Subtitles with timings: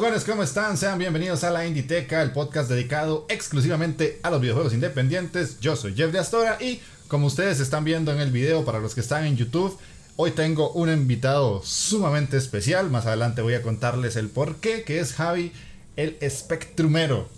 [0.00, 0.78] Jugadores, ¿cómo están?
[0.78, 5.60] Sean bienvenidos a la Inditeca, el podcast dedicado exclusivamente a los videojuegos independientes.
[5.60, 8.94] Yo soy Jeff de Astora y como ustedes están viendo en el video para los
[8.94, 9.78] que están en YouTube,
[10.16, 12.88] hoy tengo un invitado sumamente especial.
[12.88, 15.52] Más adelante voy a contarles el por qué, que es Javi,
[15.96, 17.28] el espectrumero.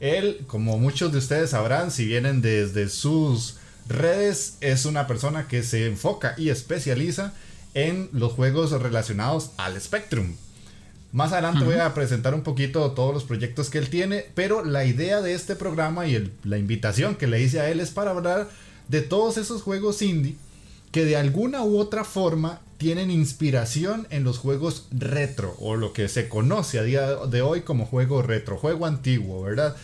[0.00, 5.62] Él, como muchos de ustedes sabrán, si vienen desde sus redes, es una persona que
[5.62, 7.32] se enfoca y especializa
[7.74, 10.34] en los juegos relacionados al Spectrum.
[11.12, 14.84] Más adelante voy a presentar un poquito todos los proyectos que él tiene, pero la
[14.84, 18.48] idea de este programa y la invitación que le hice a él es para hablar
[18.88, 20.36] de todos esos juegos indie
[20.92, 26.08] que de alguna u otra forma tienen inspiración en los juegos retro o lo que
[26.08, 29.76] se conoce a día de hoy como juego retro, juego antiguo, ¿verdad?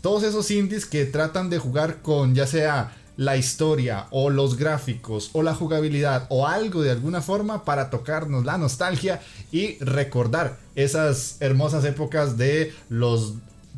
[0.00, 5.30] Todos esos indies que tratan de jugar con ya sea la historia o los gráficos
[5.32, 11.36] o la jugabilidad o algo de alguna forma para tocarnos la nostalgia y recordar esas
[11.40, 13.34] hermosas épocas de los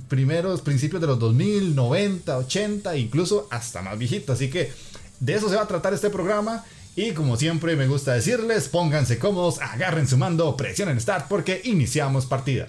[0.08, 4.32] primeros principios de los 2000, 90, 80, incluso hasta más viejito.
[4.32, 4.72] Así que
[5.20, 6.64] de eso se va a tratar este programa.
[6.96, 12.26] Y como siempre me gusta decirles, pónganse cómodos, agarren su mando, presionen Start porque iniciamos
[12.26, 12.68] partida.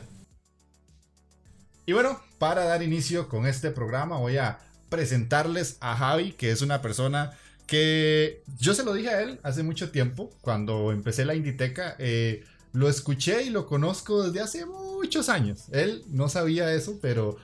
[1.85, 4.57] Y bueno, para dar inicio con este programa voy a
[4.95, 7.33] presentarles a Javi, que es una persona
[7.67, 11.95] que yo se lo dije a él hace mucho tiempo, cuando empecé la Inditeca.
[11.99, 15.65] Eh, lo escuché y lo conozco desde hace muchos años.
[15.71, 17.35] Él no sabía eso, pero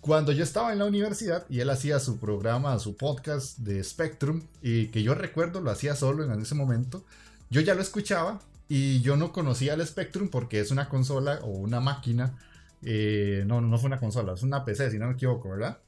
[0.00, 4.42] cuando yo estaba en la universidad y él hacía su programa, su podcast de Spectrum,
[4.62, 7.04] y que yo recuerdo lo hacía solo en ese momento,
[7.50, 11.50] yo ya lo escuchaba y yo no conocía el Spectrum porque es una consola o
[11.50, 12.36] una máquina.
[12.82, 15.78] Eh, no, no fue una consola, es una PC, si no me equivoco, ¿verdad?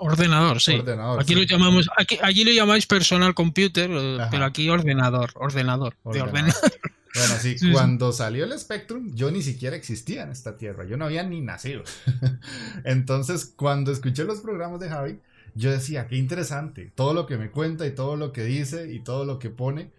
[0.00, 0.82] Ordenador, sí.
[1.18, 6.54] aquí lo llamamos, aquí, allí lo llamáis personal computer, eh, pero aquí ordenador, ordenador, ordenador.
[7.14, 11.04] Bueno, sí, cuando salió el Spectrum, yo ni siquiera existía en esta tierra, yo no
[11.04, 11.82] había ni nacido.
[12.84, 15.18] Entonces, cuando escuché los programas de Javi,
[15.54, 19.00] yo decía, qué interesante, todo lo que me cuenta y todo lo que dice y
[19.00, 19.90] todo lo que pone.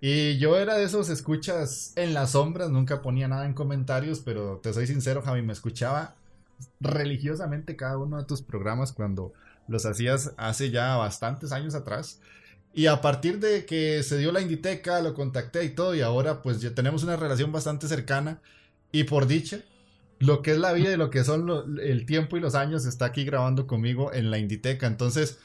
[0.00, 4.60] Y yo era de esos escuchas en las sombras, nunca ponía nada en comentarios, pero
[4.62, 6.15] te soy sincero, Javi, me escuchaba
[6.80, 9.32] religiosamente cada uno de tus programas cuando
[9.68, 12.20] los hacías hace ya bastantes años atrás.
[12.74, 16.42] Y a partir de que se dio la Inditeca, lo contacté y todo, y ahora
[16.42, 18.40] pues ya tenemos una relación bastante cercana.
[18.92, 19.60] Y por dicha,
[20.18, 23.06] lo que es la vida y lo que son el tiempo y los años está
[23.06, 24.86] aquí grabando conmigo en la Inditeca.
[24.86, 25.38] Entonces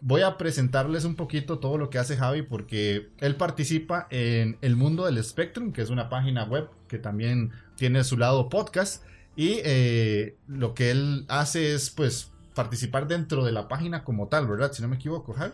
[0.00, 4.76] voy a presentarles un poquito todo lo que hace Javi porque él participa en El
[4.76, 9.04] Mundo del Spectrum, que es una página web que también tiene su lado podcast.
[9.38, 14.48] Y eh, lo que él hace es pues participar dentro de la página como tal,
[14.48, 14.72] ¿verdad?
[14.72, 15.52] Si no me equivoco, Javi.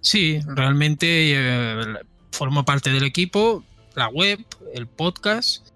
[0.00, 1.98] Sí, realmente eh,
[2.32, 3.62] formo parte del equipo,
[3.94, 4.38] la web,
[4.72, 5.68] el podcast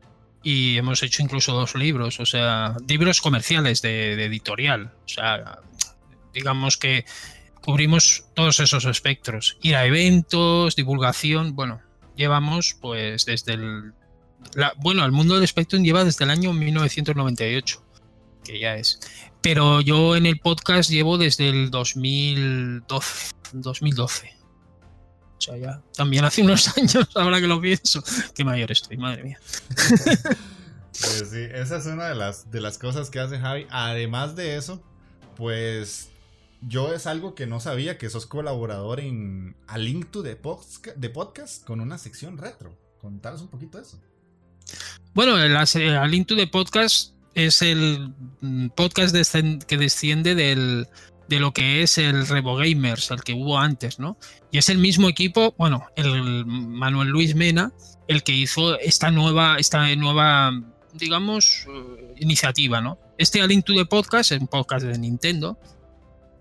[0.42, 4.90] y hemos hecho incluso dos libros, o sea, libros comerciales de, editorial.
[5.04, 5.58] O sea,
[6.32, 7.04] digamos que
[7.60, 9.58] cubrimos todos esos espectros.
[9.60, 11.82] Ir a eventos, divulgación, bueno,
[12.16, 13.92] llevamos pues desde el...
[14.78, 17.82] bueno, el mundo del Spectrum lleva desde el año 1998,
[18.44, 19.00] que ya es.
[19.40, 23.34] Pero yo en el podcast llevo desde el 2012.
[23.52, 24.34] 2012.
[25.36, 28.02] O sea, ya también hace unos años, ahora que lo pienso.
[28.34, 29.40] Qué mayor estoy, madre mía.
[31.00, 33.66] Pues sí, esa es una de las, de las cosas que hace Javi.
[33.70, 34.82] Además de eso,
[35.36, 36.10] pues
[36.60, 41.64] yo es algo que no sabía, que sos colaborador en A Link to the, Podcast
[41.64, 42.76] con una sección retro.
[43.00, 44.00] Contanos un poquito de eso.
[45.14, 49.14] Bueno, A Link to the Podcast es el mm, podcast
[49.66, 50.86] que desciende del,
[51.28, 54.16] de lo que es el Revo Gamers, el que hubo antes, ¿no?
[54.50, 57.72] Y es el mismo equipo, bueno, el Manuel Luis Mena,
[58.08, 60.52] el que hizo esta nueva, esta nueva,
[60.94, 62.98] digamos, eh, iniciativa, ¿no?
[63.18, 65.58] Este A Link to the Podcast es un podcast de Nintendo,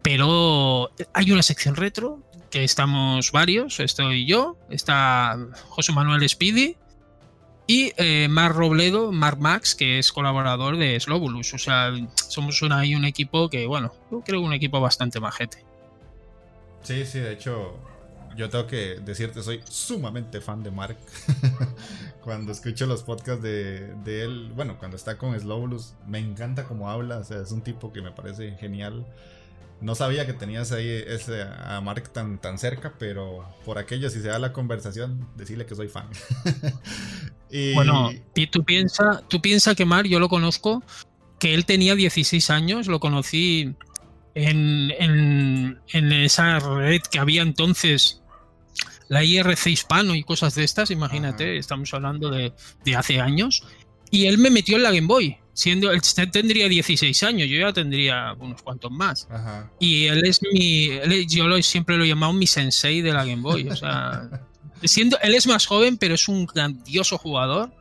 [0.01, 5.37] pero hay una sección retro que estamos varios, estoy yo, está
[5.67, 6.77] José Manuel Speedy,
[7.67, 11.53] y eh, Mar Robledo, Mark Max, que es colaborador de Slobulus.
[11.53, 15.65] O sea, somos ahí un equipo que, bueno, yo creo un equipo bastante majete.
[16.81, 17.77] Sí, sí, de hecho,
[18.37, 20.97] yo tengo que decirte, soy sumamente fan de Mark.
[22.23, 26.89] cuando escucho los podcasts de, de, él, bueno, cuando está con Slowlus, me encanta cómo
[26.89, 29.05] habla, o sea, es un tipo que me parece genial.
[29.79, 34.21] No sabía que tenías ahí ese, a Mark tan, tan cerca, pero por aquello, si
[34.21, 36.07] se da la conversación, decirle que soy fan.
[37.51, 37.73] y...
[37.73, 40.83] Bueno, y tú piensas tú piensa que Mark, yo lo conozco,
[41.39, 43.75] que él tenía 16 años, lo conocí
[44.33, 48.23] en, en, en esa red que había entonces,
[49.09, 52.51] la IRC hispano y cosas de estas, imagínate, estamos hablando de,
[52.83, 53.63] de hace años,
[54.09, 56.01] y él me metió en la Game Boy siendo él
[56.31, 59.27] tendría 16 años, yo ya tendría unos cuantos más.
[59.79, 60.91] Y él es mi,
[61.27, 64.29] yo lo, siempre lo he llamado mi sensei de la Game Boy, o sea,
[64.83, 67.71] siendo, él es más joven, pero es un grandioso jugador.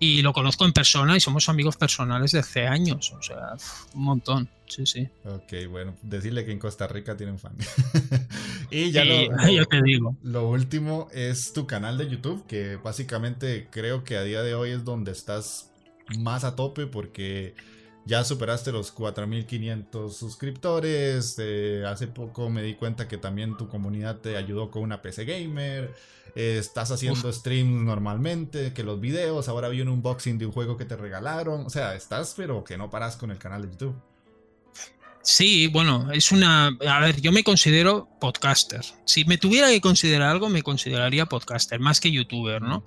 [0.00, 3.54] Y lo conozco en persona y somos amigos personales de hace años, o sea,
[3.94, 4.50] un montón.
[4.66, 5.08] Sí, sí.
[5.24, 7.54] Ok, bueno, decirle que en Costa Rica tienen fan.
[8.72, 9.14] y ya lo,
[9.70, 10.16] te digo.
[10.24, 14.70] Lo último es tu canal de YouTube, que básicamente creo que a día de hoy
[14.70, 15.71] es donde estás
[16.18, 17.54] más a tope porque
[18.04, 21.36] ya superaste los 4500 suscriptores.
[21.38, 25.24] Eh, hace poco me di cuenta que también tu comunidad te ayudó con una PC
[25.24, 25.94] gamer.
[26.34, 29.48] Eh, estás haciendo streams normalmente, que los videos.
[29.48, 31.66] Ahora vi un unboxing de un juego que te regalaron.
[31.66, 33.94] O sea, estás, pero que no paras con el canal de YouTube.
[35.22, 36.76] Sí, bueno, es una.
[36.88, 38.84] A ver, yo me considero podcaster.
[39.04, 42.82] Si me tuviera que considerar algo, me consideraría podcaster, más que youtuber, ¿no?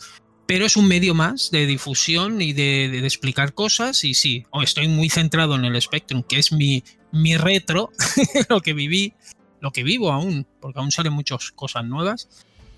[0.45, 4.03] Pero es un medio más de difusión y de, explicar cosas.
[4.03, 7.91] Y sí, estoy muy centrado en el Spectrum, que es mi, mi retro,
[8.49, 9.13] lo que viví,
[9.59, 12.29] lo que vivo aún, porque aún salen muchas cosas nuevas,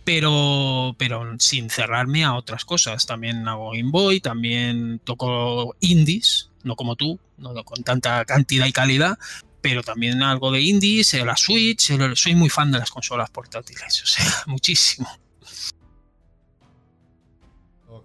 [0.03, 3.05] pero, pero sin cerrarme a otras cosas.
[3.05, 8.71] También hago Game Boy, también toco indies, no como tú, no con tanta cantidad y
[8.71, 9.19] calidad,
[9.61, 14.05] pero también algo de indies, la Switch, soy muy fan de las consolas portátiles, o
[14.05, 15.09] sea, muchísimo.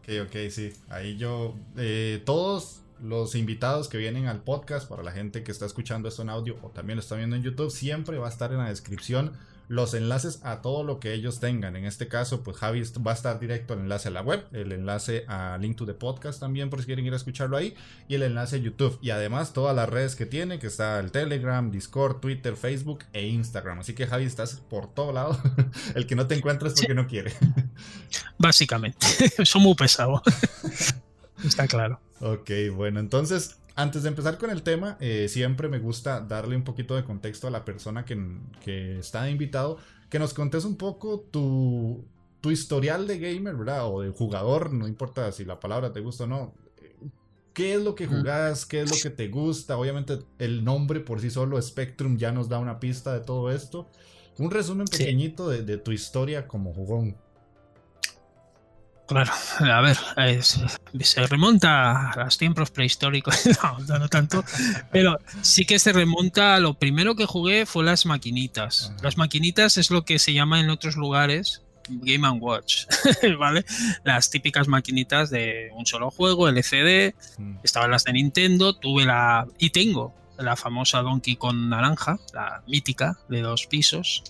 [0.02, 0.72] Ok, ok, sí.
[0.88, 5.64] Ahí yo, eh, todos los invitados que vienen al podcast, para la gente que está
[5.64, 8.50] escuchando esto en audio o también lo está viendo en YouTube, siempre va a estar
[8.52, 9.32] en la descripción
[9.72, 11.76] los enlaces a todo lo que ellos tengan.
[11.76, 14.70] En este caso, pues Javi va a estar directo el enlace a la web, el
[14.70, 17.74] enlace a Link to the Podcast también por si quieren ir a escucharlo ahí,
[18.06, 18.98] y el enlace a YouTube.
[19.00, 23.26] Y además todas las redes que tiene, que está el Telegram, Discord, Twitter, Facebook e
[23.26, 23.78] Instagram.
[23.78, 25.40] Así que Javi, estás por todo lado.
[25.94, 27.32] el que no te encuentras porque no quiere.
[28.36, 29.06] Básicamente,
[29.46, 30.20] son muy pesados.
[31.42, 31.98] Está claro.
[32.20, 36.64] Ok, bueno, entonces antes de empezar con el tema, eh, siempre me gusta darle un
[36.64, 39.78] poquito de contexto a la persona que, está invitado,
[40.10, 42.04] que nos contes un poco tu,
[42.40, 43.86] tu, historial de gamer, ¿verdad?
[43.86, 46.54] O de jugador, no importa si la palabra te gusta o no.
[47.54, 48.64] ¿Qué es lo que jugás?
[48.64, 49.76] ¿Qué es lo que te gusta?
[49.76, 53.90] Obviamente el nombre por sí solo, Spectrum, ya nos da una pista de todo esto.
[54.38, 57.16] Un resumen pequeñito de, de tu historia como jugón.
[59.06, 59.99] Claro, a ver,
[60.43, 63.37] se remonta a los tiempos prehistóricos,
[63.88, 64.44] no, no, tanto,
[64.90, 68.93] pero sí que se remonta a lo primero que jugué fue las maquinitas.
[69.02, 72.87] Las maquinitas es lo que se llama en otros lugares Game and Watch,
[73.38, 73.64] ¿vale?
[74.04, 77.14] Las típicas maquinitas de un solo juego, LCD,
[77.62, 83.19] estaban las de Nintendo, tuve la y tengo la famosa Donkey con naranja, la mítica
[83.29, 84.22] de dos pisos,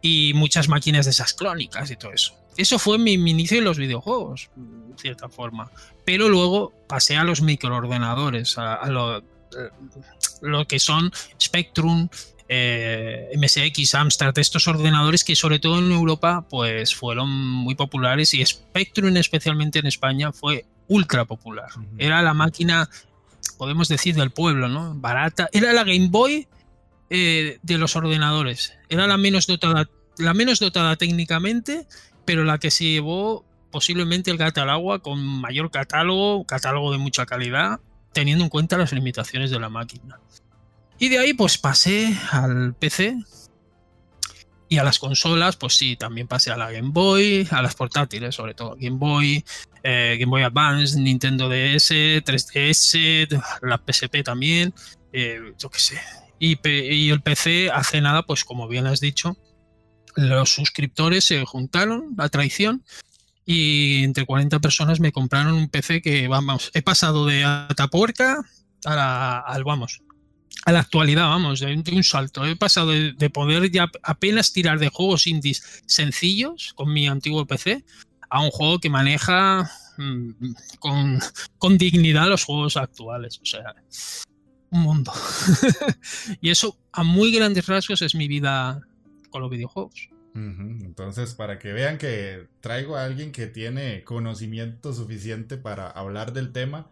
[0.00, 2.34] y muchas máquinas de esas crónicas y todo eso.
[2.58, 5.70] Eso fue mi, inicio en los videojuegos, en cierta forma.
[6.04, 9.22] Pero luego pasé a los microordenadores, a, lo,
[10.66, 12.08] que son Spectrum,
[12.48, 18.44] eh, MSX, Amstrad, estos ordenadores que sobre todo en Europa pues fueron muy populares y
[18.44, 21.68] Spectrum especialmente en España fue ultra popular.
[21.96, 22.90] Era la máquina,
[23.56, 24.94] podemos decir, del pueblo, ¿no?
[24.96, 25.48] Barata.
[25.52, 26.48] Era la Game Boy
[27.08, 28.74] eh, de los ordenadores.
[28.88, 31.86] Era la menos dotada, la menos dotada técnicamente
[32.28, 36.98] pero la que se llevó posiblemente el gato al agua con mayor catálogo, catálogo de
[36.98, 37.80] mucha calidad,
[38.12, 40.20] teniendo en cuenta las limitaciones de la máquina.
[40.98, 43.16] Y de ahí pues pasé al PC
[44.68, 48.34] y a las consolas, pues sí, también pasé a la Game Boy, a las portátiles
[48.34, 49.42] sobre todo, Game Boy,
[49.82, 51.90] eh, Game Boy Advance, Nintendo DS,
[52.24, 54.74] 3DS, la PSP también,
[55.14, 55.98] eh, yo qué sé.
[56.38, 59.38] Y, y el PC hace nada, pues como bien has dicho,
[60.18, 62.84] los suscriptores se juntaron a traición
[63.46, 68.44] y entre 40 personas me compraron un PC que, vamos, he pasado de Atapuerca
[68.84, 70.02] a la, al, vamos,
[70.64, 72.44] a la actualidad, vamos, de, un salto.
[72.44, 77.84] He pasado de, poder ya apenas tirar de juegos indies sencillos con mi antiguo PC
[78.28, 80.30] a un juego que maneja mm,
[80.80, 81.20] con,
[81.58, 83.38] con dignidad los juegos actuales.
[83.40, 83.72] O sea,
[84.70, 85.12] un mundo.
[86.40, 88.82] y eso, a muy grandes rasgos, es mi vida
[89.38, 90.10] con los videojuegos.
[90.34, 96.52] Entonces, para que vean que traigo a alguien que tiene conocimiento suficiente para hablar del
[96.52, 96.88] tema.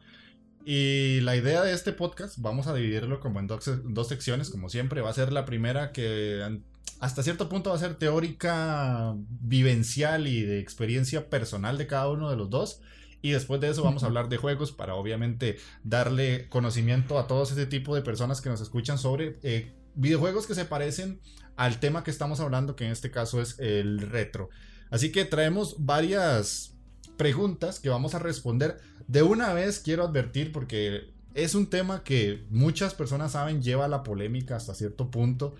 [0.64, 4.68] Y la idea de este podcast, vamos a dividirlo como en dos, dos secciones, como
[4.68, 5.00] siempre.
[5.00, 6.60] Va a ser la primera que
[6.98, 12.30] hasta cierto punto va a ser teórica, vivencial y de experiencia personal de cada uno
[12.30, 12.80] de los dos.
[13.22, 17.52] Y después de eso vamos a hablar de juegos para obviamente darle conocimiento a todos
[17.52, 21.20] ese tipo de personas que nos escuchan sobre eh, videojuegos que se parecen
[21.56, 24.50] al tema que estamos hablando, que en este caso es el retro.
[24.90, 26.74] Así que traemos varias
[27.16, 28.78] preguntas que vamos a responder.
[29.08, 34.02] De una vez quiero advertir porque es un tema que muchas personas saben lleva la
[34.02, 35.54] polémica hasta cierto punto.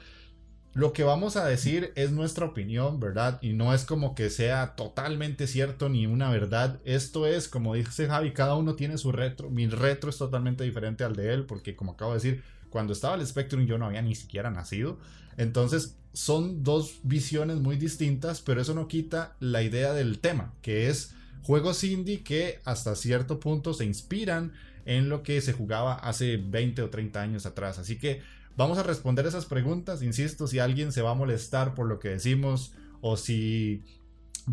[0.74, 3.38] Lo que vamos a decir es nuestra opinión, ¿verdad?
[3.40, 6.80] Y no es como que sea totalmente cierto ni una verdad.
[6.84, 9.48] Esto es, como dice Javi, cada uno tiene su retro.
[9.48, 13.14] Mi retro es totalmente diferente al de él, porque como acabo de decir, cuando estaba
[13.14, 14.98] el Spectrum yo no había ni siquiera nacido.
[15.36, 20.88] Entonces son dos visiones muy distintas, pero eso no quita la idea del tema, que
[20.88, 24.52] es juegos indie que hasta cierto punto se inspiran
[24.86, 27.78] en lo que se jugaba hace 20 o 30 años atrás.
[27.78, 28.22] Así que
[28.56, 30.02] vamos a responder esas preguntas.
[30.02, 33.84] Insisto, si alguien se va a molestar por lo que decimos o si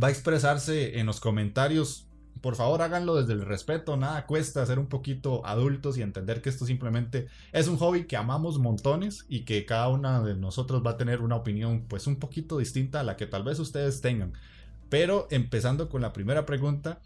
[0.02, 2.08] va a expresarse en los comentarios
[2.44, 6.50] por favor háganlo desde el respeto, nada cuesta ser un poquito adultos y entender que
[6.50, 10.92] esto simplemente es un hobby que amamos montones y que cada una de nosotros va
[10.92, 14.34] a tener una opinión pues un poquito distinta a la que tal vez ustedes tengan.
[14.90, 17.00] Pero empezando con la primera pregunta,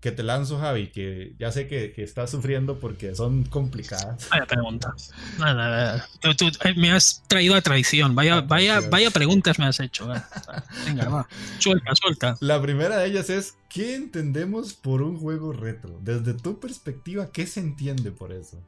[0.00, 4.28] que te lanzo, Javi, que ya sé que, que estás sufriendo porque son complicadas.
[4.30, 4.94] Vaya pregunta.
[6.38, 8.14] Tú, eh, me has traído a traición.
[8.14, 10.10] Vaya, vaya, vaya preguntas me has hecho.
[10.86, 11.28] Venga, va.
[11.58, 12.36] Suelta, suelta.
[12.40, 15.98] La primera de ellas es: ¿qué entendemos por un juego retro?
[16.00, 18.58] Desde tu perspectiva, ¿qué se entiende por eso?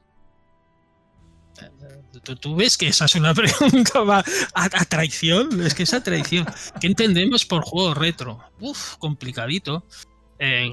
[2.41, 4.25] ¿Tú, ves que esa es una pregunta a,
[4.65, 5.62] a, traición?
[5.62, 6.45] Es que esa traición.
[6.79, 8.39] ¿Qué entendemos por juego retro?
[8.61, 9.87] Uf, complicadito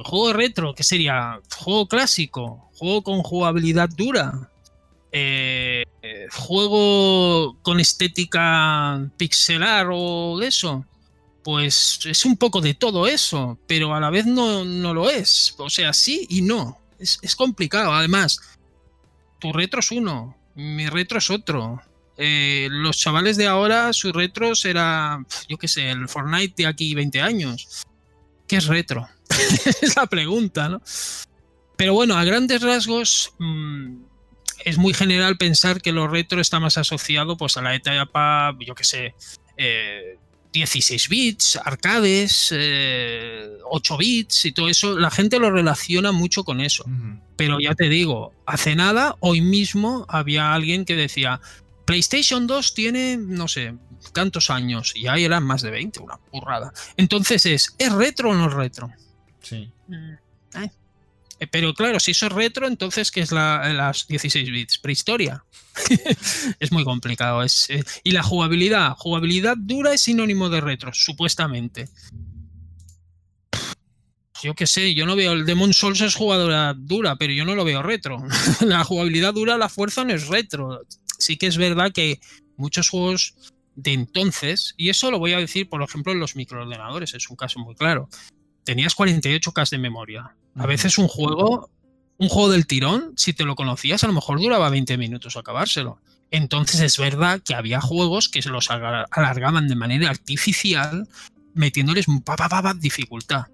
[0.04, 1.40] juego retro, ¿qué sería?
[1.56, 4.50] Juego clásico, juego con jugabilidad dura,
[5.12, 5.84] eh,
[6.32, 10.86] juego con estética pixelar o de eso.
[11.44, 15.56] Pues es un poco de todo eso, pero a la vez no, lo es.
[15.58, 16.78] O sea, sí y no.
[17.00, 17.94] Es, complicado.
[17.94, 18.40] Además,
[19.40, 21.82] tu retro es uno, mi retro es otro.
[22.18, 26.94] Eh, los chavales de ahora, su retro será, yo qué sé, el Fortnite de aquí
[26.94, 27.86] 20 años.
[28.46, 29.08] ¿Qué es retro?
[29.81, 30.81] es la pregunta, ¿no?
[31.77, 33.95] Pero bueno, a grandes rasgos mm,
[34.65, 38.75] es muy general pensar que lo retro está más asociado pues a la etapa, yo
[38.75, 39.15] qué sé,
[40.51, 45.00] 16 eh, bits, arcades, 8 eh, bits y todo eso.
[45.00, 46.86] La gente lo relaciona mucho con eso.
[47.36, 51.39] Pero ya te digo, hace nada, hoy mismo había alguien que decía,
[51.86, 53.75] PlayStation 2 tiene, no sé,
[54.12, 56.74] tantos años y ahí eran más de 20, una burrada.
[56.98, 58.91] Entonces es, ¿es retro o no es retro?
[59.41, 59.72] Sí.
[59.88, 60.15] Mm,
[61.39, 64.77] eh, pero claro, si eso es retro, entonces, ¿qué es la, las 16 bits?
[64.77, 65.43] Prehistoria.
[66.60, 67.43] es muy complicado.
[67.43, 68.96] Es, eh, y la jugabilidad.
[68.98, 71.88] Jugabilidad dura es sinónimo de retro, supuestamente.
[74.43, 75.31] Yo qué sé, yo no veo.
[75.34, 78.17] El Demon Souls es jugadora dura, pero yo no lo veo retro.
[78.62, 80.81] la jugabilidad dura, la fuerza no es retro.
[81.17, 82.19] Sí que es verdad que
[82.58, 83.36] muchos juegos
[83.75, 87.38] de entonces, y eso lo voy a decir, por ejemplo, en los microordenadores, es un
[87.38, 88.10] caso muy claro
[88.70, 90.36] tenías 48K de memoria.
[90.54, 91.72] A veces un juego,
[92.20, 96.00] un juego del tirón, si te lo conocías, a lo mejor duraba 20 minutos acabárselo.
[96.30, 101.08] Entonces es verdad que había juegos que se los alargaban de manera artificial,
[101.56, 103.46] metiéndoles pa, pa, dificultad.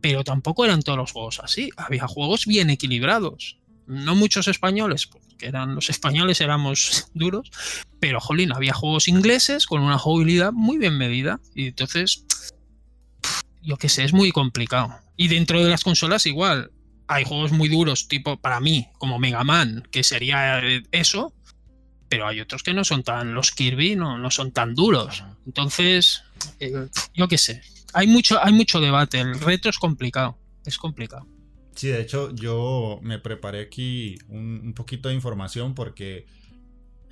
[0.00, 1.70] Pero tampoco eran todos los juegos así.
[1.76, 3.58] Había juegos bien equilibrados.
[3.86, 7.52] No muchos españoles, porque eran los españoles éramos duros,
[8.00, 11.38] pero jolín, había juegos ingleses con una jugabilidad muy bien medida.
[11.54, 12.24] Y entonces
[13.66, 14.94] yo qué sé, es muy complicado.
[15.16, 16.70] Y dentro de las consolas igual.
[17.08, 21.32] Hay juegos muy duros, tipo para mí, como Mega Man, que sería eso,
[22.08, 25.22] pero hay otros que no son tan, los Kirby no, no son tan duros.
[25.46, 26.24] Entonces,
[26.58, 31.28] eh, yo qué sé, hay mucho, hay mucho debate, el retro es complicado, es complicado.
[31.76, 36.26] Sí, de hecho yo me preparé aquí un, poquito de información porque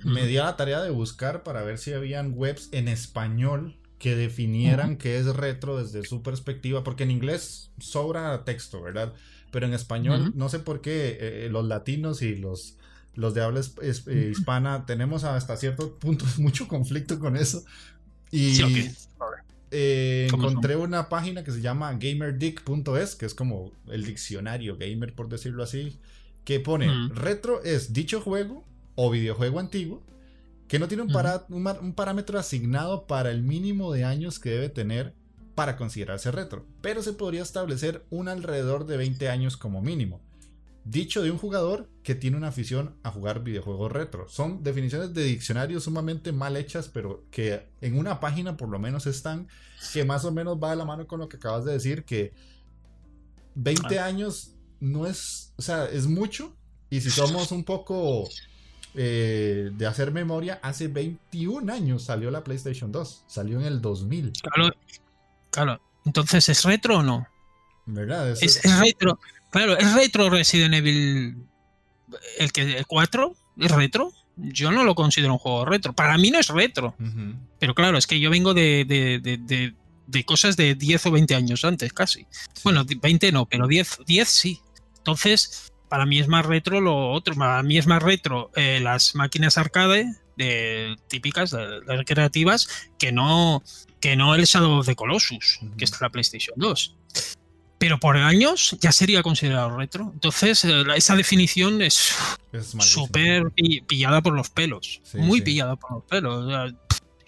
[0.03, 4.15] me di a la tarea de buscar para ver si habían webs en español que
[4.15, 9.13] definieran qué es retro desde su perspectiva, porque en inglés sobra texto, ¿verdad?
[9.51, 12.75] Pero en español, no sé por qué eh, los latinos y los,
[13.13, 17.63] los de habla eh, hispana tenemos hasta cierto punto mucho conflicto con eso.
[18.31, 18.59] Y
[19.71, 25.29] eh, encontré una página que se llama gamerdick.es, que es como el diccionario gamer, por
[25.29, 25.99] decirlo así,
[26.43, 30.03] que pone retro es dicho juego o videojuego antiguo
[30.67, 31.13] que no tiene un,
[31.49, 35.13] un, parámetro asignado para el mínimo de años que debe tener
[35.53, 40.21] para considerarse retro, pero se podría establecer un alrededor de 20 años como mínimo.
[40.83, 44.27] Dicho de un jugador que tiene una afición a jugar videojuegos retro.
[44.29, 49.07] Son definiciones de diccionario sumamente mal hechas, pero que en una página por lo menos
[49.07, 49.47] están,
[49.93, 52.33] que más o menos va de la mano con lo que acabas de decir, que
[53.55, 54.05] 20 ah.
[54.05, 56.55] años no es, o sea, es mucho.
[56.91, 58.29] Y si somos un poco
[58.97, 64.33] eh, de hacer memoria, hace 21 años salió la PlayStation 2, salió en el 2000.
[64.41, 64.75] Claro,
[65.51, 65.81] claro.
[66.05, 67.27] Entonces, ¿es retro o no?
[67.85, 68.31] ¿Verdad?
[68.31, 69.19] Es, retro.
[69.51, 71.37] Claro, ¿es retro Resident Evil
[72.39, 73.35] el que el 4?
[73.59, 74.11] ¿Es retro?
[74.37, 75.93] Yo no lo considero un juego retro.
[75.93, 76.95] Para mí no es retro.
[77.59, 78.85] Pero claro, es que yo vengo de,
[80.07, 82.27] de, cosas de 10 o 20 años antes, casi.
[82.63, 84.59] Bueno, 20 no, pero 10, 10 sí.
[84.97, 87.35] Entonces, para mí es más retro lo otro.
[87.35, 92.67] Para mí es más retro eh, las máquinas arcade de, típicas, de, recreativas,
[92.99, 93.63] que no,
[94.01, 96.97] que no el Shadow of the Colossus, que está en la PlayStation 2
[97.77, 100.09] pero por años ya sería considerado retro.
[100.13, 102.13] Entonces, eh, esa definición es
[102.79, 103.51] súper
[103.87, 105.01] pillada por los pelos.
[105.13, 106.73] muy pillada por los pelos.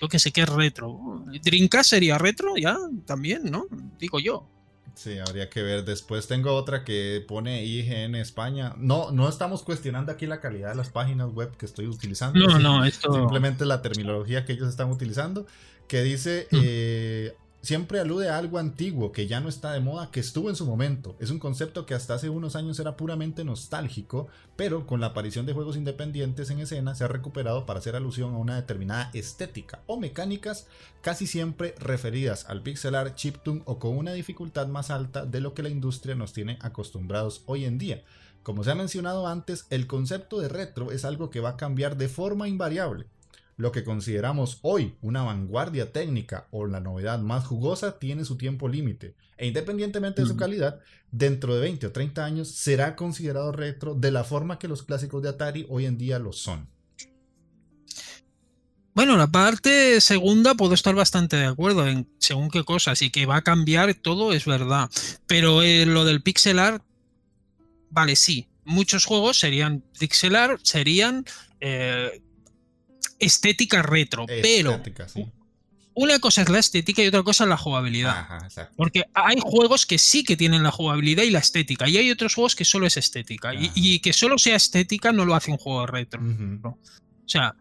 [0.02, 1.24] yo que sé que es retro.
[1.44, 3.68] Dreamcast sería retro ya también, ¿no?
[4.00, 4.50] Digo yo.
[4.98, 5.86] Sí, habría que ver.
[5.86, 8.74] Después tengo otra que pone IGN España.
[8.78, 12.40] No, no estamos cuestionando aquí la calidad de las páginas web que estoy utilizando.
[12.40, 13.14] No, no, esto...
[13.14, 15.46] Simplemente la terminología que ellos están utilizando.
[15.88, 16.58] Que dice, mm.
[16.64, 20.56] eh, siempre alude a algo antiguo que ya no está de moda, que estuvo en
[20.56, 21.16] su momento.
[21.20, 25.46] Es un concepto que hasta hace unos años era puramente nostálgico, pero con la aparición
[25.46, 29.82] de juegos independientes en escena se ha recuperado para hacer alusión a una determinada estética
[29.88, 30.68] o mecánicas
[31.02, 35.64] casi siempre referidas al pixelar, chiptune o con una dificultad más alta de lo que
[35.64, 38.04] la industria nos tiene acostumbrados hoy en día.
[38.44, 41.98] Como se ha mencionado antes, el concepto de retro es algo que va a cambiar
[41.98, 43.08] de forma invariable
[43.58, 48.70] lo que consideramos hoy una vanguardia técnica o la novedad más jugosa tiene su tiempo
[48.70, 50.80] límite e independientemente de su calidad,
[51.12, 55.22] dentro de 20 o 30 años será considerado retro de la forma que los clásicos
[55.22, 56.70] de Atari hoy en día lo son.
[58.94, 63.28] Bueno, la parte segunda puedo estar bastante de acuerdo en según qué cosas y que
[63.28, 64.90] va a cambiar todo es verdad.
[65.28, 66.84] Pero eh, lo del pixel art,
[67.92, 68.50] vale, sí.
[68.66, 71.26] Muchos juegos serían pixel serían
[71.60, 72.24] eh,
[73.20, 74.82] estética retro, pero
[75.94, 78.28] una cosa es la estética y otra cosa es la jugabilidad.
[78.76, 82.36] Porque hay juegos que sí que tienen la jugabilidad y la estética, y hay otros
[82.36, 83.52] juegos que solo es estética.
[83.56, 86.22] Y, que solo sea estética no lo hace un juego retro.
[86.22, 86.78] O
[87.26, 87.56] sea,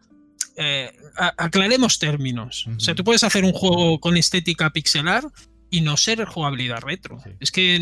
[0.57, 2.67] eh, aclaremos términos.
[2.77, 5.25] O sea, tú puedes hacer un juego con estética pixelar
[5.71, 7.19] y no ser jugabilidad retro.
[7.41, 7.81] Es que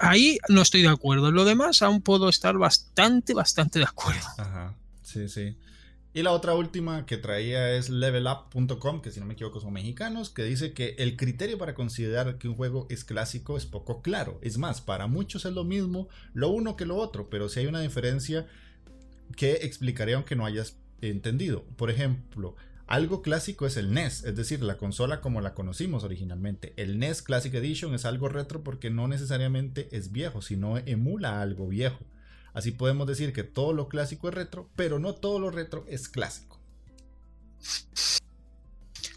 [0.00, 1.28] ahí no estoy de acuerdo.
[1.28, 4.26] En lo demás aún puedo estar bastante, bastante de acuerdo.
[4.38, 4.76] Ajá.
[5.02, 5.56] Sí, sí.
[6.14, 10.28] Y la otra última que traía es levelup.com, que si no me equivoco son mexicanos,
[10.28, 14.38] que dice que el criterio para considerar que un juego es clásico es poco claro.
[14.42, 17.66] Es más, para muchos es lo mismo lo uno que lo otro, pero si hay
[17.66, 18.46] una diferencia
[19.36, 21.64] que explicaré aunque no hayas entendido.
[21.76, 26.74] Por ejemplo, algo clásico es el NES, es decir, la consola como la conocimos originalmente.
[26.76, 31.68] El NES Classic Edition es algo retro porque no necesariamente es viejo, sino emula algo
[31.68, 32.04] viejo.
[32.54, 36.08] Así podemos decir que todo lo clásico es retro, pero no todo lo retro es
[36.08, 36.60] clásico.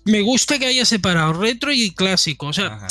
[0.06, 2.46] Me gusta que haya separado retro y clásico.
[2.46, 2.88] O sea,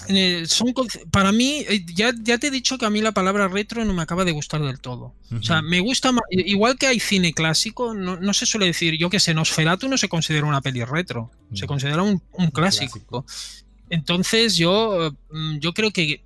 [0.47, 0.75] son,
[1.13, 3.95] para mí, eh, ya, ya te he dicho que a mí la palabra retro no
[3.95, 5.15] me acaba de gustar del todo.
[5.31, 9.11] O sea, me gusta más, igual que hay cine clásico, no, se suele decir, yo
[9.11, 12.21] que sé, Nosferatu no se considera una peli retro, se considera un,
[12.53, 13.25] clásico.
[13.91, 16.25] Entonces yo, mm, yo creo que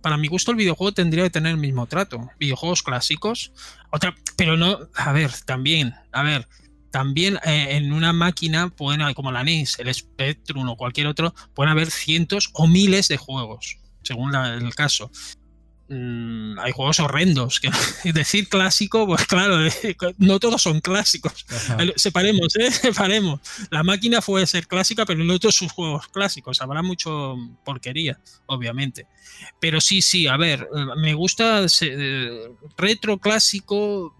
[0.00, 2.30] para mi gusto el videojuego tendría que tener el mismo trato.
[2.38, 3.52] Videojuegos clásicos,
[3.90, 6.48] otra, pero no, a ver, también, a ver,
[6.90, 11.70] también eh, en una máquina pueden como la NES, el Spectrum o cualquier otro, pueden
[11.70, 15.10] haber cientos o miles de juegos, según el caso.
[15.88, 17.60] Mm, hay juegos horrendos.
[17.60, 17.70] Que,
[18.12, 19.58] decir clásico, pues claro,
[20.18, 21.46] no todos son clásicos.
[21.96, 22.70] Separemos, ¿eh?
[22.72, 23.40] Separemos.
[23.70, 26.60] La máquina puede ser clásica, pero no todos sus juegos clásicos.
[26.60, 29.06] Habrá mucho porquería, obviamente.
[29.60, 34.14] Pero sí, sí, a ver, me gusta eh, retro clásico.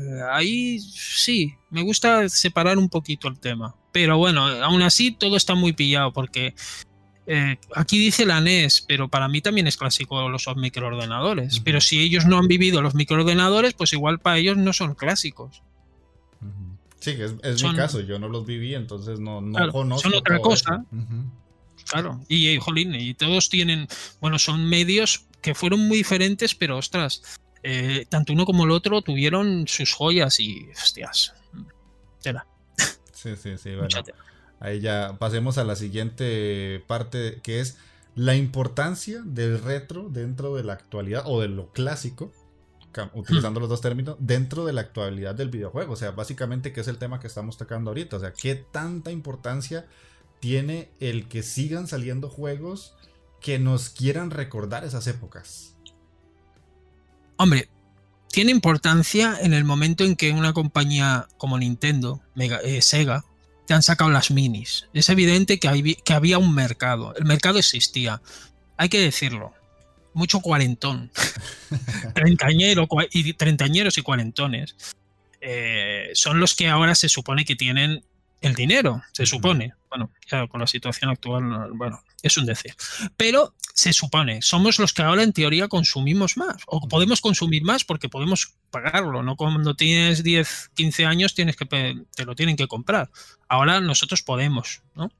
[0.00, 3.74] Eh, ahí sí, me gusta separar un poquito el tema.
[3.92, 6.54] Pero bueno, aún así todo está muy pillado porque
[7.26, 11.60] eh, aquí dice la NES, pero para mí también es clásico los microordenadores.
[11.60, 15.62] Pero si ellos no han vivido los microordenadores, pues igual para ellos no son clásicos.
[17.00, 20.08] Sí, es, mi caso, yo no los viví, entonces no, no conozco.
[20.08, 20.84] Son otra cosa.
[21.88, 23.88] Claro, y, y, jolín, y todos tienen,
[24.20, 29.02] bueno, son medios que fueron muy diferentes, pero ostras, eh, tanto uno como el otro
[29.02, 31.34] tuvieron sus joyas y, hostias,
[32.22, 32.46] tela.
[33.12, 33.74] Sí, sí, sí.
[33.74, 33.88] Bueno,
[34.62, 37.76] ahí ya pasemos a la siguiente parte que es
[38.14, 42.32] la importancia del retro dentro de la actualidad o de lo clásico,
[43.14, 45.94] utilizando los dos términos, dentro de la actualidad del videojuego.
[45.94, 48.16] O sea, básicamente, ¿qué es el tema que estamos tocando ahorita?
[48.16, 49.86] O sea, ¿qué tanta importancia
[50.40, 52.94] tiene el que sigan saliendo juegos
[53.40, 55.74] que nos quieran recordar esas épocas?
[57.38, 57.68] Hombre,
[58.28, 63.24] tiene importancia en el momento en que una compañía como Nintendo, eh, Sega,
[63.66, 64.88] te han sacado las minis.
[64.92, 67.14] Es evidente que, que había un mercado.
[67.16, 68.20] El mercado existía.
[68.76, 69.52] Hay que decirlo.
[70.14, 71.10] Mucho cuarentón.
[72.14, 74.76] Treintañero, y treintañeros y cuarentones.
[75.40, 78.04] Eh, son los que ahora se supone que tienen
[78.42, 79.74] el dinero, se supone.
[79.88, 82.74] Bueno, claro, con la situación actual, bueno, es un decir.
[83.16, 87.84] Pero se supone, somos los que ahora en teoría consumimos más, o podemos consumir más
[87.84, 92.68] porque podemos pagarlo, no cuando tienes 10, 15 años tienes que te lo tienen que
[92.68, 93.10] comprar.
[93.48, 95.10] Ahora nosotros podemos, ¿no?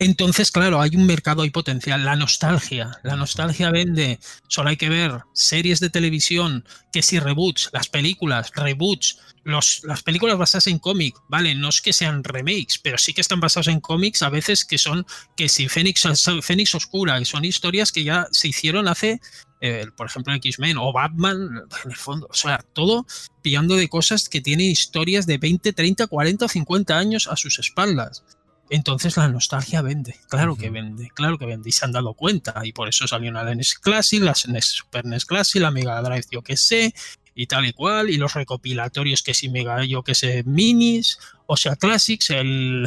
[0.00, 2.04] Entonces, claro, hay un mercado, hay potencial.
[2.04, 4.20] La nostalgia, la nostalgia vende.
[4.46, 10.38] Solo hay que ver series de televisión, que si reboots, las películas, reboots, las películas
[10.38, 13.80] basadas en cómic, vale, no es que sean remakes, pero sí que están basados en
[13.80, 15.06] cómics a veces que son,
[15.36, 16.06] que si Fénix,
[16.42, 19.20] Fénix Oscura, que son historias que ya se hicieron hace,
[19.60, 23.06] eh, por ejemplo, X-Men o Batman, en el fondo, o sea, todo
[23.42, 27.58] pillando de cosas que tienen historias de 20, 30, 40 o 50 años a sus
[27.58, 28.22] espaldas.
[28.70, 32.60] Entonces la nostalgia vende, claro que vende, claro que vende, y se han dado cuenta,
[32.64, 36.26] y por eso salió una NES Classic, la NES Super NES Classic, la Mega Drive,
[36.30, 36.94] yo que sé,
[37.34, 41.56] y tal y cual, y los recopilatorios que si Mega, yo que sé, Minis, o
[41.56, 42.86] sea, Classics, el,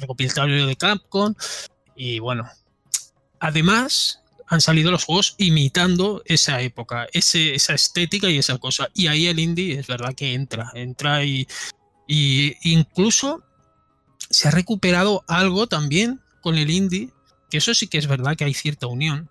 [0.00, 1.34] recopilatorio de Capcom,
[1.96, 2.48] y bueno,
[3.40, 9.06] además han salido los juegos imitando esa época, ese, esa estética y esa cosa, y
[9.06, 11.46] ahí el indie es verdad que entra, entra y,
[12.06, 13.42] y incluso
[14.32, 17.10] se ha recuperado algo también con el indie,
[17.50, 19.30] que eso sí que es verdad que hay cierta unión.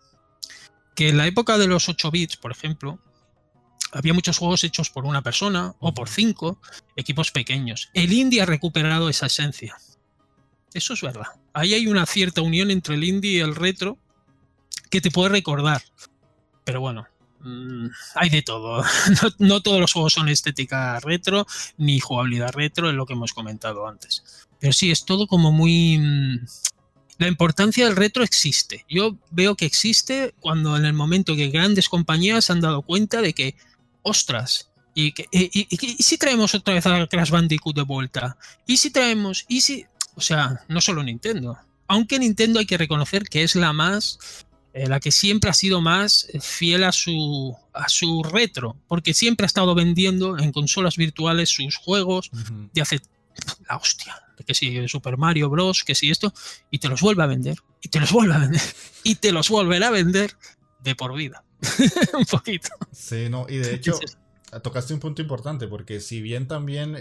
[0.96, 3.00] Que en la época de los 8 bits, por ejemplo,
[3.92, 6.60] había muchos juegos hechos por una persona o por cinco,
[6.96, 7.90] equipos pequeños.
[7.94, 9.76] El indie ha recuperado esa esencia.
[10.74, 11.28] Eso es verdad.
[11.54, 13.98] Ahí hay una cierta unión entre el indie y el retro
[14.90, 15.82] que te puede recordar.
[16.64, 17.08] Pero bueno,
[17.42, 18.84] mm, hay de todo.
[19.40, 21.46] no, todos los juegos son estética retro
[21.78, 24.48] ni jugabilidad retro, es lo que hemos comentado antes.
[24.62, 25.97] Pero sí, es todo como muy...
[25.97, 26.45] Mm,
[27.17, 28.86] la importancia del retro existe.
[28.89, 33.34] Yo veo que existe cuando en el momento que grandes compañías han dado cuenta de
[33.34, 33.56] que,
[34.02, 35.13] ostras, y,
[36.00, 38.38] si traemos otra vez a Crash Bandicoot de vuelta?
[38.65, 39.45] ¿Y si traemos?
[39.47, 39.86] ¿Y si...?
[40.15, 41.58] O sea, no solo Nintendo.
[41.88, 44.19] Aunque Nintendo hay que reconocer que es la más...
[44.74, 49.43] Eh, la que siempre ha sido más fiel a su, a su retro, porque siempre
[49.43, 52.32] ha estado vendiendo en consolas virtuales sus juegos
[52.74, 53.02] de hace
[53.67, 54.15] la hostia,
[54.46, 56.34] que si Super Mario Bros, que si esto,
[56.70, 58.62] y te los vuelve a vender, y te los vuelve a vender,
[59.04, 60.36] y te los volverá a vender
[60.84, 61.44] de por vida.
[62.17, 62.70] un poquito.
[62.91, 64.00] Sí, no, y de hecho,
[64.63, 66.98] tocaste un punto importante, porque si bien también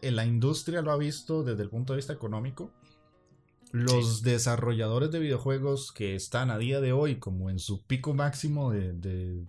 [0.00, 2.72] la industria lo ha visto desde el punto de vista económico,
[3.72, 8.70] los desarrolladores de videojuegos que están a día de hoy como en su pico máximo
[8.70, 9.44] de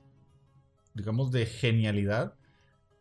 [0.98, 2.34] digamos, de genialidad,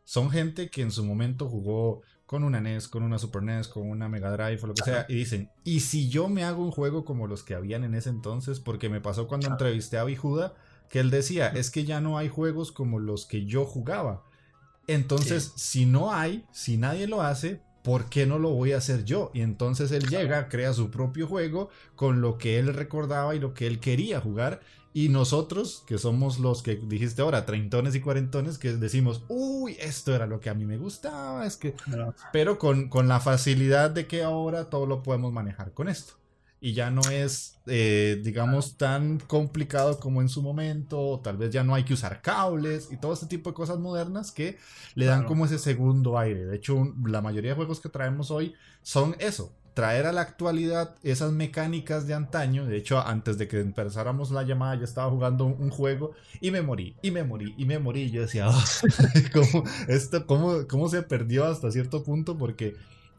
[0.04, 3.88] son gente que en su momento jugó con una NES, con una Super NES, con
[3.88, 6.72] una Mega Drive o lo que sea, y dicen, ¿y si yo me hago un
[6.72, 8.58] juego como los que habían en ese entonces?
[8.58, 10.54] Porque me pasó cuando entrevisté a Bijuda,
[10.90, 14.24] que él decía, es que ya no hay juegos como los que yo jugaba.
[14.88, 19.04] Entonces, si no hay, si nadie lo hace, ¿por qué no lo voy a hacer
[19.04, 19.30] yo?
[19.32, 23.54] Y entonces él llega, crea su propio juego con lo que él recordaba y lo
[23.54, 24.60] que él quería jugar.
[24.96, 30.14] Y nosotros, que somos los que dijiste ahora, treintones y cuarentones, que decimos, uy, esto
[30.14, 31.74] era lo que a mí me gustaba, es que...
[32.32, 36.14] Pero con, con la facilidad de que ahora todo lo podemos manejar con esto.
[36.62, 41.50] Y ya no es, eh, digamos, tan complicado como en su momento, o tal vez
[41.50, 44.56] ya no hay que usar cables y todo este tipo de cosas modernas que
[44.94, 46.46] le dan como ese segundo aire.
[46.46, 50.94] De hecho, la mayoría de juegos que traemos hoy son eso, traer a la actualidad
[51.02, 52.64] esas mecánicas de antaño.
[52.64, 56.62] De hecho, antes de que empezáramos la llamada, yo estaba jugando un, juego y me
[56.62, 58.04] morí, y me morí, y me morí.
[58.04, 58.64] Y yo decía, ah,
[59.34, 62.38] ¿cómo, esto, cómo, ¿cómo se perdió hasta cierto punto?
[62.38, 62.74] Porque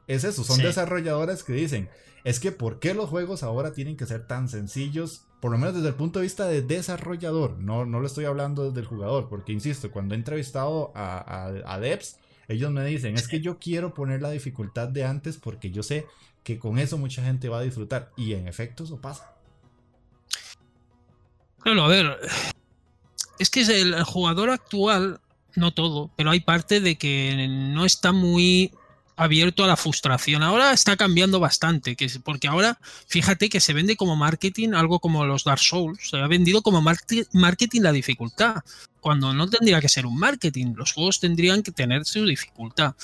[0.08, 1.90] es eso, son desarrolladoras que dicen,
[2.24, 5.26] es que ¿por qué los juegos ahora tienen que ser tan sencillos?
[5.40, 8.66] Por lo menos desde el punto de vista de desarrollador, no, no lo estoy hablando
[8.66, 12.18] desde el jugador, porque insisto, cuando he entrevistado a, a, a devs,
[12.48, 16.06] ellos me dicen, es que yo quiero poner la dificultad de antes porque yo sé
[16.48, 18.14] que con eso mucha gente va a disfrutar.
[18.16, 19.34] Y en efecto eso pasa.
[21.60, 22.18] Claro, a ver,
[23.38, 25.20] es que el, jugador actual,
[25.56, 28.72] no todo, pero hay parte de que no está muy
[29.18, 30.42] abierto a la frustración.
[30.42, 35.26] Ahora está cambiando bastante, que porque ahora fíjate que se vende como marketing algo como
[35.26, 38.64] los Dark Souls, se ha vendido como marketing la dificultad,
[39.02, 42.96] cuando no tendría que ser un marketing, los juegos tendrían que tener su dificultad.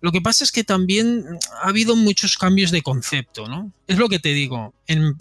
[0.00, 1.24] Lo que pasa es que también
[1.62, 3.72] ha habido muchos cambios de concepto, ¿no?
[3.86, 5.16] Es lo que te digo, en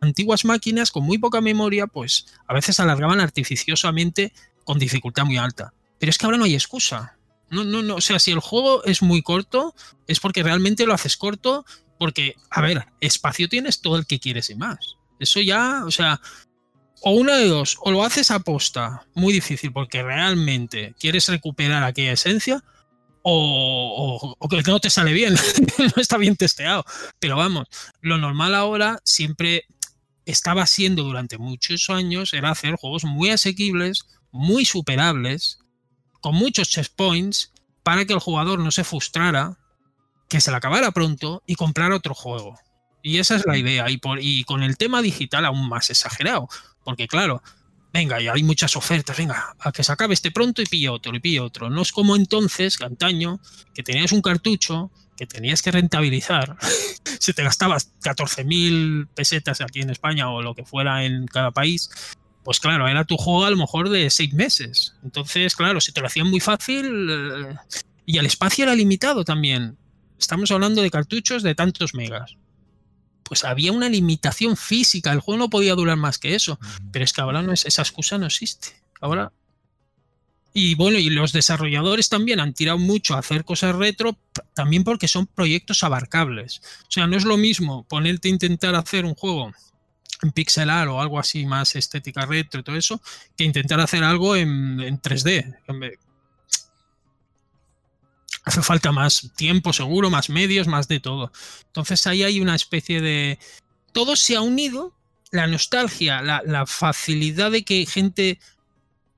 [0.00, 4.32] antiguas máquinas con muy poca memoria, pues a veces alargaban artificiosamente
[4.64, 5.74] con dificultad muy alta.
[5.98, 7.16] Pero es que ahora no hay excusa.
[7.50, 7.96] No, no, no.
[7.96, 9.74] O sea, si el juego es muy corto,
[10.06, 11.64] es porque realmente lo haces corto,
[11.98, 14.96] porque, a ver, espacio tienes todo el que quieres y más.
[15.18, 16.20] Eso ya, o sea,
[17.02, 21.84] o una de dos, o lo haces a posta, muy difícil, porque realmente quieres recuperar
[21.84, 22.62] aquella esencia,
[23.28, 25.34] o, o, que no te sale bien,
[25.78, 26.84] no está bien testeado.
[27.18, 27.66] Pero vamos,
[28.00, 29.66] lo normal ahora siempre
[30.26, 35.58] estaba siendo durante muchos años, era hacer juegos muy asequibles, muy superables,
[36.20, 39.58] con muchos checkpoints para que el jugador no se frustrara,
[40.28, 42.56] que se le acabara pronto y comprar otro juego.
[43.02, 43.86] Y esa es la idea.
[43.88, 46.48] Y con el tema digital aún más exagerado.
[46.84, 47.42] Porque claro,
[47.96, 51.14] venga, y hay muchas ofertas, venga, a que se acabe este pronto y pilla otro,
[51.14, 51.70] y pilla otro.
[51.70, 53.40] No es como entonces, antaño,
[53.74, 56.56] que tenías un cartucho que tenías que rentabilizar.
[57.20, 61.90] si te gastabas 14.000 pesetas aquí en España o lo que fuera en cada país,
[62.44, 64.94] pues claro, era tu juego a lo mejor de seis meses.
[65.02, 67.56] Entonces, claro, si te lo hacían muy fácil eh,
[68.04, 69.78] y el espacio era limitado también.
[70.18, 72.36] Estamos hablando de cartuchos de tantos megas.
[73.26, 76.58] Pues había una limitación física, el juego no podía durar más que eso.
[76.92, 78.68] Pero es que ahora no es, esa excusa no existe.
[79.00, 79.32] Ahora.
[80.52, 84.16] Y bueno, y los desarrolladores también han tirado mucho a hacer cosas retro,
[84.54, 86.62] también porque son proyectos abarcables.
[86.82, 89.52] O sea, no es lo mismo ponerte a intentar hacer un juego
[90.22, 93.02] en pixelar o algo así más estética retro y todo eso,
[93.36, 95.56] que intentar hacer algo en, 3D.
[98.46, 101.32] Hace falta más tiempo seguro, más medios, más de todo.
[101.66, 103.38] Entonces ahí hay una especie de...
[103.92, 104.94] Todo se ha unido,
[105.32, 108.38] la nostalgia, la, facilidad de que gente,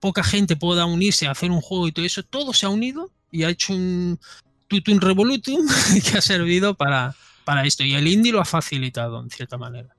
[0.00, 3.10] poca gente pueda unirse a hacer un juego y todo eso, todo se ha unido
[3.30, 4.18] y ha hecho un
[4.66, 5.66] tutum revolutum
[6.10, 7.14] que ha servido para,
[7.44, 7.84] para esto.
[7.84, 9.94] Y el indie lo ha facilitado en cierta manera.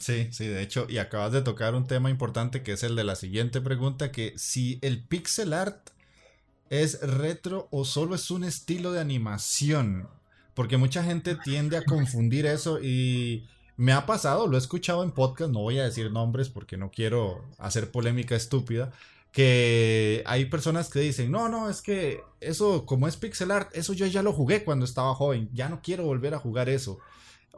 [0.00, 3.04] Sí, sí, de hecho, y acabas de tocar un tema importante que es el de
[3.04, 5.90] la siguiente pregunta, que si el pixel art
[6.70, 10.08] es retro o solo es un estilo de animación,
[10.54, 15.10] porque mucha gente tiende a confundir eso y me ha pasado, lo he escuchado en
[15.10, 18.92] podcast, no voy a decir nombres porque no quiero hacer polémica estúpida,
[19.32, 23.92] que hay personas que dicen, no, no, es que eso como es pixel art, eso
[23.92, 26.98] yo ya lo jugué cuando estaba joven, ya no quiero volver a jugar eso.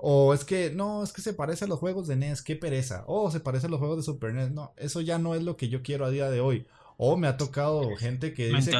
[0.04, 3.04] O es que, no, es que se parece a los juegos de NES, qué pereza.
[3.06, 4.50] O se parece a los juegos de Super NES.
[4.50, 6.66] No, eso ya no es lo que yo quiero a día de hoy.
[7.04, 8.70] O me ha tocado gente que dice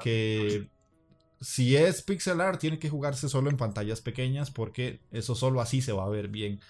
[0.00, 0.68] que,
[1.40, 5.82] si es pixel art tiene que jugarse solo en pantallas pequeñas porque eso solo así
[5.82, 6.60] se va a ver bien.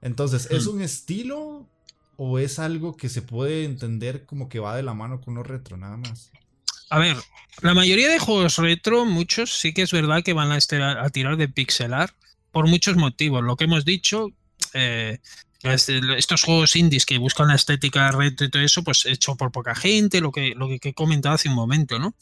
[0.00, 0.70] Entonces, ¿es hmm.
[0.70, 1.68] un estilo
[2.16, 5.42] o es algo que se puede entender como que va de la mano con lo
[5.42, 6.32] retro, nada más?
[6.88, 7.18] A ver,
[7.60, 11.36] la mayoría de juegos retro, muchos sí que es verdad que van a, a tirar
[11.36, 12.14] de pixel art
[12.50, 13.44] por muchos motivos.
[13.44, 14.30] Lo que hemos dicho,
[14.72, 15.18] eh,
[15.74, 19.74] estos juegos indies que buscan la estética retro y todo eso, pues hecho por poca
[19.74, 22.14] gente, lo que, lo que he comentado hace un momento, ¿no?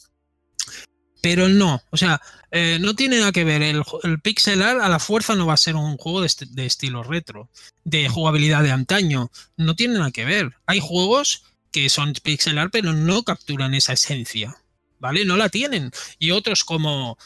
[1.20, 3.62] Pero no, o sea, eh, no tiene nada que ver.
[3.62, 6.66] El, el, pixel art a la fuerza no va a ser un juego de, de,
[6.66, 7.48] estilo retro,
[7.82, 9.30] de jugabilidad de antaño.
[9.56, 10.52] No tiene nada que ver.
[10.66, 14.54] Hay juegos que son pixel art, pero no capturan esa esencia,
[14.98, 15.24] ¿vale?
[15.24, 15.92] No la tienen.
[16.18, 17.16] Y otros como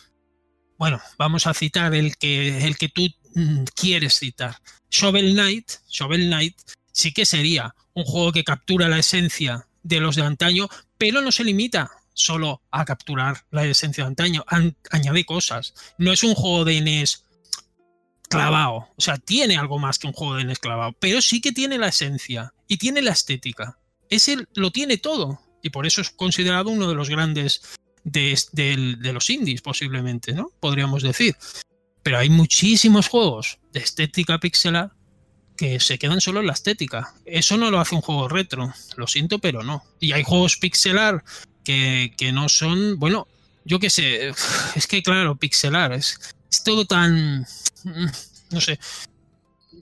[0.78, 4.56] bueno, vamos a citar el que, el que tú mm, quieres citar.
[4.90, 6.56] Shovel Knight, Shovel Knight
[6.92, 11.32] sí que sería un juego que captura la esencia de los de antaño, pero no
[11.32, 14.44] se limita solo a capturar la esencia de antaño,
[14.90, 15.74] añade cosas.
[15.98, 17.24] No es un juego de NES
[18.28, 21.52] clavado, o sea, tiene algo más que un juego de NES clavado, pero sí que
[21.52, 23.78] tiene la esencia y tiene la estética.
[24.10, 27.62] Ese lo tiene todo y por eso es considerado uno de los grandes
[28.04, 30.50] de, los indies, posiblemente, ¿no?
[30.60, 31.36] Podríamos decir.
[32.08, 34.92] Pero hay muchísimos juegos de estética pixelar
[35.58, 37.12] que se quedan solo en la estética.
[37.26, 39.84] Eso no lo hace un juego retro, lo siento, pero no.
[40.00, 41.22] Y hay juegos pixelar
[41.64, 43.28] que, no son, bueno,
[43.66, 44.28] yo qué sé,
[44.74, 47.42] es que claro, pixelar es, es todo tan,
[47.84, 48.06] mm,
[48.52, 48.78] no sé,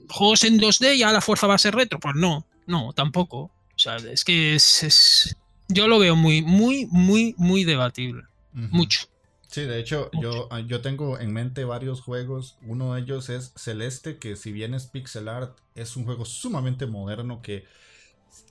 [0.09, 3.37] juegos en 2D ya la fuerza va a ser retro, pues no, no, tampoco.
[3.37, 5.33] O sea, es que es
[5.69, 8.23] yo lo veo muy, muy, muy, muy debatible.
[8.51, 9.07] Mucho.
[9.57, 12.59] Sí, de hecho, yo, ah, yo tengo en mente varios juegos.
[12.61, 16.85] Uno de ellos es Celeste, que si bien es pixel art, es un juego sumamente
[16.85, 17.65] moderno que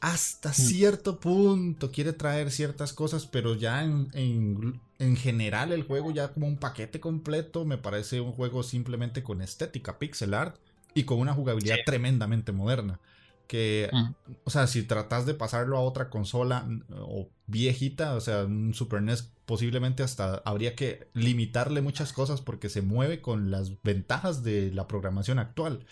[0.00, 6.32] hasta cierto punto quiere traer ciertas cosas, pero ya en, en, general el juego ya
[6.32, 10.56] como un paquete completo me parece un juego simplemente con estética pixel art
[10.92, 12.98] y con una jugabilidad tremendamente moderna.
[13.46, 14.32] Que, mm.
[14.42, 19.02] o sea, si tratas de pasarlo a otra consola o viejita, o sea, un Super
[19.02, 24.72] NES, posiblemente hasta habría que limitarle muchas cosas porque se mueve con las ventajas de
[24.72, 25.86] la programación actual.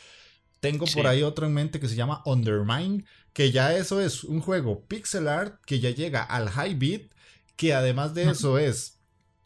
[0.60, 4.40] Tengo por ahí otro en mente que se llama Undermine, que ya eso es un
[4.40, 7.02] juego pixel art que ya llega al high beat,
[7.56, 8.98] que además de eso es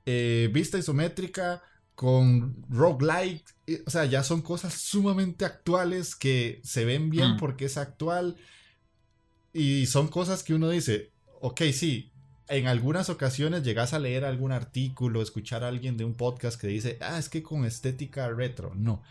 [0.06, 1.62] eh, vista isométrica
[1.94, 3.44] con roguelike,
[3.84, 8.36] o sea, ya son cosas sumamente actuales que se ven bien porque es actual
[9.52, 12.10] y son cosas que uno dice, ok, sí,
[12.48, 16.66] en algunas ocasiones llegas a leer algún artículo, escuchar a alguien de un podcast que
[16.66, 19.02] dice, ah, es que con estética retro, no.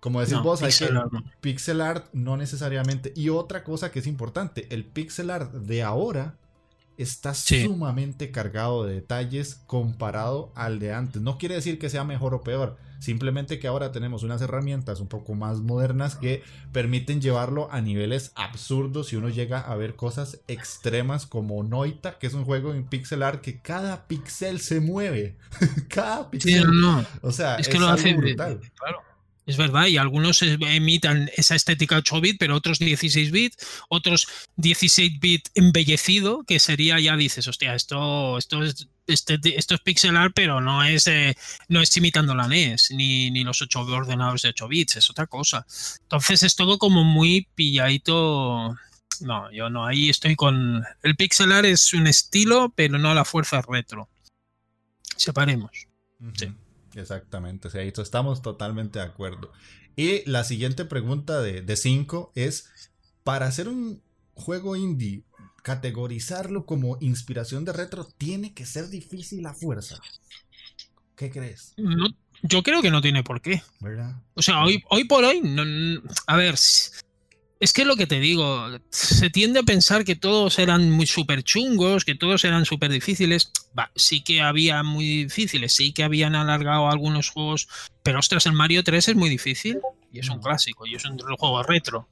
[0.00, 3.12] Como decís vos, hay que art, pixel art no necesariamente.
[3.16, 6.36] Y otra cosa que es importante, el pixel art de ahora
[6.96, 11.22] está sumamente cargado de detalles comparado al de antes.
[11.22, 15.08] No quiere decir que sea mejor o peor, simplemente que ahora tenemos unas herramientas un
[15.08, 20.40] poco más modernas que permiten llevarlo a niveles absurdos y uno llega a ver cosas
[20.48, 25.36] extremas como Noita, que es un juego en pixel art que cada pixel se mueve.
[25.88, 26.64] cada pixel.
[26.72, 28.60] no, O sea, es que lo hace brutal.
[28.76, 29.13] Claro.
[29.46, 33.54] Es verdad, y algunos emitan esa estética 8 bit, pero otros 16 bit,
[33.90, 34.26] otros
[34.56, 40.16] 16 bit embellecido, que sería ya dices, hostia, esto, esto es este, esto es pixel
[40.16, 41.36] art, pero no es, eh,
[41.68, 45.26] no es imitando la NES, ni, ni los 8 ordenados de 8 bits, es otra
[45.26, 45.66] cosa.
[46.02, 48.76] Entonces es todo como muy pilladito.
[49.20, 50.84] No, yo no, ahí estoy con.
[51.02, 54.08] El pixel art es un estilo, pero no a la fuerza retro.
[55.16, 55.86] Separemos.
[56.34, 56.50] Sí.
[56.94, 59.52] Exactamente, sí, estamos totalmente de acuerdo.
[59.96, 62.70] Y la siguiente pregunta de 5 es,
[63.22, 64.02] para hacer un
[64.34, 65.24] juego indie,
[65.62, 69.98] categorizarlo como inspiración de retro tiene que ser difícil a fuerza.
[71.16, 71.74] ¿Qué crees?
[72.42, 73.62] yo creo que no tiene por qué.
[74.34, 75.40] O sea, hoy, hoy por hoy,
[76.26, 76.56] a ver,
[77.60, 81.42] es que lo que te digo, se tiende a pensar que todos eran muy súper
[81.42, 83.52] chungos, que todos eran súper difíciles.
[83.94, 87.68] sí que había muy difíciles, sí que habían alargado algunos juegos,
[88.02, 89.78] pero ostras, el Mario 3 es muy difícil
[90.12, 92.08] y es un clásico y es un juego retro.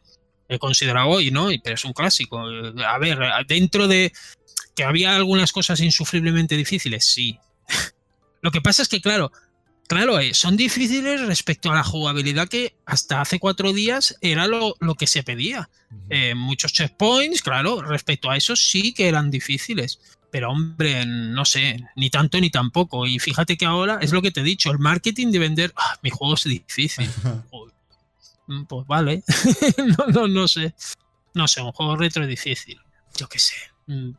[0.48, 1.48] He considerado hoy, ¿no?
[1.62, 2.40] Pero es un clásico.
[2.40, 4.12] A ver, dentro de
[4.74, 7.38] que había algunas cosas insufriblemente difíciles, sí.
[8.42, 9.32] lo que pasa es que, claro,
[9.92, 14.74] Claro, eh, son difíciles respecto a la jugabilidad que hasta hace cuatro días era lo,
[14.98, 15.68] que se pedía.
[16.08, 20.00] Eh, muchos checkpoints, claro, respecto a eso sí que eran difíciles.
[20.30, 23.06] Pero hombre, no sé, ni tanto ni tampoco.
[23.06, 25.98] Y fíjate que ahora es lo que te he dicho, el marketing de vender, ah,
[26.02, 27.10] mi juego es difícil.
[28.48, 29.22] Mm, pues vale,
[29.96, 30.74] no, no, no sé.
[31.32, 32.76] No sé, un juego retro es difícil.
[33.16, 33.54] Yo qué sé.
[33.86, 34.10] Mm,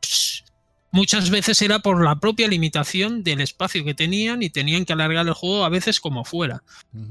[0.94, 5.28] muchas veces era por la propia limitación del espacio que tenían y tenían que alargar
[5.28, 6.64] el juego a veces como fuera.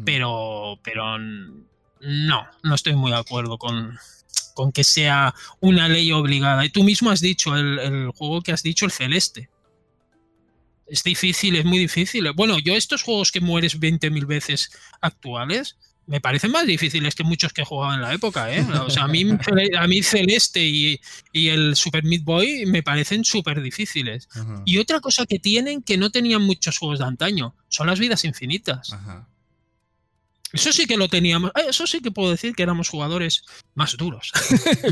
[0.05, 3.99] Pero, pero no, no estoy muy de acuerdo con,
[4.55, 6.65] con que sea una ley obligada.
[6.65, 9.51] Y tú mismo has dicho, el, el juego que has dicho, el celeste.
[10.87, 12.31] Es difícil, es muy difícil.
[12.35, 17.53] Bueno, yo estos juegos que mueres 20.000 veces actuales, me parecen más difíciles que muchos
[17.53, 18.65] que jugado en la época, ¿eh?
[18.85, 19.25] O sea, a mí,
[19.79, 21.01] a mí Celeste y,
[21.33, 24.29] el Super Meat Boy me parecen súper difíciles.
[24.65, 28.25] Y otra cosa que tienen que no tenían muchos juegos de antaño, son las vidas
[28.25, 28.95] infinitas.
[30.53, 33.43] Eso sí que lo teníamos, eh, eso sí que puedo decir que éramos jugadores
[33.75, 34.33] más duros.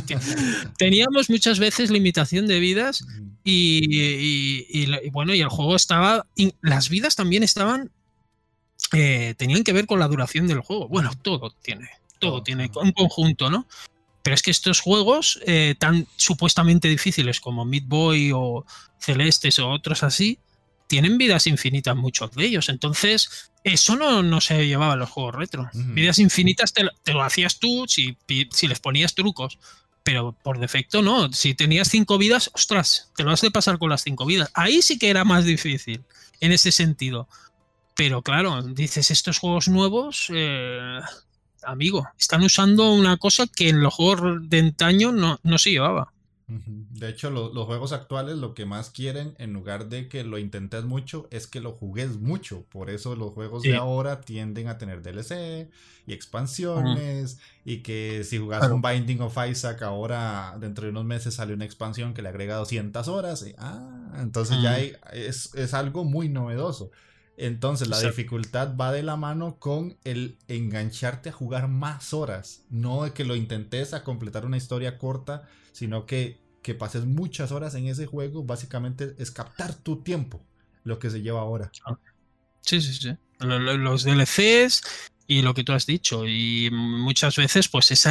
[0.78, 3.04] teníamos muchas veces limitación de vidas
[3.44, 6.26] y, bueno, y el juego estaba,
[6.62, 7.90] las vidas también estaban
[8.92, 10.88] eh, tenían que ver con la duración del juego.
[10.88, 13.66] Bueno, todo tiene, todo tiene un conjunto, ¿no?
[14.22, 18.66] Pero es que estos juegos eh, tan supuestamente difíciles como Meat Boy o
[18.98, 20.38] Celestes o otros así,
[20.88, 22.68] tienen vidas infinitas muchos de ellos.
[22.68, 25.70] Entonces, eso no, no se llevaba a los juegos retro.
[25.72, 28.16] Vidas infinitas te, lo hacías tú si,
[28.50, 29.58] si les ponías trucos.
[30.02, 31.32] Pero por defecto no.
[31.32, 34.50] Si tenías cinco vidas, ostras, te lo has de pasar con las cinco vidas.
[34.54, 36.02] Ahí sí que era más difícil,
[36.40, 37.28] en ese sentido.
[37.94, 41.00] Pero claro, dices, estos juegos nuevos, eh,
[41.64, 46.12] amigo, están usando una cosa que en los juegos de antaño no, no se llevaba.
[46.52, 50.84] De hecho, los juegos actuales lo que más quieren, en lugar de que lo intentes
[50.84, 52.64] mucho, es que lo jugues mucho.
[52.70, 55.70] Por eso los juegos de ahora tienden a tener DLC
[56.06, 57.38] y expansiones.
[57.64, 61.64] Y que si jugas un Binding of Isaac, ahora dentro de unos meses sale una
[61.64, 63.46] expansión que le agrega 200 horas.
[63.58, 66.90] ah, entonces ya es, es algo muy novedoso.
[67.42, 72.64] Entonces la dificultad va de la mano con el engancharte a jugar más horas.
[72.68, 77.50] No de que lo intentes a completar una historia corta, sino que, que pases muchas
[77.50, 78.44] horas en ese juego.
[78.44, 80.42] Básicamente es captar tu tiempo,
[80.84, 81.72] lo que se lleva ahora.
[82.60, 83.16] Sí, sí, sí.
[83.38, 84.82] Los DLCs
[85.26, 86.26] y lo que tú has dicho.
[86.26, 88.06] Y muchas veces, pues, es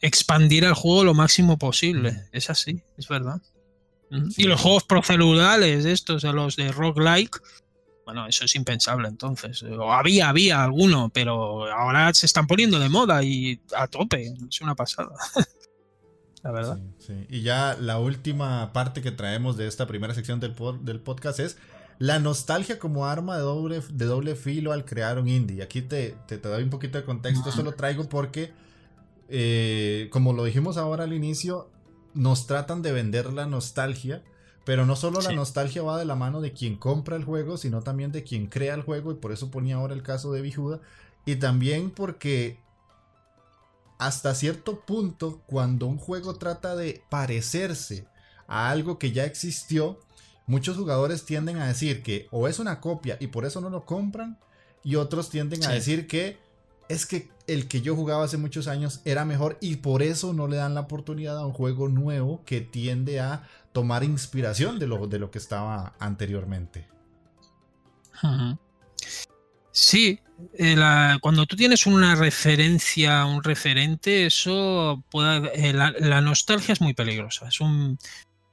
[0.00, 2.24] expandir el juego lo máximo posible.
[2.32, 3.40] Es así, es verdad.
[4.36, 7.40] Y los juegos procedurales, estos, los de roguelike,
[8.12, 9.62] bueno, eso es impensable entonces.
[9.62, 14.34] O había, había alguno, pero ahora se están poniendo de moda y a tope.
[14.50, 15.12] Es una pasada.
[16.42, 16.78] la verdad.
[17.30, 21.56] Y ya la última parte que traemos de esta primera sección del, del podcast es
[21.98, 25.62] la nostalgia como arma de doble, de doble filo al crear un indie.
[25.62, 27.48] Aquí te, te, doy un poquito de contexto.
[27.48, 28.52] Esto lo traigo porque,
[29.30, 31.70] eh, como lo dijimos ahora al inicio,
[32.12, 34.22] nos tratan de vender la nostalgia
[34.64, 37.82] pero no solo la nostalgia va de la mano de quien compra el juego, sino
[37.82, 40.80] también de quien crea el juego, y por eso ponía ahora el caso de Bijuda.
[41.24, 42.58] Y también porque
[43.98, 48.06] hasta cierto punto, cuando un juego trata de parecerse
[48.46, 50.00] a algo que ya existió,
[50.46, 53.84] muchos jugadores tienden a decir que o es una copia y por eso no lo
[53.84, 54.38] compran,
[54.84, 56.38] y otros tienden a decir que
[56.88, 60.48] es que el que yo jugaba hace muchos años era mejor y por eso no
[60.48, 65.06] le dan la oportunidad a un juego nuevo que tiende a tomar inspiración de lo,
[65.06, 66.88] de lo que estaba anteriormente.
[69.72, 70.20] Sí,
[70.58, 70.76] eh,
[71.20, 77.48] cuando tú tienes una referencia, un referente, eso puede, eh, la, nostalgia es muy peligrosa.
[77.48, 77.98] Es un,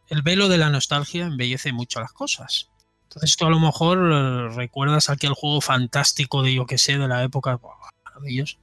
[0.08, 2.70] el velo de la nostalgia embellece mucho las cosas.
[3.04, 7.08] Entonces tú a lo mejor eh, recuerdas aquel juego fantástico de yo que sé, de
[7.08, 7.60] la época,
[8.06, 8.58] maravilloso,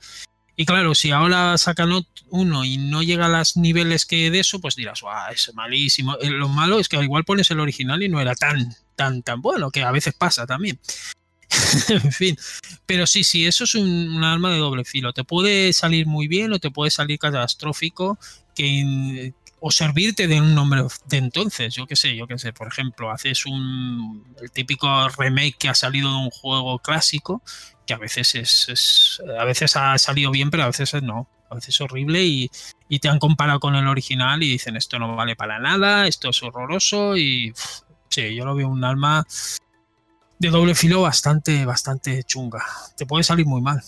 [0.57, 1.91] y claro, si ahora sacan
[2.31, 5.33] uno y no llega a los niveles que de eso, pues dirás, ¡guau!
[5.33, 6.17] Es malísimo.
[6.21, 9.43] Eh, lo malo es que igual pones el original y no era tan, tan, tan
[9.43, 10.81] bueno, que a veces pasa también.
[11.89, 12.37] en fin.
[12.87, 15.13] Pero sí, sí, eso es un, arma de doble filo.
[15.13, 18.19] Te puede salir muy bien o te puede salir catastrófico
[18.55, 21.75] que, o servirte de un nombre de entonces.
[21.75, 22.53] Yo qué sé, yo qué sé.
[22.53, 27.43] Por ejemplo, haces un el típico remake que ha salido de un juego clásico
[27.87, 31.29] que a veces es, a veces ha salido bien, pero a veces no.
[31.49, 32.51] A veces es horrible y,
[32.99, 36.43] te han comparado con el original y dicen esto no vale para nada, esto es
[36.43, 37.53] horroroso y
[38.09, 39.25] sí, yo lo veo un alma
[40.39, 42.65] de doble filo bastante, bastante chunga.
[42.97, 43.81] Te puede salir muy mal.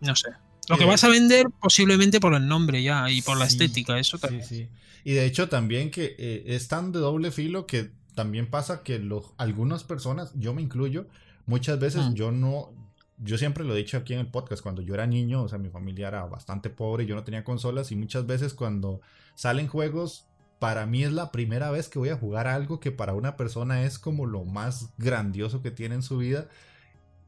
[0.00, 0.30] No sé.
[0.68, 4.18] Lo que vas a vender posiblemente por el nombre ya y por la estética, eso
[4.18, 4.44] también.
[4.44, 4.68] Sí,
[5.04, 8.98] y de hecho también que eh, es tan de doble filo que también pasa que
[8.98, 11.06] los, algunas personas, yo me incluyo,
[11.46, 12.14] muchas veces mm.
[12.14, 12.72] yo no,
[13.18, 15.58] yo siempre lo he dicho aquí en el podcast, cuando yo era niño, o sea,
[15.58, 19.00] mi familia era bastante pobre, yo no tenía consolas y muchas veces cuando
[19.34, 20.26] salen juegos,
[20.58, 23.84] para mí es la primera vez que voy a jugar algo que para una persona
[23.84, 26.48] es como lo más grandioso que tiene en su vida.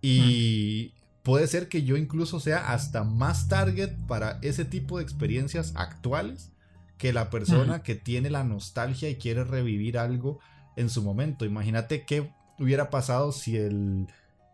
[0.01, 1.06] Y hmm.
[1.27, 6.53] Puede ser que yo incluso sea hasta más target para ese tipo de experiencias actuales
[6.99, 10.39] que la persona que tiene la nostalgia y quiere revivir algo
[10.77, 11.45] en su momento.
[11.45, 14.07] Imagínate qué hubiera pasado si el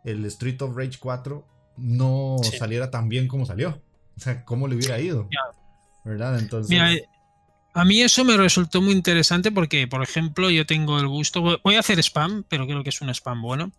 [0.03, 1.47] el Street of Rage 4
[1.77, 3.79] no saliera tan bien como salió.
[4.17, 5.29] O sea, cómo le hubiera ido.
[6.07, 6.39] ¿Verdad?
[6.39, 6.71] Entonces.
[6.71, 7.05] Mira, eh,
[7.75, 11.61] a mí eso me resultó muy interesante porque, por ejemplo, yo tengo el gusto.
[11.63, 13.73] Voy a hacer spam, pero creo que es un spam bueno.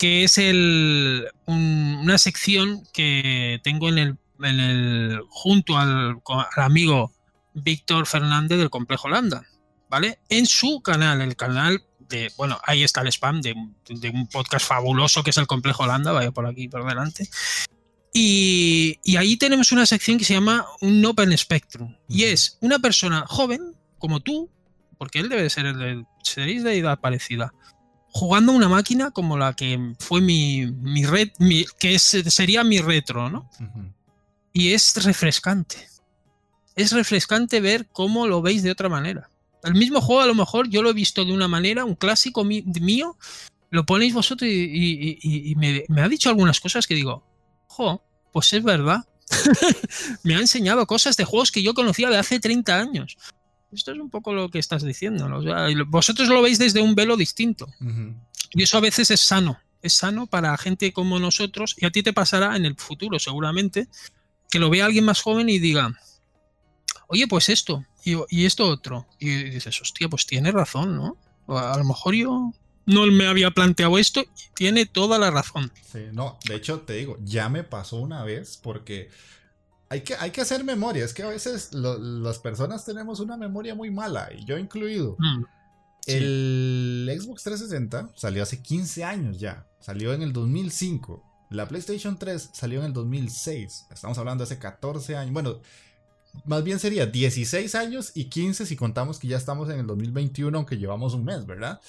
[0.00, 7.12] Que es el, una sección que tengo en el, en el junto al, al amigo
[7.54, 9.44] Víctor Fernández del Complejo Landa.
[9.88, 10.18] ¿Vale?
[10.28, 11.84] En su canal, el canal
[12.36, 16.30] bueno, ahí está el spam de, un podcast fabuloso que es el Complejo Holanda, vaya
[16.30, 17.28] por aquí por delante.
[18.12, 21.96] Y, ahí tenemos una sección que se llama un Open Spectrum.
[22.08, 24.50] Y es una persona joven, como tú,
[24.98, 27.52] porque él debe ser de, seréis de edad parecida,
[28.12, 31.30] jugando una máquina como la que fue mi, mi red,
[31.78, 33.48] que sería mi retro, ¿no?
[34.52, 35.88] Y es refrescante.
[36.74, 39.30] Es refrescante ver cómo lo veis de otra manera.
[39.62, 42.44] El mismo juego a lo mejor yo lo he visto de una manera, un clásico
[42.44, 43.16] mío,
[43.70, 47.22] lo ponéis vosotros y, me, ha dicho algunas cosas que digo,
[47.66, 48.02] jo,
[48.32, 49.04] pues es verdad.
[50.24, 53.16] me ha enseñado cosas de juegos que yo conocía de hace 30 años.
[53.72, 55.28] Esto es un poco lo que estás diciendo.
[55.86, 57.68] vosotros lo veis desde un velo distinto.
[58.52, 59.58] Y eso a veces es sano.
[59.82, 61.74] Es sano para gente como nosotros.
[61.78, 63.88] Y a ti te pasará en el futuro, seguramente,
[64.50, 65.96] que lo vea alguien más joven y diga,
[67.06, 69.06] oye, pues esto, y, esto otro.
[69.18, 71.16] Y dices, hostia, pues tiene razón, ¿no?
[71.48, 72.52] A lo mejor yo
[72.86, 75.72] no me había planteado esto y tiene toda la razón.
[75.90, 79.10] Sí, no, de hecho te digo, ya me pasó una vez porque
[79.90, 81.04] hay que, hay que hacer memoria.
[81.04, 85.16] Es que a veces las personas tenemos una memoria muy mala, y yo incluido.
[85.18, 85.44] Mm.
[86.06, 89.66] El Xbox 360 salió hace 15 años ya.
[89.80, 91.22] Salió en el 2005.
[91.50, 93.86] La PlayStation 3 salió en el 2006.
[93.90, 95.32] Estamos hablando de hace 14 años.
[95.32, 95.58] Bueno,
[96.44, 100.56] más bien sería 16 años y 15 si contamos que ya estamos en el 2021,
[100.56, 101.80] aunque llevamos un mes, ¿verdad?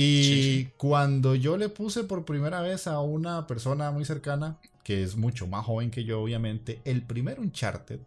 [0.00, 5.16] Y cuando yo le puse por primera vez a una persona muy cercana, que es
[5.16, 7.98] mucho más joven que yo, obviamente, el primer Uncharted,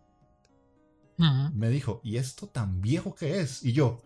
[1.54, 3.64] me dijo, ¿y esto tan viejo que es?
[3.66, 4.02] Y yo,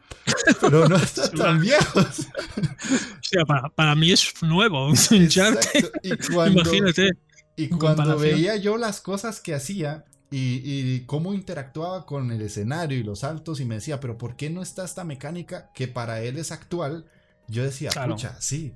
[0.60, 2.00] pero no está tan viejo.
[2.00, 5.92] o sea, para, mí es nuevo, Uncharted.
[6.02, 7.12] Y cuando, Imagínate.
[7.56, 13.04] Y cuando veía yo las cosas que hacía, y, cómo interactuaba con el escenario y
[13.04, 16.38] los saltos y me decía, pero ¿por qué no está esta mecánica que para él
[16.40, 17.06] es actual?
[17.48, 18.74] Yo decía, pucha, sí,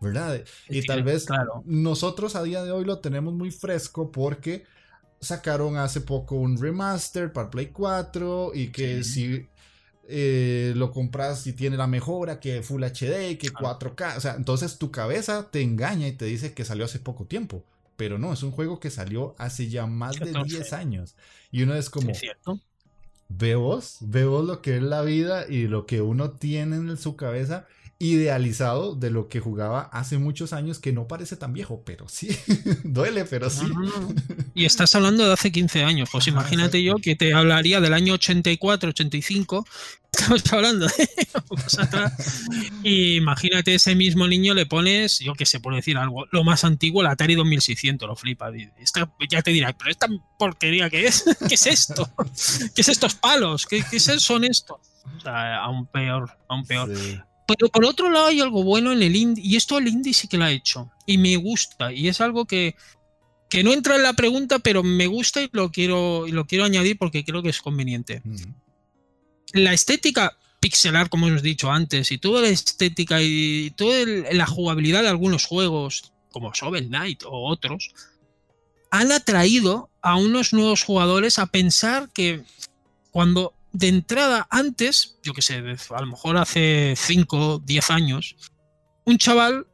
[0.00, 0.42] ¿verdad?
[0.68, 1.26] y tal vez
[1.64, 4.64] nosotros a día de hoy lo tenemos muy fresco porque
[5.20, 9.48] sacaron hace poco un remaster para Play 4 y que si
[10.08, 14.78] eh, lo compras y tiene la mejora que Full HD, que 4K, o sea, entonces
[14.78, 17.64] tu cabeza te engaña y te dice que salió hace poco tiempo.
[17.96, 21.16] Pero no, es un juego que salió hace ya más de 10 años.
[21.50, 22.60] Y uno es como, ¿cierto?
[23.28, 26.96] ve vos, ve vos lo que es la vida y lo que uno tiene en
[26.98, 27.66] su cabeza
[27.98, 32.28] idealizado de lo que jugaba hace muchos años que no parece tan viejo, pero sí,
[32.84, 33.66] duele, pero sí.
[34.54, 38.14] Y estás hablando de hace 15 años, pues imagínate yo que te hablaría del año
[38.14, 39.66] 84, 85,
[40.12, 41.08] estamos hablando de
[42.82, 46.64] y imagínate ese mismo niño le pones, yo qué sé, por decir algo, lo más
[46.64, 48.50] antiguo, el Atari 2600, lo flipa.
[49.28, 52.10] ya te dirá, pero esta porquería que es, ¿qué es esto?
[52.74, 53.66] ¿Qué es estos palos?
[53.66, 54.78] ¿Qué, qué son estos?
[55.18, 56.90] O sea, aún peor, aún peor.
[57.46, 60.28] Pero por otro lado hay algo bueno en el indie, y esto el indie sí
[60.28, 62.74] que lo ha hecho, y me gusta, y es algo que,
[63.48, 66.64] que no entra en la pregunta, pero me gusta y lo quiero, y lo quiero
[66.64, 68.22] añadir porque creo que es conveniente.
[69.52, 75.02] La estética pixelar, como hemos dicho antes, y toda la estética y toda la jugabilidad
[75.02, 77.94] de algunos juegos, como Shovel Knight o otros,
[78.90, 82.42] han atraído a unos nuevos jugadores a pensar que
[83.10, 88.36] cuando de entrada, antes, yo que sé, a lo mejor hace 5, 10 años,
[89.04, 89.66] un chaval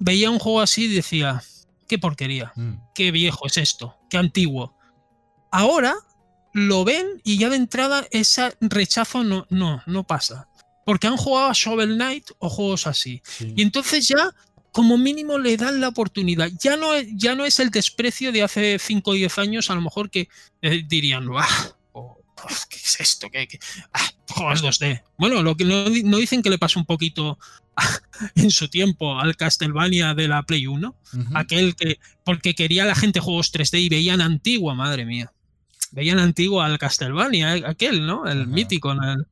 [0.00, 1.44] veía un juego así y decía,
[1.86, 2.72] qué porquería, mm.
[2.92, 4.76] qué viejo es esto, qué antiguo.
[5.52, 5.94] Ahora
[6.52, 10.48] lo ven y ya de entrada ese rechazo no, no, no pasa.
[10.84, 13.22] Porque han jugado a Shovel Knight o juegos así.
[13.40, 14.34] Y entonces ya
[14.72, 16.50] como mínimo le dan la oportunidad.
[16.60, 19.80] Ya no, ya no es el desprecio de hace 5 o 10 años, a lo
[19.80, 20.28] mejor que
[20.62, 21.76] eh, dirían, ¡ah!
[22.68, 23.30] ¿Qué es esto?
[23.30, 23.48] ¿Qué,
[23.92, 25.02] Ah, juegos 2D.
[25.18, 27.38] Bueno, lo que no, dicen que le pasó un poquito
[28.34, 30.94] en su tiempo al Castlevania de la Play 1.
[31.34, 35.32] Aquel que, porque quería la gente juegos 3D y veían antigua, madre mía.
[35.92, 38.26] Veían antigua al Castlevania, aquel, ¿no?
[38.26, 39.26] El mítico, el,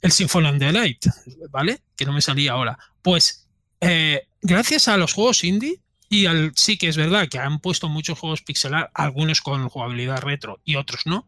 [0.00, 1.06] el Symphony of the Night,
[1.50, 1.80] ¿vale?
[1.96, 2.78] Que no me salía ahora.
[3.02, 3.46] Pues,
[3.80, 7.88] eh, gracias a los juegos indie, y al, sí que es verdad que han puesto
[7.88, 11.26] muchos juegos pixelar, algunos con jugabilidad retro y otros no,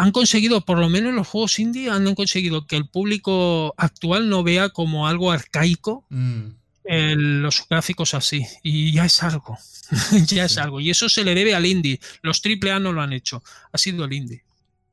[0.00, 4.42] han conseguido, por lo menos los juegos indie, han conseguido que el público actual no
[4.42, 6.46] vea como algo arcaico mm.
[6.84, 8.46] los gráficos así.
[8.62, 9.58] Y ya es algo.
[10.26, 10.80] ya es algo.
[10.80, 12.00] Y eso se le debe al indie.
[12.22, 13.42] Los AAA no lo han hecho.
[13.72, 14.42] Ha sido el indie.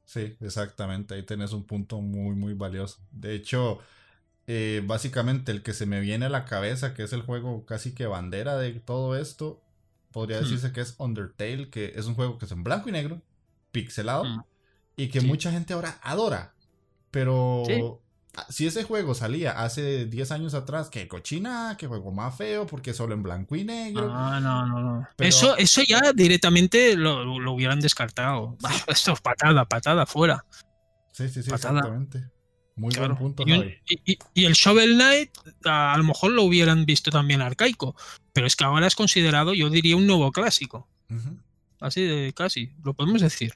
[0.03, 1.13] Sí, exactamente.
[1.13, 2.99] Ahí tenés un punto muy, muy valioso.
[3.11, 3.79] De hecho,
[4.45, 7.93] eh, básicamente el que se me viene a la cabeza, que es el juego casi
[7.93, 9.61] que bandera de todo esto,
[10.11, 10.43] podría hmm.
[10.43, 13.21] decirse que es Undertale, que es un juego que es en blanco y negro,
[13.71, 14.25] pixelado.
[14.25, 14.41] Hmm
[14.97, 16.53] y que mucha gente ahora adora.
[17.11, 17.63] Pero
[18.49, 22.93] si ese juego salía hace 10 años atrás, que cochina, que juego más feo, porque
[22.93, 24.07] solo en blanco y negro.
[24.07, 25.07] No, no, no.
[25.17, 27.23] Eso, eso ya directamente lo,
[27.53, 28.57] hubieran descartado.
[28.87, 30.43] esto es patada, patada, fuera.
[31.13, 32.29] Sí, sí, sí, exactamente.
[32.75, 35.31] Muy buen punto, y, y, el Shovel Knight,
[35.65, 37.95] a, lo mejor lo hubieran visto también arcaico,
[38.33, 40.87] pero es que ahora es considerado, yo diría, un nuevo clásico.
[41.79, 43.53] Así de casi, lo podemos decir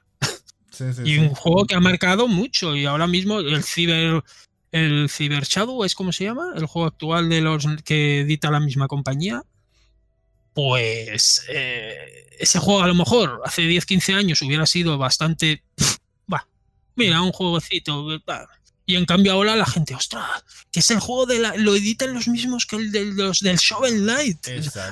[1.03, 2.75] y un juego que ha marcado mucho.
[2.75, 4.23] Y ahora mismo el Cyber.
[4.71, 8.61] El Cyber Shadow es como se llama, el juego actual de los que edita la
[8.61, 9.43] misma compañía.
[10.53, 15.63] Pues eh, ese juego a lo mejor hace 10-15 años hubiera sido bastante.
[16.95, 18.07] mira, un jueguecito.
[18.91, 22.13] Y en cambio ahora la gente, ostras, que es el juego de la, lo editan
[22.13, 24.45] los mismos que el de los del Shovel Knight.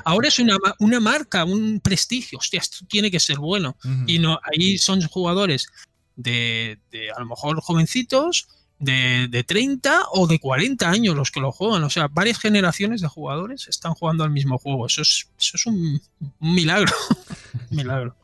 [0.05, 2.39] Ahora es una, una, marca, un prestigio.
[2.39, 3.75] Hostia, esto tiene que ser bueno.
[4.07, 5.67] Y no, ahí son jugadores
[6.15, 8.47] de, de a lo mejor jovencitos,
[8.79, 11.83] de, de, 30 o de 40 años los que lo juegan.
[11.83, 14.85] O sea, varias generaciones de jugadores están jugando al mismo juego.
[14.85, 16.01] Eso es, eso es un,
[16.39, 16.93] milagro.
[17.69, 18.15] milagro.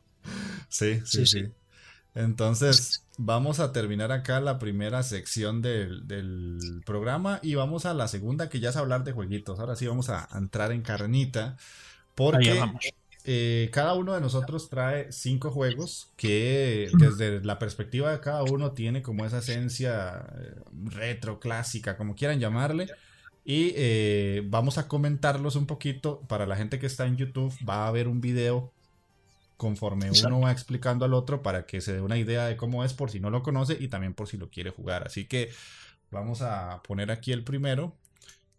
[0.69, 1.25] sí, sí.
[1.25, 1.43] sí.
[2.13, 8.07] Entonces, vamos a terminar acá la primera sección del, del, programa y vamos a la
[8.07, 9.59] segunda que ya es hablar de jueguitos.
[9.59, 11.57] Ahora sí vamos a entrar en carnita
[12.15, 12.61] porque
[13.27, 18.73] eh, cada uno de nosotros trae cinco juegos que desde la perspectiva de cada uno
[18.73, 22.87] tiene como esa esencia eh, retro, clásica, como quieran llamarle.
[23.43, 26.21] Y eh, vamos a comentarlos un poquito.
[26.27, 28.71] Para la gente que está en YouTube va a haber un video
[29.57, 32.93] conforme uno va explicando al otro para que se dé una idea de cómo es
[32.93, 35.05] por si no lo conoce y también por si lo quiere jugar.
[35.05, 35.51] Así que
[36.11, 37.97] vamos a poner aquí el primero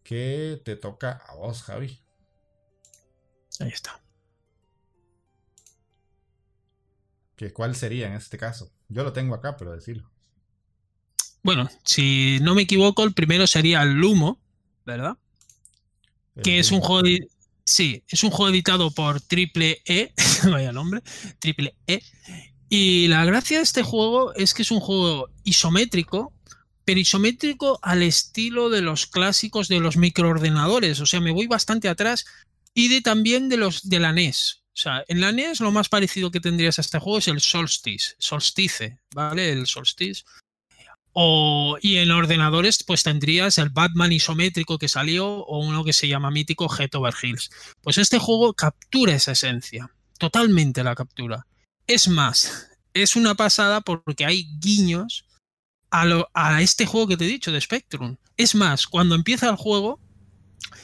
[0.03, 2.01] que te toca a vos, Javi.
[3.61, 4.01] Ahí está.
[7.36, 8.70] ¿Qué, ¿Cuál sería en este caso?
[8.88, 10.11] Yo lo tengo acá, pero decirlo.
[11.42, 14.40] Bueno, si no me equivoco, el primero sería el Lumo,
[14.84, 15.18] ¿verdad?
[16.42, 17.28] que es un juego de,
[17.68, 20.12] Sí, es un juego editado por Triple E,
[20.50, 21.02] vaya nombre,
[21.40, 22.00] Triple E.
[22.68, 26.32] Y la gracia de este juego es que es un juego isométrico,
[26.84, 31.00] pero isométrico al estilo de los clásicos de los microordenadores.
[31.00, 32.24] O sea, me voy bastante atrás
[32.72, 34.62] y de también de los de la NES.
[34.72, 37.40] O sea, en la NES lo más parecido que tendrías a este juego es el
[37.40, 39.50] Solstice, Solstice, ¿vale?
[39.50, 40.22] El Solstice.
[41.18, 46.08] O, y en ordenadores, pues tendrías el Batman isométrico que salió o uno que se
[46.08, 47.50] llama mítico Head Over Hills.
[47.80, 51.46] Pues este juego captura esa esencia, totalmente la captura.
[51.86, 55.24] Es más, es una pasada porque hay guiños
[55.90, 56.04] a,
[56.34, 58.18] a este juego que te he dicho de Spectrum.
[58.36, 59.98] Es más, cuando empieza el juego,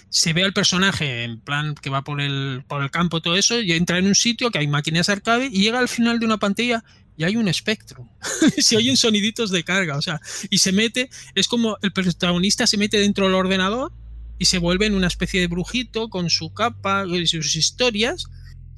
[0.09, 3.61] se ve al personaje en plan que va por el, por el campo todo eso
[3.61, 6.39] y entra en un sitio que hay máquinas arcade y llega al final de una
[6.39, 6.85] pantalla
[7.17, 8.09] y hay un espectro.
[8.77, 12.77] hay un soniditos de carga, o sea, y se mete, es como el protagonista se
[12.77, 13.93] mete dentro del ordenador
[14.39, 18.25] y se vuelve en una especie de brujito con su capa y sus historias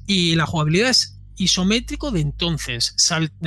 [0.05, 2.95] y la jugabilidad es isométrico de entonces,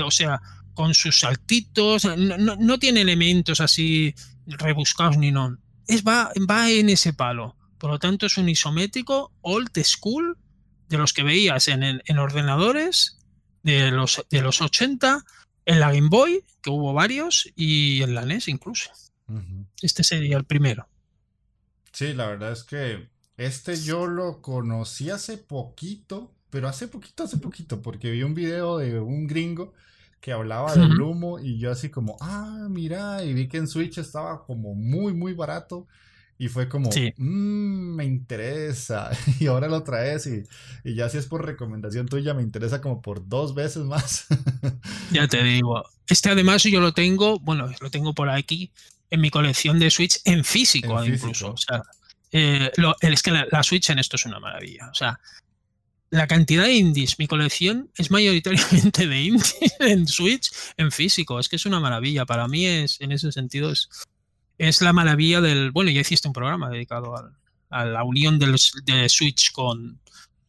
[0.03, 0.41] o sea,
[0.75, 4.15] con sus saltitos, no, tiene elementos así
[4.47, 5.59] rebuscados ni no.
[5.87, 7.57] Es, va, va en ese palo.
[7.79, 10.37] Por lo tanto, es un isométrico old school
[10.89, 13.18] de los que veías en, en ordenadores
[13.73, 15.25] de los, de los 80,
[15.67, 18.91] en la Game Boy, que hubo varios, y en la NES incluso.
[19.83, 20.89] Este sería el primero.
[21.93, 27.37] Sí, la verdad es que este yo lo conocí hace poquito, pero hace poquito, hace
[27.37, 29.75] poquito, porque vi un video de un gringo
[30.21, 33.99] que hablaba del humo y yo así como, ah, mira, y vi que en Switch
[33.99, 35.87] estaba como muy, muy barato.
[36.41, 39.11] Y fue como, mmm, me interesa.
[39.41, 40.45] Y ahora lo traes y,
[40.85, 44.27] y, ya si es por recomendación tuya, me interesa como por dos veces más.
[45.13, 45.85] ya te digo.
[46.07, 48.73] Este además yo lo tengo, bueno, lo tengo por aquí
[49.11, 51.53] en mi colección de Switch en físico, incluso.
[51.53, 51.83] O sea,
[52.31, 52.71] eh,
[53.01, 54.89] es que la, Switch en esto es una maravilla.
[54.91, 55.19] O sea,
[56.11, 61.39] la cantidad de indies, mi colección es mayoritariamente de indies en Switch en físico.
[61.39, 62.27] Es que es una maravilla.
[62.27, 63.89] Para mí es, en ese sentido, es
[64.59, 65.71] es la maravilla del.
[65.71, 70.01] Bueno, ya hiciste un programa dedicado a, la unión del, de Switch con,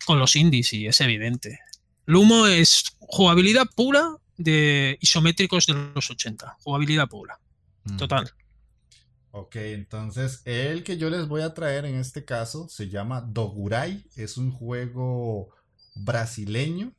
[0.06, 1.60] con los indies y es evidente.
[2.06, 6.58] Lumo es jugabilidad pura de isométricos de los 80.
[6.64, 7.40] Jugabilidad pura.
[7.84, 7.98] Mm.
[7.98, 8.32] Total.
[9.32, 14.04] Ok, entonces el que yo les voy a traer en este caso se llama Dogurai.
[14.16, 15.50] Es un juego
[15.96, 16.94] brasileño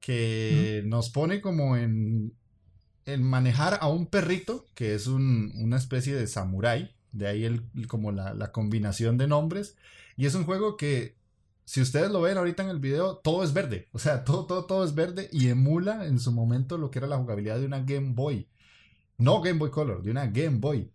[0.00, 0.88] que mm.
[0.88, 2.34] nos pone como en
[3.06, 8.12] el manejar a un perrito, que es una especie de samurái, de ahí el, como
[8.12, 9.76] la, combinación de nombres,
[10.16, 11.16] y es un juego que,
[11.64, 14.64] si ustedes lo ven ahorita en el video, todo es verde, o sea, todo, todo,
[14.66, 17.80] todo es verde y emula en su momento lo que era la jugabilidad de una
[17.80, 18.48] Game Boy,
[19.18, 20.90] no Game Boy Color, de una Game Boy.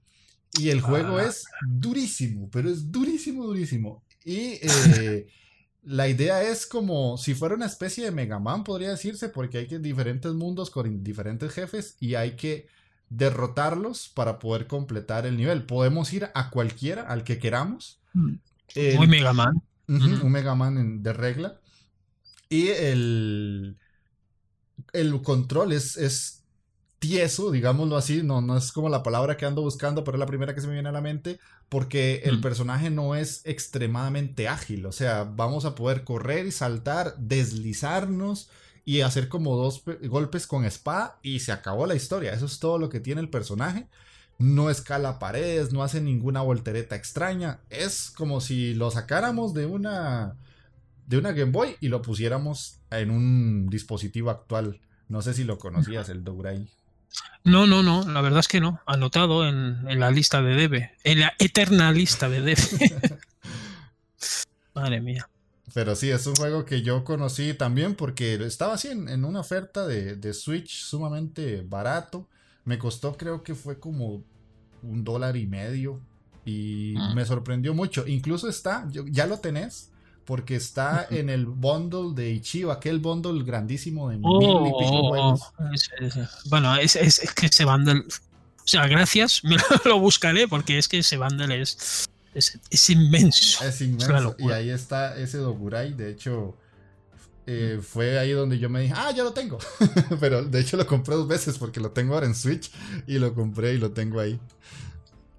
[0.58, 1.26] Y el juego ah.
[1.26, 4.04] es durísimo, pero es durísimo, durísimo.
[4.24, 5.28] Y eh,
[5.86, 9.68] la idea es como si fuera una especie de Mega Man, podría decirse, porque hay
[9.68, 12.68] que diferentes mundos con diferentes jefes y hay que
[13.10, 15.64] derrotarlos para poder completar el nivel.
[15.64, 18.00] Podemos ir a cualquiera, al que queramos.
[18.14, 18.34] Mm.
[18.96, 19.62] Muy Mega Man.
[19.88, 21.60] Un Mega Man de regla.
[22.50, 23.78] Y el,
[24.92, 26.44] el control es, es
[27.00, 30.26] tieso, digámoslo así, no, no es como la palabra que ando buscando, pero es la
[30.26, 31.40] primera que se me viene a la mente,
[31.70, 37.16] porque el personaje no es extremadamente ágil, o sea, vamos a poder correr y saltar,
[37.18, 38.50] deslizarnos
[38.86, 42.78] y hacer como dos golpes con espada y se acabó la historia, eso es todo
[42.78, 43.88] lo que tiene el personaje.
[44.38, 47.62] No escala paredes, no hace ninguna voltereta extraña.
[47.70, 50.36] Es como si lo sacáramos de una
[51.08, 54.82] de una Game Boy y lo pusiéramos en un dispositivo actual.
[55.08, 56.68] No sé si lo conocías, el Dourai.
[57.44, 58.82] No, no, no, la verdad es que no.
[58.86, 60.92] Anotado en, en la lista de Debe.
[61.04, 62.62] En la eterna lista de Debe.
[64.74, 65.30] Madre mía.
[65.76, 69.86] Pero sí, es un juego que yo conocí también porque estaba así en, una oferta
[69.86, 72.30] de, Switch sumamente barato.
[72.64, 74.24] Me costó, creo que fue como
[74.82, 76.00] un dólar y medio.
[76.46, 77.14] Y ah.
[77.14, 78.08] me sorprendió mucho.
[78.08, 79.92] Incluso está, ya lo tenés,
[80.26, 85.10] porque está en el bundle de Ichigo, aquel bundle grandísimo de mil y pico oh,
[85.10, 85.42] juegos.
[86.46, 86.98] Bueno, es,
[87.36, 88.00] que ese bundle.
[88.00, 93.64] O sea, gracias, me lo buscaré porque es que ese bundle es, es, inmenso.
[93.64, 94.36] Es inmenso.
[94.40, 95.94] y ahí está ese Dogurai.
[95.94, 96.58] De hecho,
[97.46, 99.60] eh, fue ahí donde yo me dije, ah, ya lo tengo.
[100.20, 102.72] Pero de hecho lo compré dos veces porque lo tengo ahora en Switch
[103.06, 104.40] y lo compré y lo tengo ahí.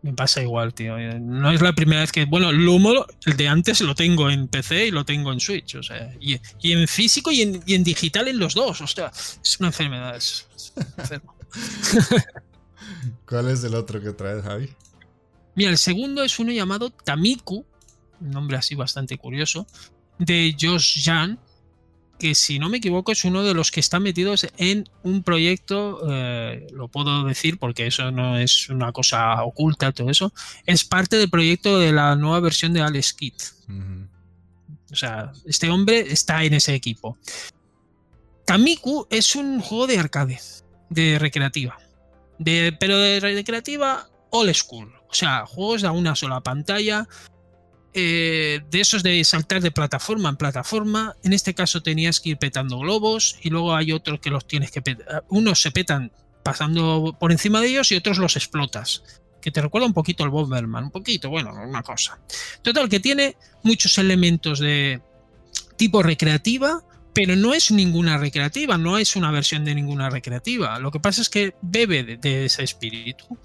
[0.07, 0.97] Me pasa igual, tío.
[1.19, 2.27] No es la primera vez que.
[2.27, 5.75] Bueno, Lumo, el de antes lo tengo en PC y lo tengo en Switch.
[5.75, 8.81] O sea, y, en físico y en, digital en los dos.
[8.81, 10.15] O sea, es una enfermedad.
[10.15, 10.47] Es,
[10.97, 11.35] enfermo.
[13.29, 14.71] ¿Cuál es el otro que traes, Javi?
[15.57, 17.67] Mira, el segundo es uno llamado Tamiku,
[18.21, 19.67] un nombre así bastante curioso,
[20.21, 21.41] de Josh Jan,
[22.19, 26.01] que si no me equivoco es uno de los que están metidos en un proyecto,
[26.11, 30.33] eh, lo puedo decir porque eso no es una cosa oculta, todo eso,
[30.65, 33.35] es parte del proyecto de la nueva versión de Alex Kidd.
[34.91, 37.19] O sea, este hombre está en ese equipo.
[38.45, 40.39] Tamiku es un juego de arcade,
[40.89, 41.77] de recreativa,
[42.39, 44.93] de, pero de recreativa old school.
[45.09, 47.09] O sea, juegos a una sola pantalla,
[47.99, 51.17] eh, de esos de saltar de plataforma en plataforma.
[51.25, 54.71] En este caso tenías que ir petando globos y luego hay otros que los tienes
[54.71, 55.25] que petar.
[55.31, 59.03] Unos se petan pasando por encima de ellos y otros los explotas.
[59.41, 62.19] Que te recuerda un poquito al Bomberman, un poquito, bueno, una cosa.
[62.61, 65.01] Total, que tiene muchos elementos de
[65.79, 66.83] tipo recreativa,
[67.15, 70.79] pero no es ninguna recreativa, no es una versión de ninguna recreativa.
[70.81, 73.39] Lo que pasa es que bebe de ese espíritu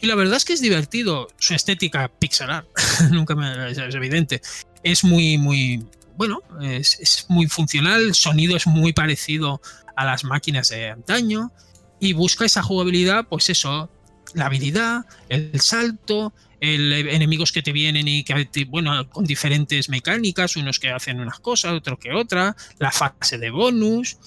[0.00, 1.28] y la verdad es que es divertido.
[1.38, 2.66] Su estética pixelar,
[3.10, 4.42] nunca me, es, evidente.
[4.82, 5.84] Es muy, muy,
[6.16, 8.02] bueno, es, muy funcional.
[8.02, 9.60] El sonido es muy parecido
[9.96, 11.50] a las máquinas de antaño.
[11.98, 13.88] Y busca esa jugabilidad, pues eso,
[14.34, 20.56] la habilidad, el salto, el, enemigos que te vienen y que, bueno, con diferentes mecánicas,
[20.56, 24.18] unos que hacen unas cosas, otros que otra, la fase de bonus.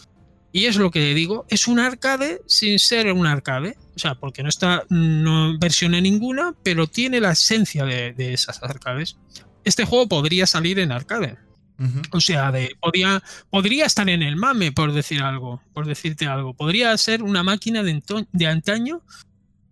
[0.51, 3.77] Y es lo que digo, es un arcade sin ser un arcade.
[3.95, 9.17] O sea, porque no está, no versiona ninguna, pero tiene la esencia de, esas arcades.
[9.63, 11.37] Este juego podría salir en arcade.
[12.11, 16.53] O sea, de, podría, podría estar en el mame, por decir algo, por decirte algo.
[16.53, 19.01] Podría ser una máquina de, de antaño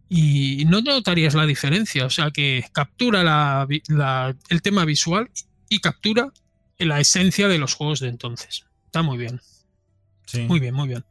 [0.09, 2.05] y no notarías la diferencia.
[2.05, 3.67] O sea, que captura la,
[4.49, 5.29] el tema visual
[5.69, 6.31] y captura
[6.77, 8.65] la esencia de los juegos de entonces.
[8.85, 9.41] Está muy bien.
[10.47, 11.03] Muy bien, muy bien.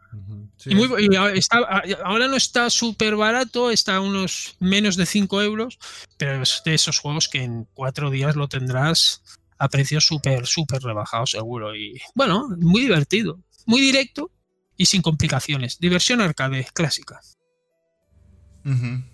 [0.67, 5.79] y ahora no está súper barato, está a unos menos de 5 euros,
[6.19, 9.23] pero es de esos juegos que en cuatro días lo tendrás
[9.59, 11.75] a precios súper, súper rebajados seguro.
[11.75, 14.31] Y bueno, muy divertido, muy directo
[14.77, 15.79] y sin complicaciones.
[15.79, 17.21] Diversión arcade clásica.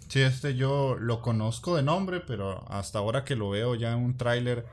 [0.09, 3.99] Sí, este yo lo conozco de nombre, pero hasta ahora que lo veo ya en
[3.99, 4.65] un tráiler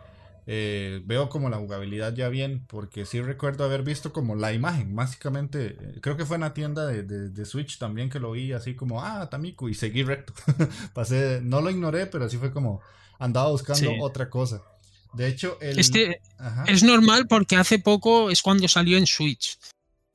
[0.51, 4.95] eh, veo como la jugabilidad ya bien, porque sí recuerdo haber visto como la imagen,
[4.95, 8.73] básicamente, eh, creo que fue en la tienda de, Switch también que lo vi así
[8.73, 10.33] como, ah, Tamiku, y seguí recto.
[10.95, 12.81] Pasé, no lo ignoré, pero sí fue como,
[13.19, 14.63] andaba buscando otra cosa.
[15.13, 15.77] De hecho, el...
[15.77, 16.19] Este
[16.65, 19.59] es normal porque hace poco es cuando salió en Switch.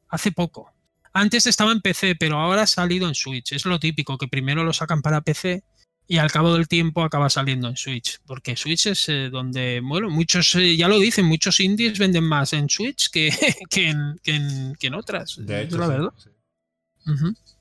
[0.08, 0.68] Hace poco.
[1.12, 3.52] Antes estaba en PC, pero ahora ha salido en Switch.
[3.52, 5.62] Es lo típico, que primero lo sacan para PC
[6.06, 10.10] y al cabo del tiempo acaba saliendo en Switch, porque Switch es eh, donde, bueno,
[10.10, 13.30] muchos, eh, ya lo dicen, muchos indies venden más en Switch que,
[13.70, 15.36] que, en, que, en, otras.
[15.38, 16.12] De hecho, la verdad.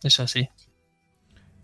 [0.04, 0.50] Es así.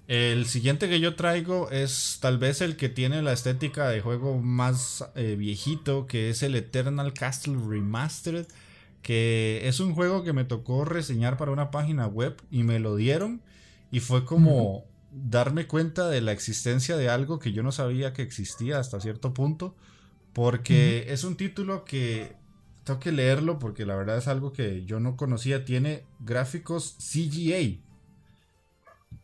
[0.08, 4.40] El siguiente que yo traigo es tal vez el que tiene la estética de juego
[4.40, 8.48] más eh, viejito, que es el Eternal Castle Remastered,
[9.02, 12.96] que es un juego que me tocó reseñar para una página web y me lo
[12.96, 13.42] dieron
[13.92, 18.22] y fue como darme cuenta de la existencia de algo que yo no sabía que
[18.22, 19.76] existía hasta cierto punto,
[20.34, 22.36] porque es un título que
[22.84, 27.80] tengo que leerlo porque la verdad es algo que yo no conocía, tiene gráficos CGA.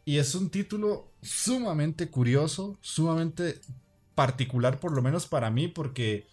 [0.06, 3.60] Y es un título sumamente curioso, sumamente
[4.14, 6.28] particular por lo menos para mí porque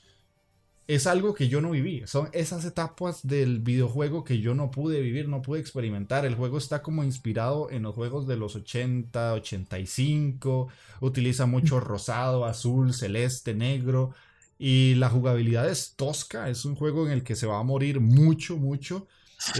[0.88, 2.02] es algo que yo no viví.
[2.06, 6.26] Son esas etapas del videojuego que yo no pude vivir, no pude experimentar.
[6.26, 10.68] El juego está como inspirado en los juegos de los 80, 85.
[11.00, 14.12] Utiliza mucho rosado, azul, celeste, negro.
[14.58, 16.48] Y la jugabilidad es tosca.
[16.48, 19.06] Es un juego en el que se va a morir mucho, mucho.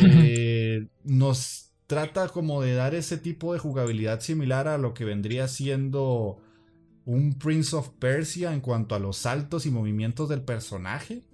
[0.00, 5.46] Eh, nos trata como de dar ese tipo de jugabilidad similar a lo que vendría
[5.46, 6.41] siendo
[7.04, 11.24] un Prince of Persia en cuanto a los saltos y movimientos del personaje.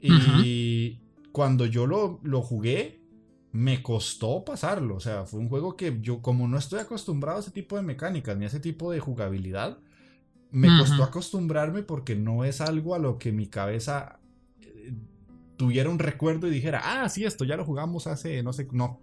[0.00, 1.00] Y
[1.32, 3.00] cuando yo lo, lo jugué,
[3.52, 4.96] me costó pasarlo.
[4.96, 7.82] O sea, fue un juego que yo, como no estoy acostumbrado a ese tipo de
[7.82, 9.78] mecánicas ni a ese tipo de jugabilidad,
[10.50, 14.20] me costó acostumbrarme porque no es algo a lo que mi cabeza
[15.56, 19.00] tuviera un recuerdo y dijera, ah, sí, esto ya lo jugamos hace, no sé, no.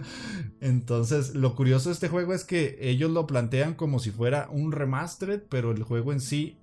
[0.60, 4.72] Entonces, lo curioso de este juego es que ellos lo plantean como si fuera un
[4.72, 6.58] remastered, pero el juego en sí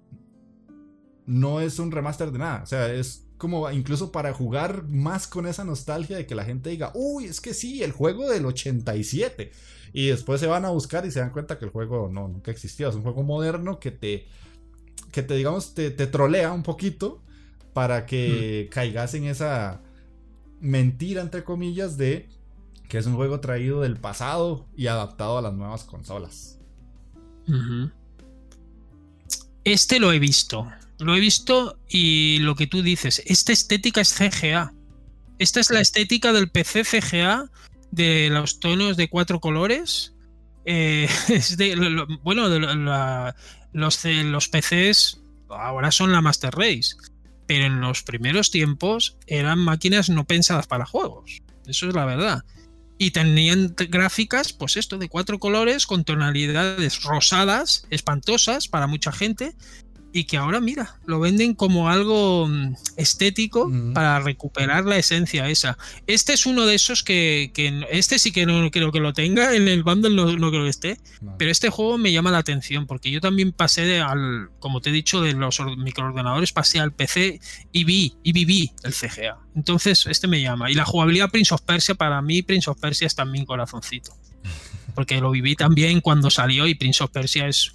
[1.25, 2.63] no es un remaster de nada.
[2.63, 6.69] O sea, es como incluso para jugar más con esa nostalgia de que la gente
[6.69, 9.51] diga, uy, es que sí, el juego del 87.
[9.93, 12.51] Y después se van a buscar y se dan cuenta que el juego no, nunca
[12.51, 12.89] existió.
[12.89, 14.27] Es un juego moderno que te,
[15.11, 17.23] que te digamos, te, trolea un poquito
[17.74, 18.74] para que mm.
[18.74, 19.82] caigas en esa
[20.59, 22.30] mentira, entre comillas, de
[22.88, 26.59] que es un juego traído del pasado y adaptado a las nuevas consolas.
[29.63, 30.69] Este lo he visto.
[30.99, 34.74] Lo he visto y lo que tú dices, esta estética es CGA.
[35.39, 37.49] Esta es la estética del PC CGA
[37.91, 40.13] de los tonos de cuatro colores.
[40.65, 41.09] Eh,
[42.24, 42.47] bueno,
[43.74, 46.95] los, los PCs ahora son la Master Race,
[47.52, 51.41] pero en los primeros tiempos eran máquinas no pensadas para juegos.
[51.68, 52.45] Eso es la verdad.
[52.97, 59.54] Y tenían gráficas, pues esto, de cuatro colores con tonalidades rosadas, espantosas para mucha gente,
[60.14, 65.78] y que ahora, mira, lo venden como algo mm, estético para recuperar la esencia esa.
[66.07, 67.51] Este es uno de esos que,
[67.89, 70.97] este sí que no creo que lo tenga, en el bundle no, creo que esté,
[71.38, 74.89] pero este juego me llama la atención porque yo también pasé de al, como te
[74.89, 77.39] he dicho, de los microordenadores, pasé al PC
[77.72, 79.38] y vi, y viví el CGA.
[79.55, 80.72] Entonces, este me llama.
[80.72, 84.14] Y la jugabilidad Prince of Persia, para mí, Prince of Persia es también corazoncito.
[84.95, 87.72] Porque lo viví también cuando salió y Prince of Persia es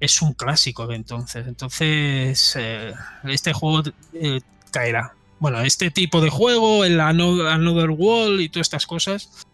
[0.00, 1.46] es un clásico de entonces.
[1.46, 2.92] Entonces, eh,
[3.24, 3.82] este juego
[4.14, 4.40] eh,
[4.70, 5.14] caerá.
[5.38, 9.46] Bueno, este tipo de juego, el Another World y todas estas cosas,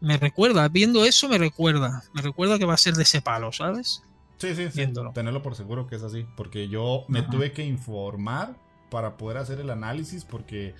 [0.00, 3.52] me recuerda, viendo eso me recuerda, me recuerda que va a ser de ese palo,
[3.52, 4.02] ¿sabes?
[4.38, 4.86] Sí, sí, sí.
[5.14, 8.56] Tenerlo por seguro que es así, porque yo me tuve que informar
[8.90, 10.74] para poder hacer el análisis, porque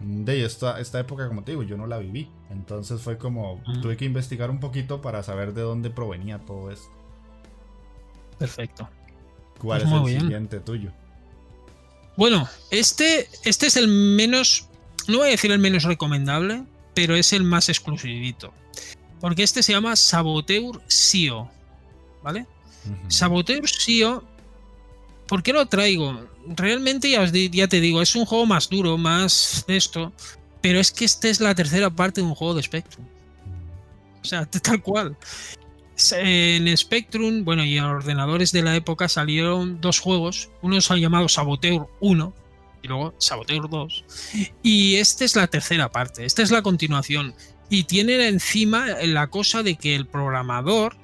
[0.00, 2.30] de esta, esta época, como te digo, yo no la viví.
[2.50, 7.01] Entonces fue como, tuve que investigar un poquito para saber de dónde provenía todo esto.
[8.46, 8.88] Perfecto.
[9.58, 10.90] ¿Cuál pues es el siguiente tuyo?
[12.16, 14.66] Bueno, este, este es el menos,
[15.08, 16.64] no voy a decir el menos recomendable,
[16.94, 18.52] pero es el más exclusivito.
[19.20, 21.48] Porque este se llama Saboteur Sio.
[22.22, 22.46] ¿Vale?
[23.08, 24.24] Saboteur Sio.
[25.28, 26.26] ¿Por qué lo traigo?
[26.48, 30.12] Realmente ya, ya te digo, es un juego más duro, más de esto.
[30.60, 33.06] Pero es que esta es la tercera parte de un juego de Spectrum.
[34.22, 35.16] O sea, tal cual.
[36.12, 40.50] En Spectrum, bueno, y en ordenadores de la época salieron dos juegos.
[40.62, 42.32] Uno se ha llamado Saboteur 1
[42.82, 44.04] y luego Saboteur 2.
[44.62, 47.34] Y esta es la tercera parte, esta es la continuación.
[47.68, 50.96] Y tiene encima la cosa de que el programador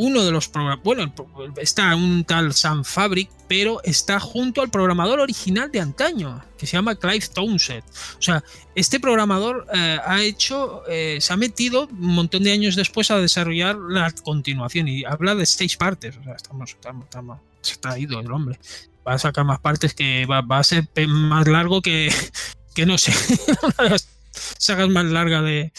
[0.00, 5.18] uno de los programadores, bueno, está un tal Sam Fabric, pero está junto al programador
[5.18, 7.82] original de antaño, que se llama Clive Townsend.
[8.16, 8.44] O sea,
[8.76, 13.18] este programador eh, ha hecho, eh, se ha metido un montón de años después a
[13.18, 16.16] desarrollar la continuación y habla de seis partes.
[16.16, 18.58] O sea, estamos, estamos, estamos se está ido el hombre.
[19.06, 22.12] Va a sacar más partes que va, a ser más largo que,
[22.74, 23.12] que no sé,
[24.30, 25.72] sagas más larga de...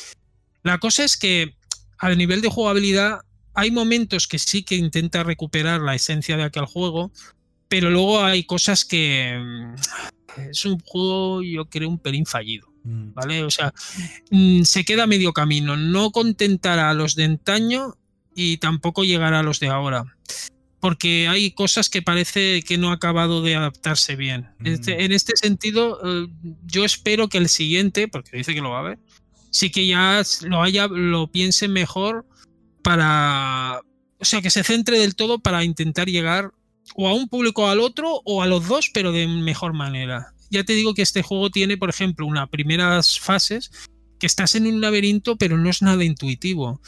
[0.64, 1.56] La cosa es que
[1.98, 3.22] al nivel de jugabilidad
[3.60, 7.12] hay momentos que sí que intenta recuperar la esencia de aquel juego,
[7.68, 12.70] pero luego hay cosas que mm, es un juego, yo creo, un pelín fallido.
[12.84, 13.14] Mm.
[13.14, 13.44] ¿Vale?
[13.44, 13.74] O sea,
[14.32, 15.76] mm, se queda medio camino.
[15.76, 17.96] No contentará a los de antaño
[18.34, 20.06] y tampoco llegará a los de ahora.
[20.80, 24.48] Porque hay cosas que parece que no ha acabado de adaptarse bien.
[24.64, 26.28] Este, en este sentido, eh,
[26.66, 29.00] yo espero que el siguiente, porque dice que lo va a ver,
[29.52, 32.26] sí que ya lo haya, lo piense mejor
[32.82, 33.82] para,
[34.20, 36.52] o sea, que se centre del todo para intentar llegar
[36.96, 40.34] o a un público o al otro o a los dos, pero de mejor manera.
[40.50, 43.72] Ya te digo que este juego tiene, por ejemplo, unas primeras fases
[44.20, 46.82] que estás en un laberinto, pero no es nada intuitivo.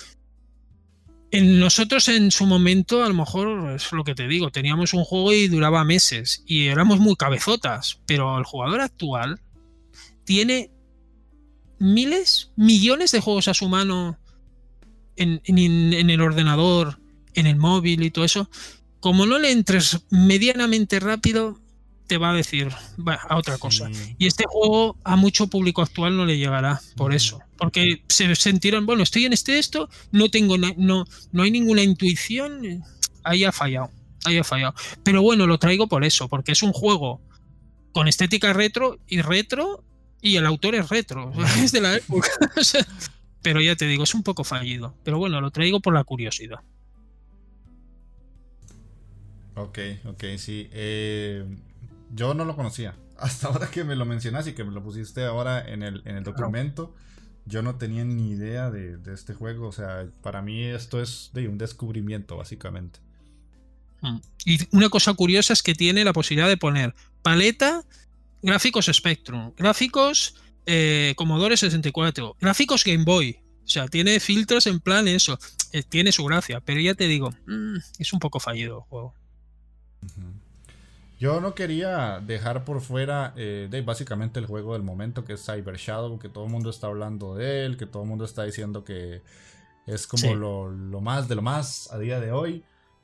[1.31, 5.05] En nosotros en su momento, a lo mejor es lo que te digo, teníamos un
[5.05, 9.39] juego y duraba meses y éramos muy cabezotas, pero el jugador actual
[10.25, 10.71] tiene
[11.79, 14.19] miles, millones de juegos a su mano
[15.21, 16.99] en, el ordenador,
[17.33, 18.49] en el móvil y todo eso,
[18.99, 21.59] como no le entres medianamente rápido,
[22.07, 22.69] te va a decir
[23.07, 23.89] a otra cosa.
[24.17, 27.39] Y este juego a mucho público actual no le llegará por eso.
[27.57, 32.83] Porque se sentirán, bueno, estoy en este esto, no tengo no, no hay ninguna intuición,
[33.23, 33.91] ahí ha fallado.
[34.25, 34.75] Ahí ha fallado.
[35.03, 37.21] Pero bueno, lo traigo por eso, porque es un juego
[37.91, 39.83] con estética retro y retro,
[40.21, 41.31] y el autor es retro,
[41.63, 42.29] es de la época.
[43.41, 44.95] pero ya te digo, es un poco fallido.
[45.03, 46.59] Pero bueno, lo traigo por la curiosidad.
[49.55, 50.69] Ok, ok, sí.
[50.71, 51.45] Eh,
[52.13, 52.95] yo no lo conocía.
[53.17, 56.17] Hasta ahora que me lo mencionas y que me lo pusiste ahora en el, en
[56.17, 56.95] el documento,
[57.45, 59.67] yo no tenía ni idea de, este juego.
[59.67, 62.99] O sea, para mí esto es de un descubrimiento, básicamente.
[64.01, 64.17] Mm.
[64.45, 67.83] Y una cosa curiosa es que tiene la posibilidad de poner paleta,
[68.41, 70.35] gráficos Spectrum, gráficos
[70.65, 73.39] eh, Commodore 64, gráficos Game Boy.
[73.63, 75.37] O sea, tiene filtros en plan eso.
[75.71, 79.13] Eh, tiene su gracia, pero ya te digo, mm, es un poco fallido el juego.
[81.19, 85.45] Yo no quería dejar por fuera eh, de básicamente el juego del momento que es
[85.45, 88.43] Cyber Shadow, que todo el mundo está hablando de él, que todo el mundo está
[88.43, 89.21] diciendo que
[89.85, 92.63] es como lo, más de lo más a día de hoy.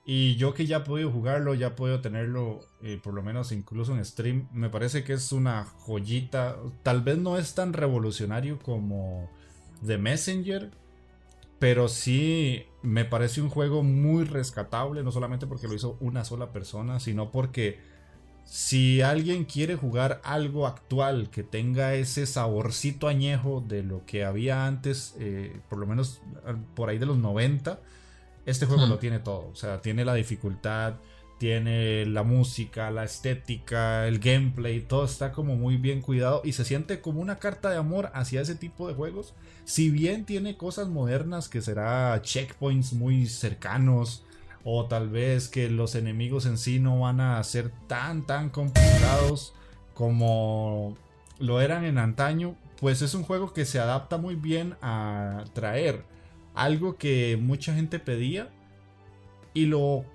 [0.09, 3.51] Y yo que ya he podido jugarlo, ya he podido tenerlo, eh, por lo menos
[3.51, 6.55] incluso en stream, me parece que es una joyita.
[6.81, 9.29] Tal vez no es tan revolucionario como
[9.85, 10.71] The Messenger,
[11.59, 16.53] pero sí me parece un juego muy rescatable, no solamente porque lo hizo una sola
[16.53, 17.77] persona, sino porque
[18.45, 24.67] si alguien quiere jugar algo actual que tenga ese saborcito añejo de lo que había
[24.67, 27.81] antes, eh, por lo menos ah, por ahí de los 90,
[28.47, 28.89] este juego hmm.
[28.89, 29.49] lo tiene todo.
[29.51, 30.95] O sea, tiene la dificultad,
[31.37, 36.65] tiene la música, la estética, el gameplay, todo está como muy bien cuidado y se
[36.65, 39.35] siente como una carta de amor hacia ese tipo de juegos.
[39.65, 44.23] Si bien tiene cosas modernas que será checkpoints muy cercanos,
[44.63, 49.53] o tal vez que los enemigos en sí no van a ser tan tan complicados
[49.93, 50.97] como
[51.39, 56.03] lo eran en antaño, pues es un juego que se adapta muy bien a traer
[56.57, 58.49] algo que mucha gente pedía
[59.53, 60.05] y lo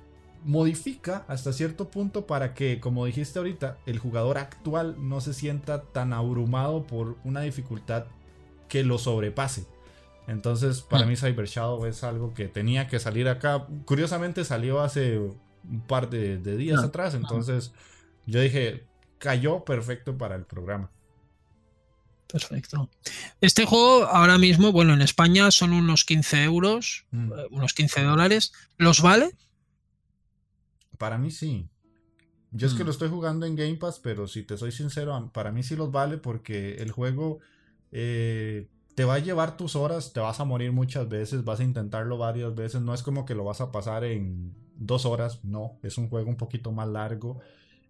[0.45, 5.82] modifica hasta cierto punto para que, como dijiste ahorita, el jugador actual no se sienta
[5.82, 8.07] tan abrumado por una dificultad
[8.68, 9.66] que lo sobrepase.
[10.26, 11.09] Entonces, para mm.
[11.09, 13.66] mí Cyber Shadow es algo que tenía que salir acá.
[13.84, 17.72] Curiosamente salió hace un par de, días ah, atrás, entonces
[18.26, 18.84] yo dije,
[19.18, 20.90] cayó perfecto para el programa.
[22.33, 22.89] Perfecto.
[23.43, 27.33] Este juego ahora mismo, bueno, en España son unos 15 euros, mm.
[27.33, 28.53] eh, unos 15 dólares.
[28.78, 29.33] ¿Los vale?
[30.97, 31.68] Para mí sí.
[32.51, 32.87] Yo es que mm.
[32.87, 35.93] lo estoy jugando en Game Pass, pero si te soy sincero, para mí sí los
[35.93, 37.41] vale porque el juego
[37.91, 41.64] eh, te va a llevar tus horas, te vas a morir muchas veces, vas a
[41.64, 45.78] intentarlo varias veces, no es como que lo vas a pasar en dos horas, no,
[45.83, 47.41] es un juego un poquito más largo.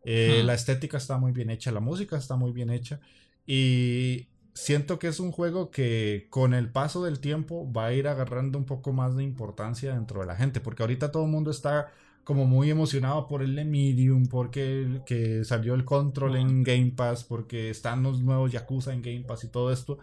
[0.04, 2.98] Eh, la estética está muy bien hecha, la música está muy bien hecha
[3.46, 8.08] y siento que es un juego que con el paso del tiempo va a ir
[8.08, 11.50] agarrando un poco más de importancia dentro de la gente, porque ahorita todo el mundo
[11.50, 11.90] está
[12.24, 17.70] como muy emocionado por el Medium, porque que salió el Control en Game Pass, porque
[17.70, 19.98] están los nuevos Yakuza en Game Pass y todo esto.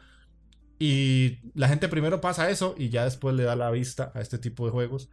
[0.79, 4.37] Y la gente primero pasa eso y ya después le da la vista a este
[4.37, 5.09] tipo de juegos.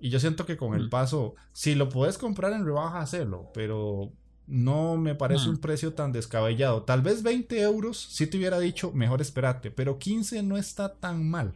[0.00, 4.12] Y yo siento que con el paso, si lo puedes comprar en rebaja, hacerlo, pero
[4.50, 5.50] no me parece mm.
[5.50, 6.82] un precio tan descabellado.
[6.82, 11.28] Tal vez 20 euros, si te hubiera dicho, mejor espérate, pero 15 no está tan
[11.28, 11.54] mal.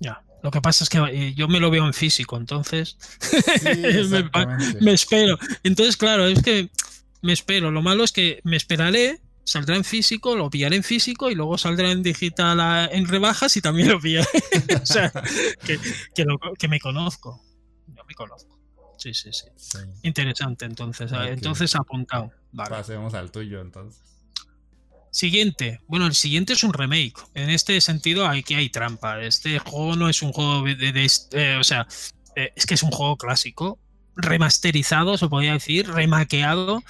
[0.00, 2.96] Ya, lo que pasa es que eh, yo me lo veo en físico, entonces
[4.10, 4.28] me,
[4.80, 5.38] me espero.
[5.62, 6.70] Entonces, claro, es que
[7.22, 7.70] me espero.
[7.70, 11.58] Lo malo es que me esperaré saldrá en físico, lo pillaré en físico y luego
[11.58, 14.28] saldrá en digital en rebajas y también lo pillaré.
[14.82, 15.12] o sea,
[15.64, 17.42] que, me conozco.
[17.88, 18.58] Yo me conozco.
[18.96, 19.78] Sí, sí, sí.
[20.02, 21.10] Interesante, entonces.
[21.12, 22.30] Entonces apuntado.
[22.54, 24.00] Pasemos al tuyo, entonces.
[25.10, 25.80] Siguiente.
[25.88, 27.14] Bueno, el siguiente es un remake.
[27.34, 29.20] En este sentido, aquí hay trampa.
[29.20, 31.10] Este juego no es un juego de.
[31.32, 31.86] Eh, o sea,
[32.36, 33.78] eh, es que es un juego clásico.
[34.16, 35.88] Remasterizado, se podría decir.
[35.88, 36.82] Remaqueado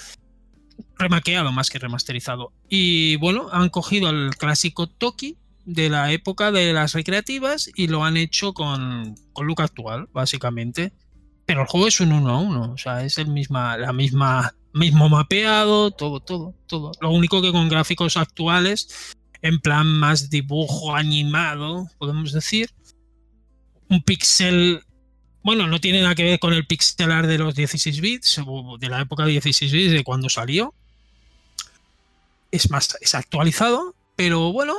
[0.98, 2.53] remaqueado más que remasterizado.
[2.68, 8.05] Y bueno, han cogido el clásico Toki de la época de las recreativas y lo
[8.05, 10.92] han hecho con, con look actual, básicamente.
[11.53, 14.55] Pero el juego es un 1 a 1, o sea, es el misma, la misma,
[14.72, 16.92] mismo mapeado, todo, todo, todo.
[17.03, 22.70] Lo único que con gráficos actuales, en plan más dibujo animado, podemos decir.
[23.90, 24.82] Un pixel
[25.42, 28.40] bueno, no tiene nada que ver con el pixelar de los 16 bits,
[28.78, 30.72] de la época de 16 bits, de cuando salió.
[32.50, 34.77] Es más, es actualizado, pero bueno,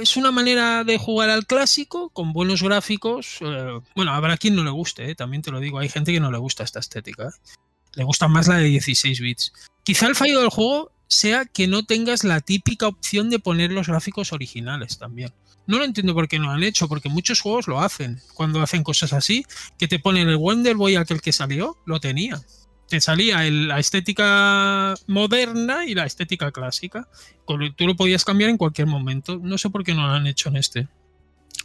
[0.00, 3.38] es una manera de jugar al clásico con buenos gráficos.
[3.40, 6.20] Eh, bueno, habrá quien no le guste, eh, también te lo digo, hay gente que
[6.20, 7.28] no le gusta esta estética.
[7.28, 7.56] Eh.
[7.94, 9.52] Le gusta más la de 16 bits.
[9.82, 13.88] Quizá el fallo del juego sea que no tengas la típica opción de poner los
[13.88, 15.32] gráficos originales también.
[15.66, 18.20] No lo entiendo por qué no lo han hecho, porque muchos juegos lo hacen.
[18.34, 19.44] Cuando hacen cosas así,
[19.78, 22.40] que te ponen el Wonder Boy aquel que salió, lo tenía.
[22.88, 27.06] Te salía la estética moderna y la estética clásica.
[27.46, 29.38] Tú lo podías cambiar en cualquier momento.
[29.38, 30.88] No sé por qué no lo han hecho en este.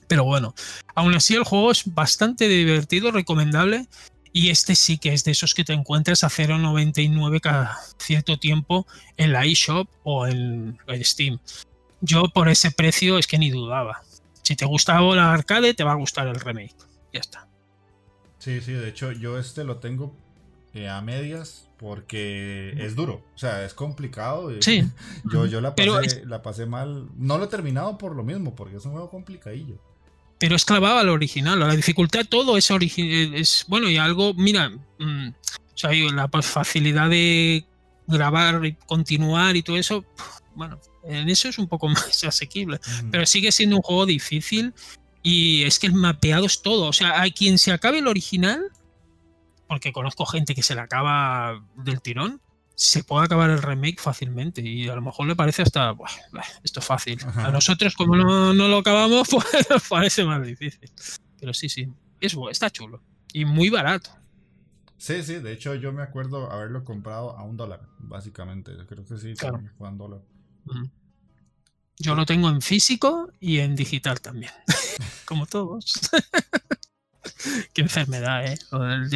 [0.07, 0.53] Pero bueno,
[0.95, 3.88] aún así el juego es bastante divertido, recomendable.
[4.34, 8.86] Y este sí que es de esos que te encuentras a 0.99 cada cierto tiempo
[9.15, 11.39] en la eShop o en, Steam.
[12.01, 14.01] Yo por ese precio es que ni dudaba.
[14.41, 16.76] Si te gustaba la arcade, te va a gustar el remake.
[17.13, 17.47] Ya está.
[18.39, 20.17] Sí, sí, de hecho yo este lo tengo
[20.74, 24.51] eh, a medias porque es duro, o sea, es complicado.
[24.61, 24.84] Sí.
[25.32, 27.09] Yo, yo la, pasé, la pasé mal.
[27.17, 29.80] No lo he terminado por lo mismo, porque es un juego complicadillo
[30.43, 31.57] pero es clavado al original.
[31.57, 37.65] La dificultad, todo es, es bueno y algo, mira, mm, o sea, la facilidad de
[38.07, 40.03] grabar y continuar y todo eso,
[40.53, 44.74] bueno, en eso es un poco más asequible, pero sigue siendo un juego difícil
[45.21, 46.88] y es que el mapeado es todo.
[46.88, 48.63] O sea, hay quien se acabe el original,
[49.74, 52.39] porque conozco gente que se le acaba del tirón,
[52.76, 55.95] se puede acabar el remake fácilmente y a lo mejor le parece hasta,
[56.63, 57.17] esto es fácil.
[57.38, 60.91] A nosotros como no, lo acabamos, pues parece más difícil.
[61.39, 61.88] Pero sí, sí,
[62.21, 63.01] es, está chulo
[63.34, 64.11] y muy barato.
[64.97, 68.74] Sí, sí, de hecho yo me acuerdo haberlo comprado a un dólar, básicamente.
[68.88, 69.59] Creo que sí, claro.
[69.76, 70.21] fue a un dólar.
[71.97, 74.51] Yo lo tengo en físico y en digital también,
[75.26, 75.99] como todos.
[77.74, 78.57] Qué enfermedad, ¿eh?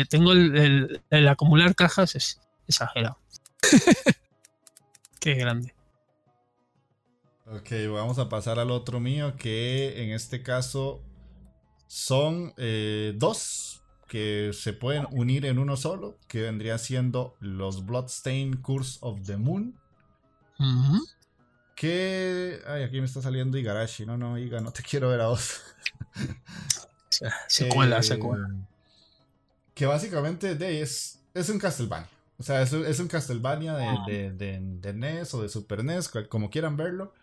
[0.09, 3.17] tengo el, el acumular cajas es exagerado.
[5.19, 5.73] Qué grande.
[7.49, 11.01] Ok, vamos a pasar al otro mío, que en este caso
[11.87, 18.61] son eh, dos que se pueden unir en uno solo, que vendría siendo los Bloodstained
[18.61, 19.79] Curse of the Moon.
[21.75, 22.59] Que.
[22.67, 24.05] Ay, aquí me está saliendo Igarashi.
[24.05, 25.61] No, no, Iga, no te quiero ver a vos.
[27.47, 28.47] secuela, se secuela.
[28.47, 28.61] Eh,
[29.73, 32.09] que básicamente de, es, es un Castlevania.
[32.39, 34.05] O sea, es, es un Castlevania ah.
[34.07, 37.13] de, de, NES o de Super NES, como quieran verlo.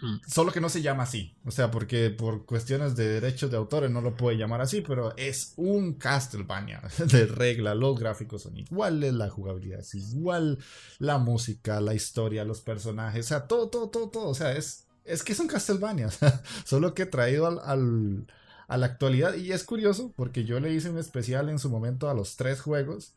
[0.00, 0.16] Hmm.
[0.26, 1.34] Solo que no se llama así.
[1.44, 5.16] O sea, porque por cuestiones de derechos de autores no lo puede llamar así, pero
[5.16, 7.74] es un Castlevania de regla.
[7.74, 10.58] Los gráficos son iguales, la jugabilidad es igual,
[10.98, 14.28] la música, la historia, los personajes, o sea, todo, todo, todo, todo.
[14.28, 16.10] O sea, es, es que es un Castlevania.
[16.64, 18.26] solo que traído al, al,
[18.68, 19.34] a la actualidad.
[19.34, 22.60] Y es curioso porque yo le hice un especial en su momento a los tres
[22.60, 23.14] juegos.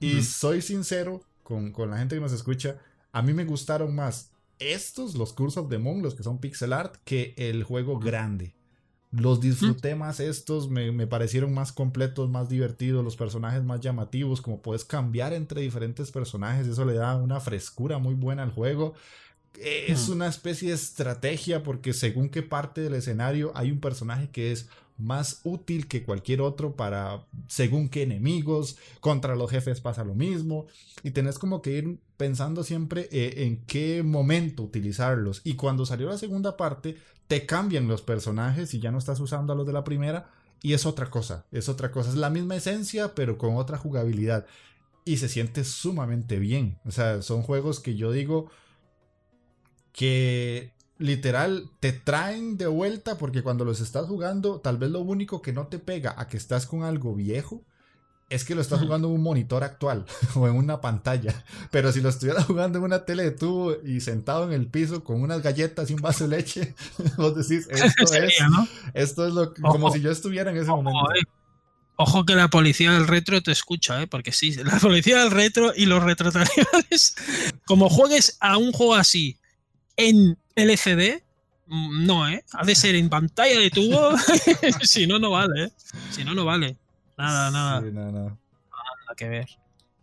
[0.00, 2.78] Y soy sincero con, la gente que nos escucha,
[3.12, 6.72] a mí me gustaron más estos, los Curse of the Moon, los que son pixel
[6.72, 8.54] art, que el juego grande.
[9.12, 14.42] Los disfruté más estos, me, me, parecieron más completos, más divertidos, los personajes más llamativos,
[14.42, 18.94] como puedes cambiar entre diferentes personajes, eso le da una frescura muy buena al juego.
[19.58, 24.52] Es una especie de estrategia porque según qué parte del escenario hay un personaje que
[24.52, 30.14] es más útil que cualquier otro para según qué enemigos, contra los jefes pasa lo
[30.14, 30.66] mismo
[31.02, 36.08] y tenés como que ir pensando siempre eh, en qué momento utilizarlos y cuando salió
[36.08, 36.96] la segunda parte
[37.26, 40.30] te cambian los personajes y ya no estás usando a los de la primera
[40.62, 44.46] y es otra cosa, es otra cosa, es la misma esencia pero con otra jugabilidad
[45.04, 48.48] y se siente sumamente bien, o sea, son juegos que yo digo
[49.94, 55.40] que literal te traen de vuelta porque cuando los estás jugando, tal vez lo único
[55.40, 57.62] que no te pega a que estás con algo viejo
[58.28, 61.44] es que lo estás jugando en un monitor actual o en una pantalla.
[61.70, 65.04] Pero si lo estuvieras jugando en una tele de tubo y sentado en el piso
[65.04, 66.74] con unas galletas y un vaso de leche,
[67.16, 68.34] vos decís, esto es,
[68.94, 71.12] esto es lo como si yo estuviera en ese momento.
[71.14, 71.22] Eh.
[71.96, 74.08] Ojo que la policía del retro te escucha, ¿eh?
[74.08, 77.14] porque sí, la policía del retro y los retrotraidores,
[77.66, 79.38] como juegues a un juego así
[79.96, 81.22] en LCD,
[81.66, 82.44] mm, no, ¿eh?
[82.52, 84.16] Ha de ser en pantalla de tubo,
[84.82, 85.72] si no, no vale, ¿eh?
[86.10, 86.76] Si no, no vale.
[87.16, 87.80] Nada, nada.
[87.80, 88.38] Sí, nada, nada.
[89.16, 89.48] que ver.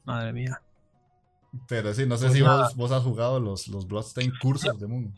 [0.06, 0.62] Madre mía.
[1.68, 5.14] Pero sí, no sé pues si vos, has jugado los, los Bloodstained Cursos de Moon.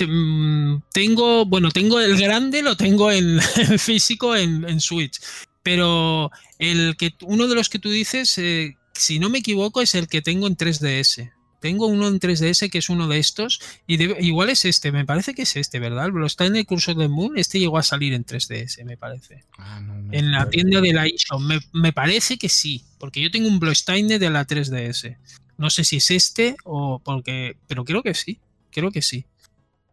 [0.00, 3.40] Mm, tengo, bueno, tengo el grande, lo tengo en,
[3.78, 5.20] físico en, Switch.
[5.62, 9.94] Pero el que uno de los que tú dices, eh, si no me equivoco, es
[9.94, 11.32] el que tengo en 3DS.
[11.62, 13.60] Tengo uno en 3DS que es uno de estos.
[13.86, 16.10] Y igual es este, me parece que es este, ¿verdad?
[16.12, 17.38] Pero está en el curso de Moon.
[17.38, 19.44] Este llegó a salir en 3DS, me parece.
[19.58, 19.80] Ah,
[20.10, 21.40] en la tienda de la eShop.
[21.72, 22.84] Me, parece que sí.
[22.98, 25.16] Porque yo tengo un Bloodstained de la 3DS.
[25.56, 27.56] No sé si es este o porque.
[27.68, 28.40] Pero creo que sí.
[28.72, 29.24] Creo que sí.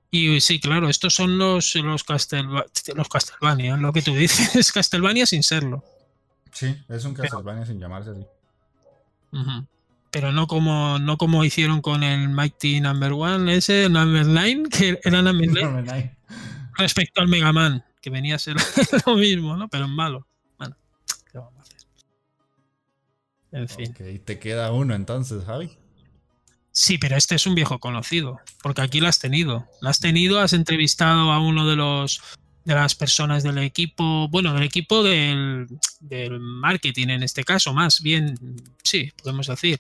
[0.10, 2.04] Y sí, claro, estos son los, los,
[2.96, 5.84] los Castlevania, lo que tú dices, es Castlevania sin serlo.
[6.52, 8.26] Sí, es un Castlevania sin llamarse así
[10.12, 15.00] pero no como no como hicieron con el Mighty Number One, ese Number Nine, que
[15.04, 15.48] era Number
[15.84, 16.18] Nine,
[16.78, 18.56] respecto al Mega Man, que venía a ser
[19.06, 19.68] lo mismo, ¿no?
[19.70, 20.28] Pero en malo.
[20.58, 20.76] Bueno,
[21.32, 21.78] ¿qué vamos a hacer?
[23.52, 23.92] En fin.
[23.92, 25.78] Ok, te queda uno entonces, Javi.
[26.72, 29.68] Sí, pero este es un viejo conocido, porque aquí lo has tenido.
[29.82, 32.22] Lo has tenido, has entrevistado a uno de los
[32.70, 35.68] de las personas del equipo, bueno, del equipo del,
[36.00, 38.38] del marketing en este caso, más bien,
[38.84, 39.80] sí, podemos decir,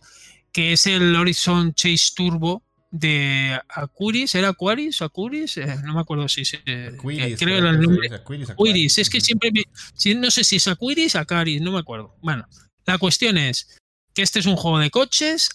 [0.51, 5.03] que es el Horizon Chase Turbo de Acuris, ¿era Aquaris?
[5.03, 5.57] ¿Acuris?
[5.57, 6.57] Eh, no me acuerdo si se.
[6.57, 8.07] Aquiris, creo era el nombre.
[8.07, 11.79] es Aquiris, Aquiris, es que siempre me- no sé si es Aquiris, Acaris, no me
[11.79, 12.15] acuerdo.
[12.21, 12.47] Bueno,
[12.87, 13.77] la cuestión es
[14.15, 15.49] que este es un juego de coches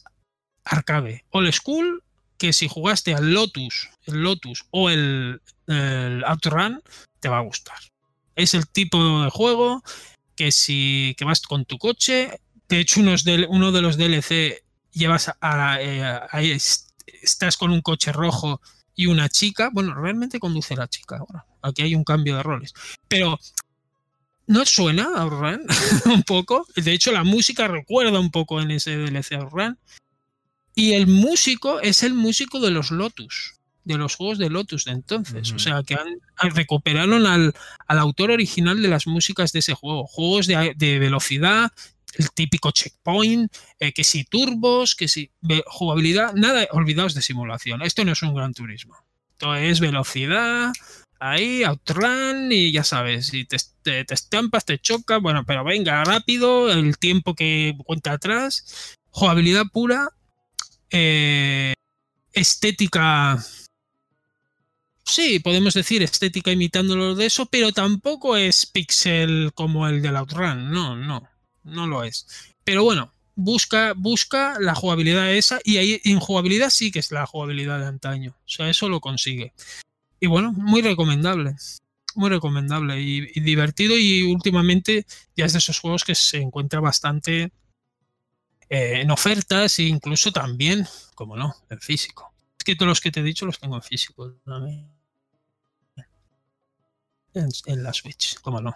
[0.65, 2.05] arcade, old school,
[2.39, 6.81] que si jugaste al Lotus, el Lotus o el, el Outrun,
[7.25, 7.79] te va a gustar.
[8.37, 9.83] Es el tipo de juego
[10.37, 12.39] que si que vas con tu coche,
[12.69, 16.59] de hecho unos del- uno de los DLC llevas a, a- eh,
[17.23, 18.61] estás con un coche rojo
[18.95, 21.47] y una chica, bueno, realmente conduce la chica ahora.
[21.63, 22.75] Aquí hay un cambio de roles.
[23.09, 23.39] Pero
[24.47, 25.63] no suena a Outrun
[26.05, 26.67] un poco.
[26.77, 29.79] De hecho, la música recuerda un poco en ese DLC Outrun.
[30.75, 33.54] Y el músico es el músico de los Lotus,
[33.85, 35.52] de los juegos de Lotus de entonces.
[35.52, 36.06] O sea, que han,
[36.36, 37.55] han- recuperaron al,
[37.86, 40.06] al autor original de las músicas de ese juego.
[40.06, 41.70] Juegos de, de velocidad,
[42.16, 45.31] el típico checkpoint, eh, que si turbos, que si
[45.66, 47.82] jugabilidad, nada, olvidaos de simulación.
[47.82, 48.97] Esto no es un gran turismo.
[49.32, 50.73] Esto es velocidad,
[51.19, 56.05] ahí, outrun, y ya sabes, si te, te, te estampas, te chocas, bueno, pero venga,
[56.05, 60.09] rápido, el tiempo que cuenta atrás, jugabilidad pura,
[60.90, 61.74] eh,
[62.32, 63.44] estética.
[65.05, 70.71] Sí, podemos decir estética imitándolo de eso, pero tampoco es pixel como el del Outrun.
[70.71, 71.29] No, no,
[71.63, 72.27] no lo es.
[72.65, 77.27] Pero bueno, busca, busca la jugabilidad esa y ahí en jugabilidad sí que es la
[77.27, 78.35] jugabilidad de antaño.
[78.39, 79.53] O sea, eso lo consigue.
[80.21, 81.57] Y bueno, muy recomendable.
[82.15, 85.05] Muy recomendable y, divertido y últimamente
[85.37, 87.53] ya es de esos juegos que se encuentra bastante
[88.71, 92.34] eh, en ofertas e incluso también, como no, en físico.
[92.65, 94.91] Que todos los que te he dicho los tengo en físico también.
[97.35, 98.74] En, en la Switch, no.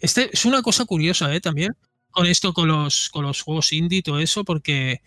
[0.00, 1.40] Este es una cosa curiosa, ¿eh?
[1.40, 1.76] También
[2.10, 5.00] con esto, con los, con los juegos indie todo eso, porque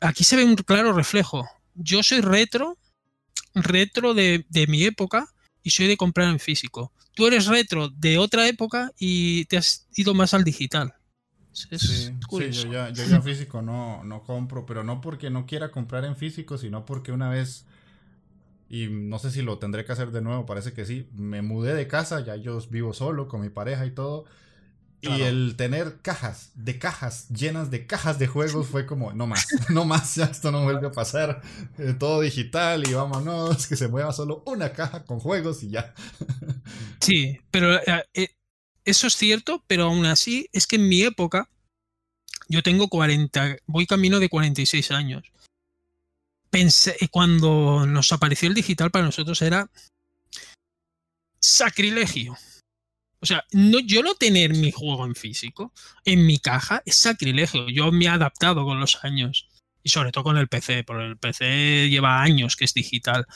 [0.00, 1.48] aquí se ve un claro reflejo.
[1.74, 2.78] Yo soy retro,
[3.54, 5.32] retro de, de mi época
[5.62, 6.92] y soy de comprar en físico.
[7.14, 10.94] Tú eres retro de otra época y te has ido más al digital.
[11.52, 15.46] Es, es Sí, yo ya, yo ya físico no, no compro, pero no porque no
[15.46, 17.66] quiera comprar en físico, sino porque una vez,
[18.68, 21.74] y no sé si lo tendré que hacer de nuevo, parece que sí, me mudé
[21.74, 24.26] de casa, ya yo vivo solo con mi pareja y todo,
[25.02, 29.46] y el tener cajas, de cajas, llenas de cajas de juegos fue como, no más,
[29.70, 31.40] no más, ya esto no vuelve a pasar,
[31.78, 35.94] eh, todo digital y vámonos, que se mueva solo una caja con juegos y ya.
[37.00, 38.28] Sí, pero eh, eh,
[38.90, 41.48] eso es cierto, pero aún así es que en mi época,
[42.48, 45.24] yo tengo 40, voy camino de 46 años.
[46.50, 49.70] Pensé, cuando nos apareció el digital para nosotros era
[51.40, 52.36] sacrilegio.
[53.20, 55.72] O sea, no, yo no tener mi juego en físico,
[56.04, 57.68] en mi caja, es sacrilegio.
[57.68, 59.48] Yo me he adaptado con los años.
[59.82, 63.26] Y sobre todo con el PC, porque el PC lleva años que es digital.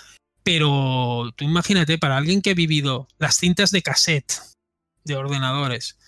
[0.42, 4.53] Pero tú imagínate, para alguien que ha vivido las cintas de cassette
[5.04, 5.98] de ordenadores,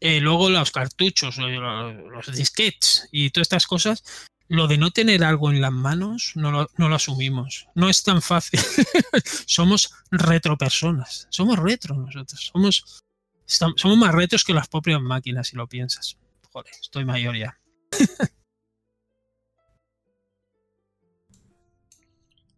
[0.00, 4.04] eh, luego los cartuchos, eh, lo- los disquetes y todas estas cosas,
[4.48, 7.66] lo de no tener algo en las manos no lo, no lo asumimos.
[7.74, 8.60] No es tan fácil.
[9.46, 11.26] somos retropersonas.
[11.30, 12.50] Somos retro nosotros.
[12.52, 13.00] Somos,
[13.44, 16.16] somos más retos que las propias máquinas, si lo piensas.
[16.50, 17.58] Joder, estoy mayor ya.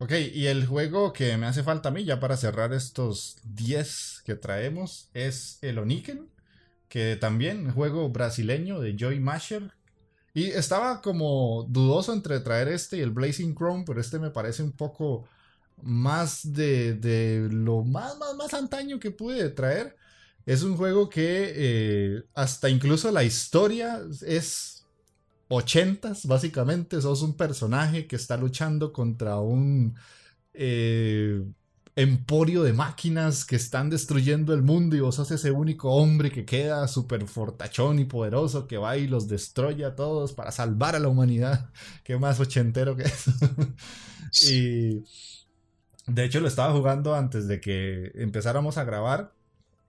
[0.03, 4.23] Ok, y el juego que me hace falta a mí ya para cerrar estos 10
[4.25, 6.27] que traemos es el Oniken,
[6.89, 9.73] que también juego brasileño de Joy Masher.
[10.33, 14.63] Y estaba como dudoso entre traer este y el Blazing Chrome, pero este me parece
[14.63, 15.29] un poco
[15.83, 19.97] más de, de lo más, más, más antaño que pude traer.
[20.47, 24.80] Es un juego que eh, hasta incluso la historia es
[25.51, 27.01] 80s, básicamente.
[27.03, 29.97] Sos un personaje que está luchando contra un
[30.55, 31.45] eh,
[31.97, 36.45] emporio de máquinas que están destruyendo el mundo y vos sos ese único hombre que
[36.45, 41.01] queda súper fortachón y poderoso que va y los destruye a todos para salvar a
[41.01, 41.71] la humanidad.
[42.05, 43.27] Qué más ochentero que es.
[44.51, 45.05] y
[46.07, 49.35] de hecho lo estaba jugando antes de que empezáramos a grabar.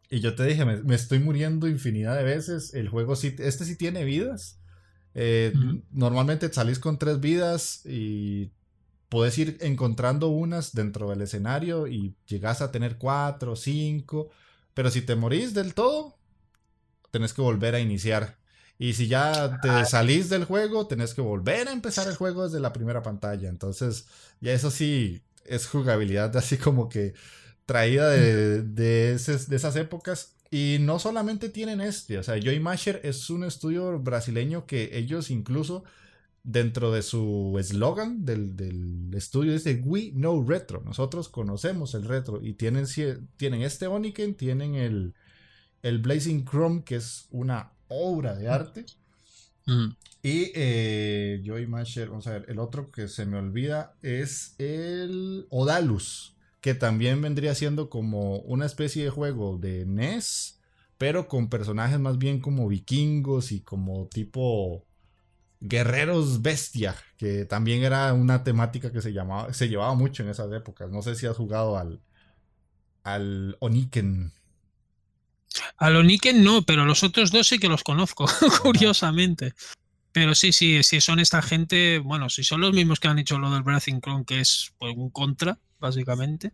[0.10, 2.74] Y yo te dije, me, me estoy muriendo infinidad de veces.
[2.74, 4.61] El juego sí, este sí tiene vidas.
[5.14, 5.54] Eh.
[5.92, 8.52] Normalmente salís con tres vidas y
[9.10, 14.30] puedes ir encontrando unas dentro del escenario y llegas a tener cuatro, cinco.
[14.74, 16.18] Pero si te morís del todo,
[17.12, 18.38] tenés que volver a iniciar.
[18.80, 22.60] Y si ya te salís del juego, tenés que volver a empezar el juego desde
[22.60, 23.48] la primera pantalla.
[23.48, 24.08] Entonces,
[24.40, 27.14] ya eso sí es jugabilidad así como que
[27.66, 30.34] traída de, de, esas épocas.
[30.54, 35.32] Y no solamente tienen este, o sea, Joy Masher es un estudio brasileño que ellos
[35.32, 35.86] incluso
[36.44, 42.42] dentro de su eslogan del, del, estudio dice We Know Retro, nosotros conocemos el retro
[42.44, 42.86] y tienen,
[43.38, 45.14] tienen este Oniken, tienen el,
[45.84, 48.86] el Blazing Chrome que es una obra de arte.
[49.68, 49.88] Mm.
[50.22, 55.48] Y eh, Joy Masher, vamos a ver, el otro que se me olvida es el
[55.50, 56.31] Odalus
[56.62, 60.62] que también vendría siendo como una especie de juego de NES,
[60.98, 64.86] pero con personajes más bien como vikingos y como tipo
[65.60, 70.52] guerreros bestia, que también era una temática que se llamaba, se llevaba mucho en esas
[70.54, 70.92] épocas.
[70.92, 72.02] No sé si has jugado al
[73.04, 74.32] al Oniken.
[75.78, 78.26] Al Oniken no, pero los otros dos sí que los conozco,
[78.62, 79.54] curiosamente.
[80.12, 83.40] Pero sí, sí, sí, son esta gente, bueno, si son los mismos que han hecho
[83.40, 86.52] lo del Breathing Clone, que es pues, un contra, básicamente.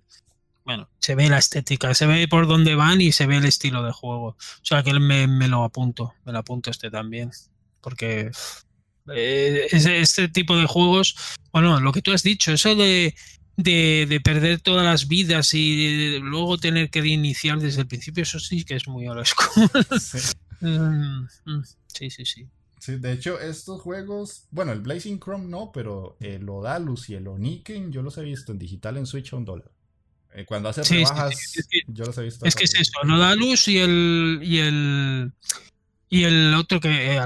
[0.63, 3.83] Bueno, se ve la estética, se ve por dónde van y se ve el estilo
[3.83, 4.27] de juego.
[4.27, 7.31] O sea que me, me lo apunto, me lo apunto este también.
[7.81, 8.31] Porque
[9.13, 11.15] eh, este tipo de juegos,
[11.51, 13.15] bueno, lo que tú has dicho, eso de,
[13.55, 18.63] de, perder todas las vidas y luego tener que reiniciar desde el principio, eso sí
[18.65, 19.25] que es muy old
[20.61, 22.47] mm, mm, sí, sí, sí.
[22.79, 27.27] Sí, de hecho, estos juegos, bueno, el Blazing Chrome no, pero el Odalus y el
[27.27, 29.71] Oniken yo los he visto en digital en Switch a un dólar.
[30.33, 31.35] Eh, cuando hace rebajas,
[31.87, 32.45] yo los he visto.
[32.45, 35.31] Es que es eso, el Odalus y el, y el,
[36.09, 37.19] y el otro que,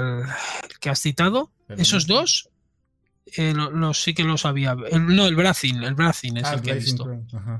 [0.80, 2.48] que has citado, esos dos,
[3.36, 4.74] eh, los, sí que los había.
[4.74, 7.06] no, el Brazin, el Brazin es ah, el que he visto.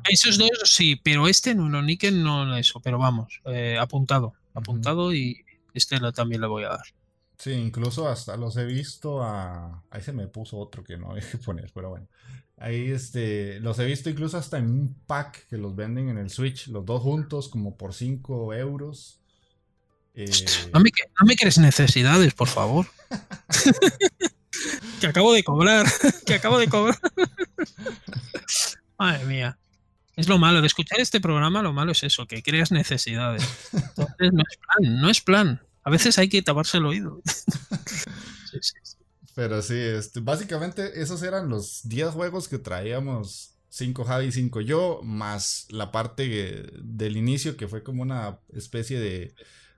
[0.09, 5.12] Esos dos sí, pero este no, no, Niken no eso, pero vamos, eh, apuntado, apuntado
[5.12, 5.44] y
[5.74, 6.86] este también le voy a dar.
[7.38, 9.82] Sí, incluso hasta los he visto a...
[9.90, 12.09] Ahí se me puso otro que no hay que poner, pero bueno.
[12.56, 16.30] Ahí este, los he visto incluso hasta en un pack que los venden en el
[16.30, 19.20] Switch, los dos juntos como por 5 euros.
[20.14, 20.30] Eh,
[20.72, 22.86] no, me, no me crees necesidades, por favor.
[25.00, 25.86] que acabo de cobrar,
[26.26, 26.98] que acabo de cobrar.
[28.98, 29.59] Madre mía.
[30.14, 33.42] Es lo malo de escuchar este programa, lo malo es eso, que creas necesidades.
[33.72, 35.62] Entonces no es plan, no es plan.
[35.84, 37.22] A veces hay que taparse el oído.
[39.34, 44.60] Pero sí, este, básicamente esos eran los 10 juegos que traíamos 5 Javi y 5
[44.60, 49.34] yo, más la parte del inicio que fue como una especie de,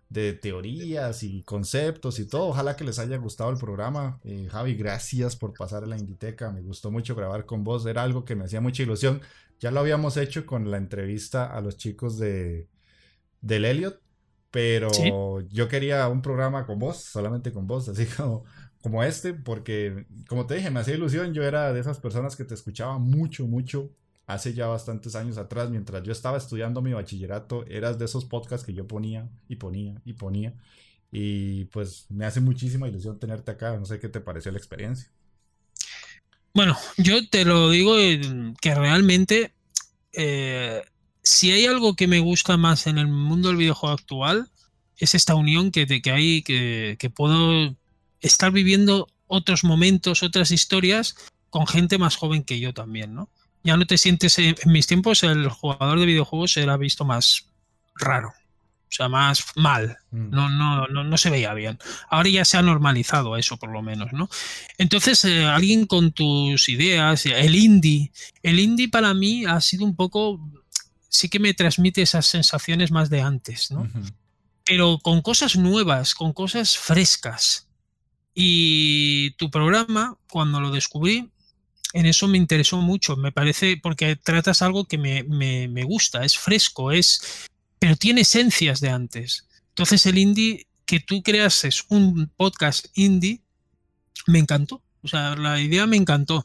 [0.08, 2.48] de teorías y conceptos y todo.
[2.48, 4.20] Ojalá que les haya gustado el programa.
[4.24, 6.50] Eh, Javi, gracias por pasar a la Inditeca.
[6.50, 7.86] Me gustó mucho grabar con vos.
[7.86, 9.22] Era algo que me hacía mucha ilusión.
[9.60, 12.68] Ya lo habíamos hecho con la entrevista a los chicos de
[13.40, 14.03] del Elliot.
[14.54, 18.44] Pero yo quería un programa con vos, solamente con vos, así como,
[18.80, 22.44] como este, porque como te dije, me hacía ilusión, yo era de esas personas que
[22.44, 23.90] te escuchaba mucho, mucho
[24.28, 28.64] hace ya bastantes años atrás, mientras yo estaba estudiando mi bachillerato, eras de esos podcasts
[28.64, 30.54] que yo ponía y ponía y ponía.
[31.10, 35.10] Y pues me hace muchísima ilusión tenerte acá, no sé qué te pareció la experiencia.
[36.54, 37.96] Bueno, yo te lo digo
[38.60, 39.52] que realmente
[40.12, 40.84] eh,
[41.24, 44.50] si hay algo que me gusta más en el mundo del videojuego actual,
[44.98, 47.74] es esta unión que, que hay, que, que puedo
[48.20, 51.16] estar viviendo otros momentos, otras historias
[51.50, 53.30] con gente más joven que yo también, ¿no?
[53.62, 57.46] Ya no te sientes, en mis tiempos el jugador de videojuegos era visto más
[57.96, 60.30] raro, o sea, más mal, mm.
[60.30, 61.78] no, no, no, no se veía bien.
[62.10, 64.28] Ahora ya se ha normalizado eso por lo menos, ¿no?
[64.76, 69.96] Entonces, eh, alguien con tus ideas, el indie, el indie para mí ha sido un
[69.96, 70.40] poco
[71.14, 73.88] sí que me transmite esas sensaciones más de antes, ¿no?
[74.64, 77.68] Pero con cosas nuevas, con cosas frescas.
[78.34, 81.30] Y tu programa, cuando lo descubrí,
[81.92, 83.16] en eso me interesó mucho.
[83.16, 87.46] Me parece, porque tratas algo que me, me, gusta, es fresco, es.
[87.78, 89.46] pero tiene esencias de antes.
[89.68, 93.40] Entonces, el indie, que tú creases un podcast indie,
[94.26, 94.82] me encantó.
[95.02, 96.44] O sea, la idea me encantó.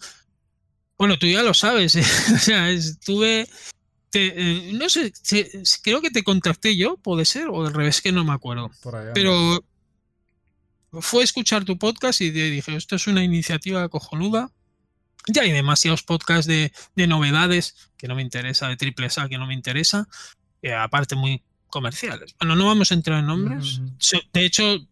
[0.96, 1.96] Bueno, tú ya lo sabes.
[2.36, 3.50] o sea, estuve
[4.14, 5.14] eh, no sé,
[5.84, 8.72] creo que te contacté yo, puede ser, o al revés, que no me acuerdo.
[9.14, 9.64] Pero
[10.94, 14.52] fue escuchar tu podcast y dije, esto es una iniciativa cojonuda.
[15.28, 19.46] Ya hay demasiados podcasts de, novedades que no me interesa, de triple A que no
[19.46, 20.08] me interesa,
[20.62, 22.36] eh, aparte muy comerciales.
[22.40, 23.82] Bueno, no vamos a entrar en nombres.
[24.34, 24.88] De hecho,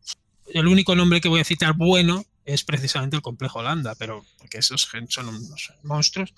[0.53, 4.59] el único nombre que voy a citar bueno es precisamente el complejo Holanda, pero porque
[4.59, 5.49] esos son
[5.83, 6.33] monstruos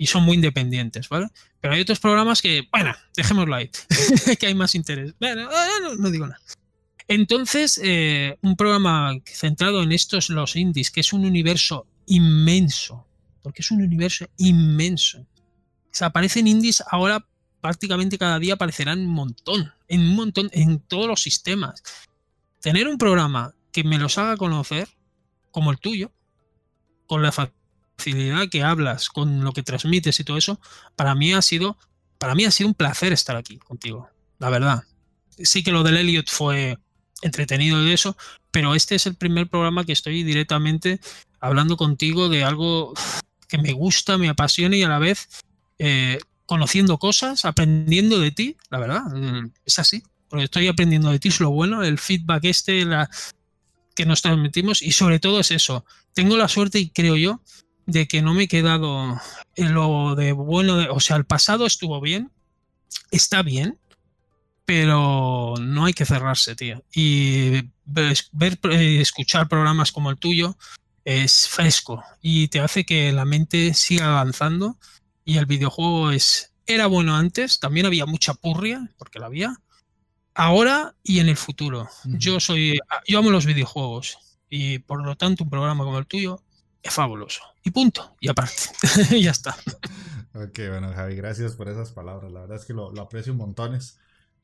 [0.00, 1.26] y son muy independientes, ¿vale?
[1.60, 3.70] Pero hay otros programas que, bueno, dejémoslo ahí,
[4.40, 5.12] que hay más interés.
[5.20, 5.46] Bueno,
[5.98, 6.40] no, digo nada.
[7.06, 13.06] Entonces, eh, un programa centrado en estos, los indies, que es un universo inmenso,
[13.42, 15.26] porque es un universo inmenso.
[16.00, 17.22] O aparecen indies ahora
[17.60, 21.82] prácticamente cada día aparecerán un montón, en un montón, en todos los sistemas.
[22.62, 24.88] Tener un programa que me los haga conocer,
[25.50, 26.10] como el tuyo,
[27.06, 27.59] con la facilidad
[28.50, 30.60] que hablas, con lo que transmites y todo eso,
[30.96, 31.76] para mí ha sido,
[32.18, 34.08] para mí ha sido un placer estar aquí contigo,
[34.38, 34.84] la verdad.
[35.38, 36.78] Sí que lo del Elliot fue
[37.22, 38.16] entretenido de eso,
[38.50, 41.00] pero este es el primer programa que estoy directamente
[41.40, 42.94] hablando contigo de algo
[43.48, 45.28] que me gusta, me apasiona y a la vez
[45.78, 50.02] eh, conociendo cosas, aprendiendo de ti, la verdad, mm, es así.
[50.28, 53.10] Porque estoy aprendiendo de ti, es lo bueno, el feedback este la,
[53.94, 55.84] que nos transmitimos y sobre todo es eso.
[56.14, 57.40] Tengo la suerte y creo yo
[57.90, 59.20] de que no me he quedado
[59.56, 62.30] en lo de bueno, o sea, el pasado estuvo bien,
[63.10, 63.78] está bien,
[64.64, 66.84] pero no hay que cerrarse, tío.
[66.94, 68.16] Y ver,
[68.70, 70.56] eh, escuchar programas como el tuyo
[71.04, 74.78] es fresco y te hace que la mente siga avanzando
[75.24, 79.56] y el videojuego es era bueno antes, también había mucha purria, porque la había,
[80.34, 81.88] ahora y en el futuro.
[82.04, 84.18] Yo soy yo amo los videojuegos
[84.48, 86.42] y por lo tanto un programa como el tuyo
[86.82, 87.42] es fabuloso.
[87.62, 88.62] Y punto, y aparte,
[89.20, 89.56] ya está.
[90.34, 92.32] Ok, bueno, Javi, gracias por esas palabras.
[92.32, 93.98] La verdad es que lo, lo aprecio montones.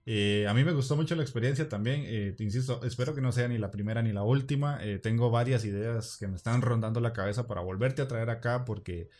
[0.08, 2.04] Eh, a mí me gustó mucho la experiencia también.
[2.06, 4.78] Eh, te insisto, espero que no sea ni la primera ni la última.
[4.82, 8.64] Eh, tengo varias ideas que me están rondando la cabeza para volverte a traer acá
[8.64, 9.10] porque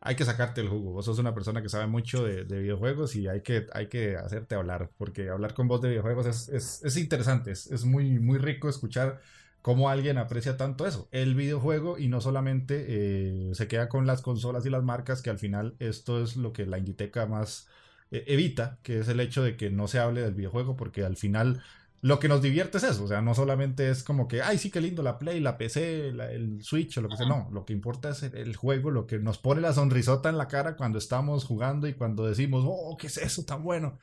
[0.00, 0.92] hay que sacarte el jugo.
[0.92, 4.54] Vos sos una persona que sabe mucho de, videojuegos y hay que, hay que hacerte
[4.54, 8.38] hablar porque hablar con vos de videojuegos es, es, es interesante, es, es, muy, muy
[8.38, 9.20] rico escuchar
[9.66, 14.64] cómo alguien aprecia tanto eso, el videojuego y no solamente se queda con las consolas
[14.64, 17.66] y las marcas que al final esto es lo que la Inditeca más
[18.12, 21.16] e-, evita, que es el hecho de que no se hable del videojuego, porque al
[21.16, 21.64] final
[22.00, 24.70] lo que nos divierte es eso, o sea, no solamente es como que, ay, sí,
[24.70, 27.72] qué lindo la Play, la PC, el Switch o lo que sea, no, lo que
[27.72, 31.44] importa es el, juego, lo que nos pone la sonrisota en la cara cuando estamos
[31.44, 33.98] jugando y cuando decimos, oh, ¿qué es eso tan bueno?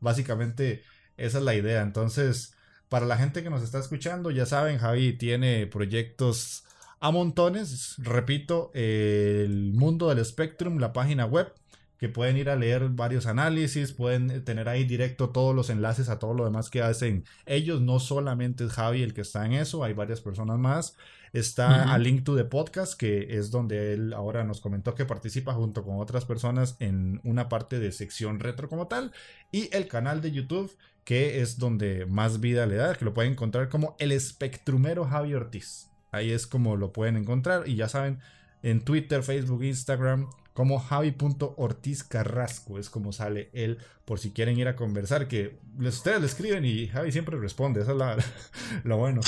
[0.00, 0.84] Básicamente,
[1.18, 2.54] esa es la idea, entonces,
[2.92, 6.64] para la gente que nos está escuchando, ya saben, Javi tiene proyectos
[7.00, 11.54] a montones, repito, el mundo del Spectrum, la página web,
[11.96, 16.18] que pueden ir a leer varios análisis, pueden tener ahí directo todos los enlaces a
[16.18, 19.82] todo lo demás que hacen ellos, no solamente es Javi el que está en eso,
[19.84, 20.94] hay varias personas más.
[21.32, 25.54] Está a Link to the Podcast, que es donde él ahora nos comentó que participa
[25.54, 29.12] junto con otras personas en una parte de sección retro como tal.
[29.50, 30.70] Y el canal de YouTube,
[31.04, 35.34] que es donde más vida le da, que lo pueden encontrar como el espectrumero Javi
[35.34, 35.88] Ortiz.
[36.10, 37.68] Ahí es como lo pueden encontrar.
[37.68, 38.20] Y ya saben,
[38.62, 44.68] en Twitter, Facebook, Instagram, como Javi.ortiz Carrasco, es como sale él, por si quieren ir
[44.68, 48.24] a conversar, que ustedes le escriben y Javi siempre responde, eso es
[48.84, 49.22] lo bueno.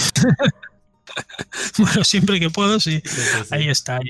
[1.78, 3.02] bueno, siempre que puedo, sí,
[3.51, 4.01] ahí está.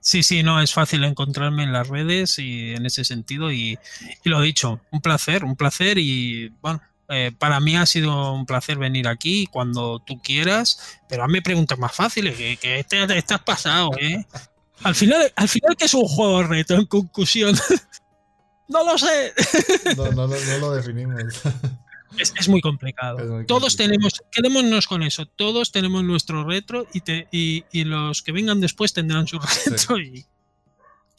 [0.00, 3.78] sí, sí, no, es fácil encontrarme en las redes y en ese sentido, y,
[4.24, 8.46] lo he dicho, un placer, un placer, y bueno, eh, para mí ha sido un
[8.46, 13.40] placer venir aquí cuando tú quieras, pero hazme preguntas más fáciles, que, que te, estás
[13.42, 14.24] pasado, ¿eh?
[14.82, 17.54] Al final, al final que es un juego reto en conclusión.
[18.68, 19.34] no lo sé.
[19.94, 21.22] no, no, no, lo definimos.
[22.18, 23.44] Es, muy complicado.
[23.46, 28.32] todos tenemos, quedémonos con eso, todos tenemos nuestro retro y, te, y, y los que
[28.32, 30.26] vengan después tendrán su retro y,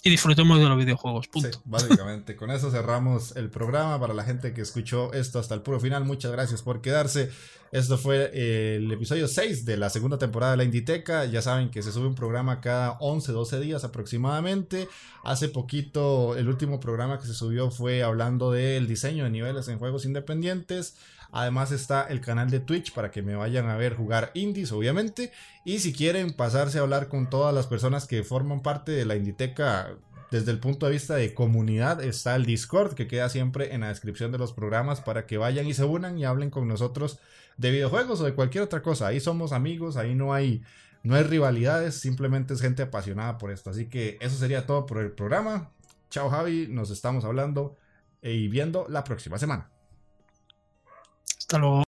[0.03, 1.27] y disfrutemos de los videojuegos.
[1.27, 1.51] Punto.
[1.51, 2.35] Sí, básicamente.
[2.35, 3.99] Con eso cerramos el programa.
[3.99, 7.29] Para la gente que escuchó esto hasta el puro final, muchas gracias por quedarse.
[7.71, 8.31] Esto fue
[8.75, 11.25] el episodio 6 de la segunda temporada de la Inditeca.
[11.25, 14.89] Ya saben que se sube un programa cada 11, 12 días aproximadamente.
[15.23, 19.77] Hace poquito, el último programa que se subió fue hablando del diseño de niveles en
[19.77, 20.95] juegos independientes.
[21.31, 25.31] Además está el canal de Twitch para que me vayan a ver jugar indies, obviamente.
[25.63, 29.15] Y si quieren pasarse a hablar con todas las personas que forman parte de la
[29.15, 29.95] Inditeca
[30.29, 33.89] desde el punto de vista de comunidad, está el Discord que queda siempre en la
[33.89, 37.19] descripción de los programas para que vayan y se unan y hablen con nosotros
[37.57, 39.07] de videojuegos o de cualquier otra cosa.
[39.07, 40.63] Ahí somos amigos, ahí no hay
[41.03, 43.69] no hay rivalidades, simplemente es gente apasionada por esto.
[43.71, 45.71] Así que eso sería todo por el programa.
[46.09, 47.77] Chao Javi, nos estamos hablando
[48.21, 49.70] y viendo la próxima semana.
[51.51, 51.71] Hasta.